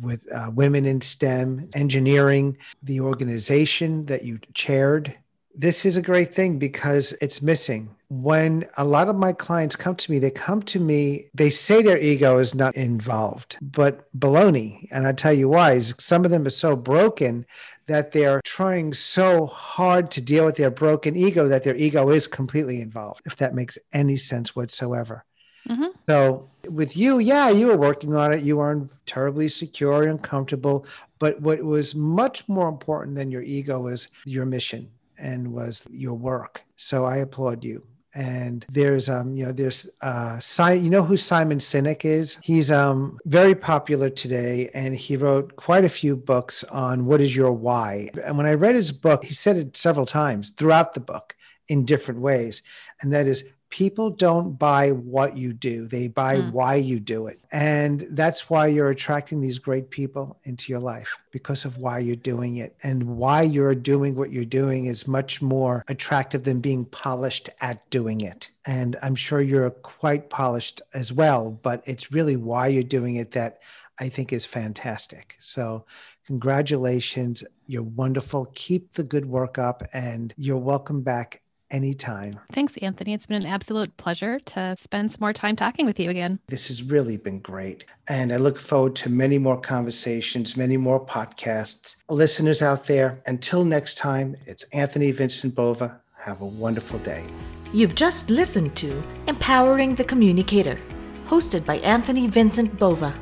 with 0.00 0.26
uh, 0.32 0.50
women 0.54 0.86
in 0.86 1.02
STEM, 1.02 1.68
engineering, 1.74 2.56
the 2.82 3.00
organization 3.00 4.06
that 4.06 4.24
you 4.24 4.40
chaired. 4.54 5.14
This 5.54 5.84
is 5.84 5.98
a 5.98 6.02
great 6.02 6.34
thing 6.34 6.58
because 6.58 7.12
it's 7.20 7.42
missing 7.42 7.94
when 8.22 8.66
a 8.76 8.84
lot 8.84 9.08
of 9.08 9.16
my 9.16 9.32
clients 9.32 9.76
come 9.76 9.96
to 9.96 10.10
me, 10.10 10.18
they 10.18 10.30
come 10.30 10.62
to 10.62 10.80
me, 10.80 11.28
they 11.34 11.50
say 11.50 11.82
their 11.82 11.98
ego 11.98 12.38
is 12.38 12.54
not 12.54 12.76
involved, 12.76 13.56
but 13.60 14.08
baloney. 14.18 14.86
And 14.90 15.06
I 15.06 15.12
tell 15.12 15.32
you 15.32 15.48
why. 15.48 15.80
Some 15.80 16.24
of 16.24 16.30
them 16.30 16.46
are 16.46 16.50
so 16.50 16.76
broken 16.76 17.46
that 17.86 18.12
they're 18.12 18.40
trying 18.44 18.94
so 18.94 19.46
hard 19.46 20.10
to 20.12 20.20
deal 20.20 20.46
with 20.46 20.56
their 20.56 20.70
broken 20.70 21.16
ego 21.16 21.48
that 21.48 21.64
their 21.64 21.76
ego 21.76 22.10
is 22.10 22.26
completely 22.26 22.80
involved, 22.80 23.22
if 23.26 23.36
that 23.36 23.54
makes 23.54 23.78
any 23.92 24.16
sense 24.16 24.54
whatsoever. 24.54 25.24
Mm-hmm. 25.68 25.88
So 26.08 26.48
with 26.68 26.96
you, 26.96 27.18
yeah, 27.18 27.50
you 27.50 27.66
were 27.68 27.76
working 27.76 28.14
on 28.14 28.32
it. 28.32 28.42
You 28.42 28.58
weren't 28.58 28.90
terribly 29.06 29.48
secure 29.48 30.04
and 30.04 30.22
comfortable. 30.22 30.86
But 31.18 31.40
what 31.40 31.62
was 31.62 31.94
much 31.94 32.46
more 32.48 32.68
important 32.68 33.16
than 33.16 33.30
your 33.30 33.42
ego 33.42 33.80
was 33.80 34.08
your 34.24 34.44
mission 34.44 34.90
and 35.18 35.52
was 35.52 35.86
your 35.90 36.14
work. 36.14 36.62
So 36.76 37.04
I 37.04 37.18
applaud 37.18 37.64
you 37.64 37.82
and 38.14 38.64
there's 38.70 39.08
um 39.08 39.36
you 39.36 39.44
know 39.44 39.52
there's 39.52 39.88
uh 40.02 40.40
you 40.70 40.90
know 40.90 41.02
who 41.02 41.16
Simon 41.16 41.58
Sinek 41.58 42.04
is? 42.04 42.38
He's 42.42 42.70
um 42.70 43.18
very 43.24 43.54
popular 43.54 44.10
today 44.10 44.70
and 44.74 44.94
he 44.94 45.16
wrote 45.16 45.56
quite 45.56 45.84
a 45.84 45.88
few 45.88 46.16
books 46.16 46.64
on 46.64 47.06
what 47.06 47.20
is 47.20 47.34
your 47.34 47.52
why. 47.52 48.10
And 48.24 48.36
when 48.36 48.46
I 48.46 48.54
read 48.54 48.74
his 48.74 48.92
book 48.92 49.24
he 49.24 49.34
said 49.34 49.56
it 49.56 49.76
several 49.76 50.06
times 50.06 50.50
throughout 50.50 50.94
the 50.94 51.00
book 51.00 51.34
in 51.68 51.84
different 51.84 52.20
ways 52.20 52.62
and 53.00 53.12
that 53.12 53.26
is 53.26 53.44
people 53.74 54.08
don't 54.08 54.56
buy 54.56 54.92
what 54.92 55.36
you 55.36 55.52
do 55.52 55.88
they 55.88 56.06
buy 56.06 56.36
mm. 56.36 56.52
why 56.52 56.76
you 56.76 57.00
do 57.00 57.26
it. 57.26 57.40
And 57.50 58.06
that's 58.10 58.48
why 58.48 58.68
you're 58.68 58.90
attracting 58.90 59.40
these 59.40 59.58
great 59.58 59.90
people 59.90 60.38
into 60.44 60.70
your 60.70 60.78
life 60.78 61.16
because 61.32 61.64
of 61.64 61.78
why 61.78 61.98
you're 61.98 62.14
doing 62.14 62.58
it. 62.58 62.76
And 62.84 63.02
why 63.02 63.42
you're 63.42 63.74
doing 63.74 64.14
what 64.14 64.30
you're 64.30 64.44
doing 64.44 64.84
is 64.86 65.08
much 65.08 65.42
more 65.42 65.84
attractive 65.88 66.44
than 66.44 66.60
being 66.60 66.84
polished 66.84 67.50
at 67.62 67.90
doing 67.90 68.20
it. 68.20 68.48
And 68.64 68.96
i'm 69.02 69.16
sure 69.16 69.40
you're 69.40 69.68
quite 69.70 70.30
polished 70.30 70.80
as 70.94 71.12
well 71.12 71.50
but 71.50 71.82
it's 71.84 72.12
really 72.12 72.36
why 72.36 72.68
you're 72.68 72.84
doing 72.84 73.16
it 73.16 73.32
that 73.32 73.58
i 73.98 74.08
think 74.08 74.32
is 74.32 74.46
fantastic. 74.46 75.36
So 75.40 75.84
congratulations. 76.26 77.44
You're 77.66 77.82
wonderful. 77.82 78.50
Keep 78.54 78.92
the 78.92 79.02
good 79.02 79.26
work 79.26 79.58
up 79.58 79.82
and 79.92 80.32
you're 80.36 80.56
welcome 80.56 81.02
back 81.02 81.42
anytime. 81.74 82.38
Thanks, 82.52 82.76
Anthony. 82.78 83.12
It's 83.12 83.26
been 83.26 83.42
an 83.42 83.48
absolute 83.48 83.96
pleasure 83.96 84.38
to 84.38 84.76
spend 84.80 85.10
some 85.10 85.18
more 85.20 85.32
time 85.32 85.56
talking 85.56 85.86
with 85.86 85.98
you 85.98 86.08
again. 86.08 86.38
This 86.46 86.68
has 86.68 86.82
really 86.84 87.16
been 87.16 87.40
great. 87.40 87.84
And 88.06 88.32
I 88.32 88.36
look 88.36 88.60
forward 88.60 88.94
to 88.96 89.10
many 89.10 89.38
more 89.38 89.60
conversations, 89.60 90.56
many 90.56 90.76
more 90.76 91.04
podcasts. 91.04 91.96
Listeners 92.08 92.62
out 92.62 92.86
there, 92.86 93.20
until 93.26 93.64
next 93.64 93.98
time, 93.98 94.36
it's 94.46 94.64
Anthony 94.72 95.10
Vincent 95.10 95.54
Bova. 95.54 96.00
Have 96.18 96.40
a 96.40 96.46
wonderful 96.46 97.00
day. 97.00 97.24
You've 97.72 97.96
just 97.96 98.30
listened 98.30 98.76
to 98.76 99.02
Empowering 99.26 99.96
the 99.96 100.04
Communicator, 100.04 100.78
hosted 101.26 101.66
by 101.66 101.78
Anthony 101.78 102.28
Vincent 102.28 102.78
Bova. 102.78 103.12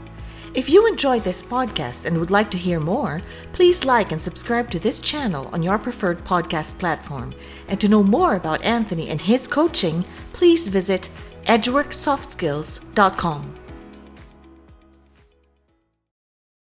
If 0.54 0.68
you 0.68 0.86
enjoyed 0.86 1.24
this 1.24 1.42
podcast 1.42 2.04
and 2.04 2.18
would 2.18 2.30
like 2.30 2.50
to 2.50 2.58
hear 2.58 2.78
more, 2.78 3.22
please 3.54 3.86
like 3.86 4.12
and 4.12 4.20
subscribe 4.20 4.70
to 4.70 4.78
this 4.78 5.00
channel 5.00 5.48
on 5.50 5.62
your 5.62 5.78
preferred 5.78 6.18
podcast 6.18 6.78
platform. 6.78 7.34
And 7.68 7.80
to 7.80 7.88
know 7.88 8.02
more 8.02 8.36
about 8.36 8.60
Anthony 8.60 9.08
and 9.08 9.22
his 9.22 9.48
coaching, 9.48 10.04
please 10.34 10.68
visit 10.68 11.08
edgeworksoftskills.com. 11.44 13.61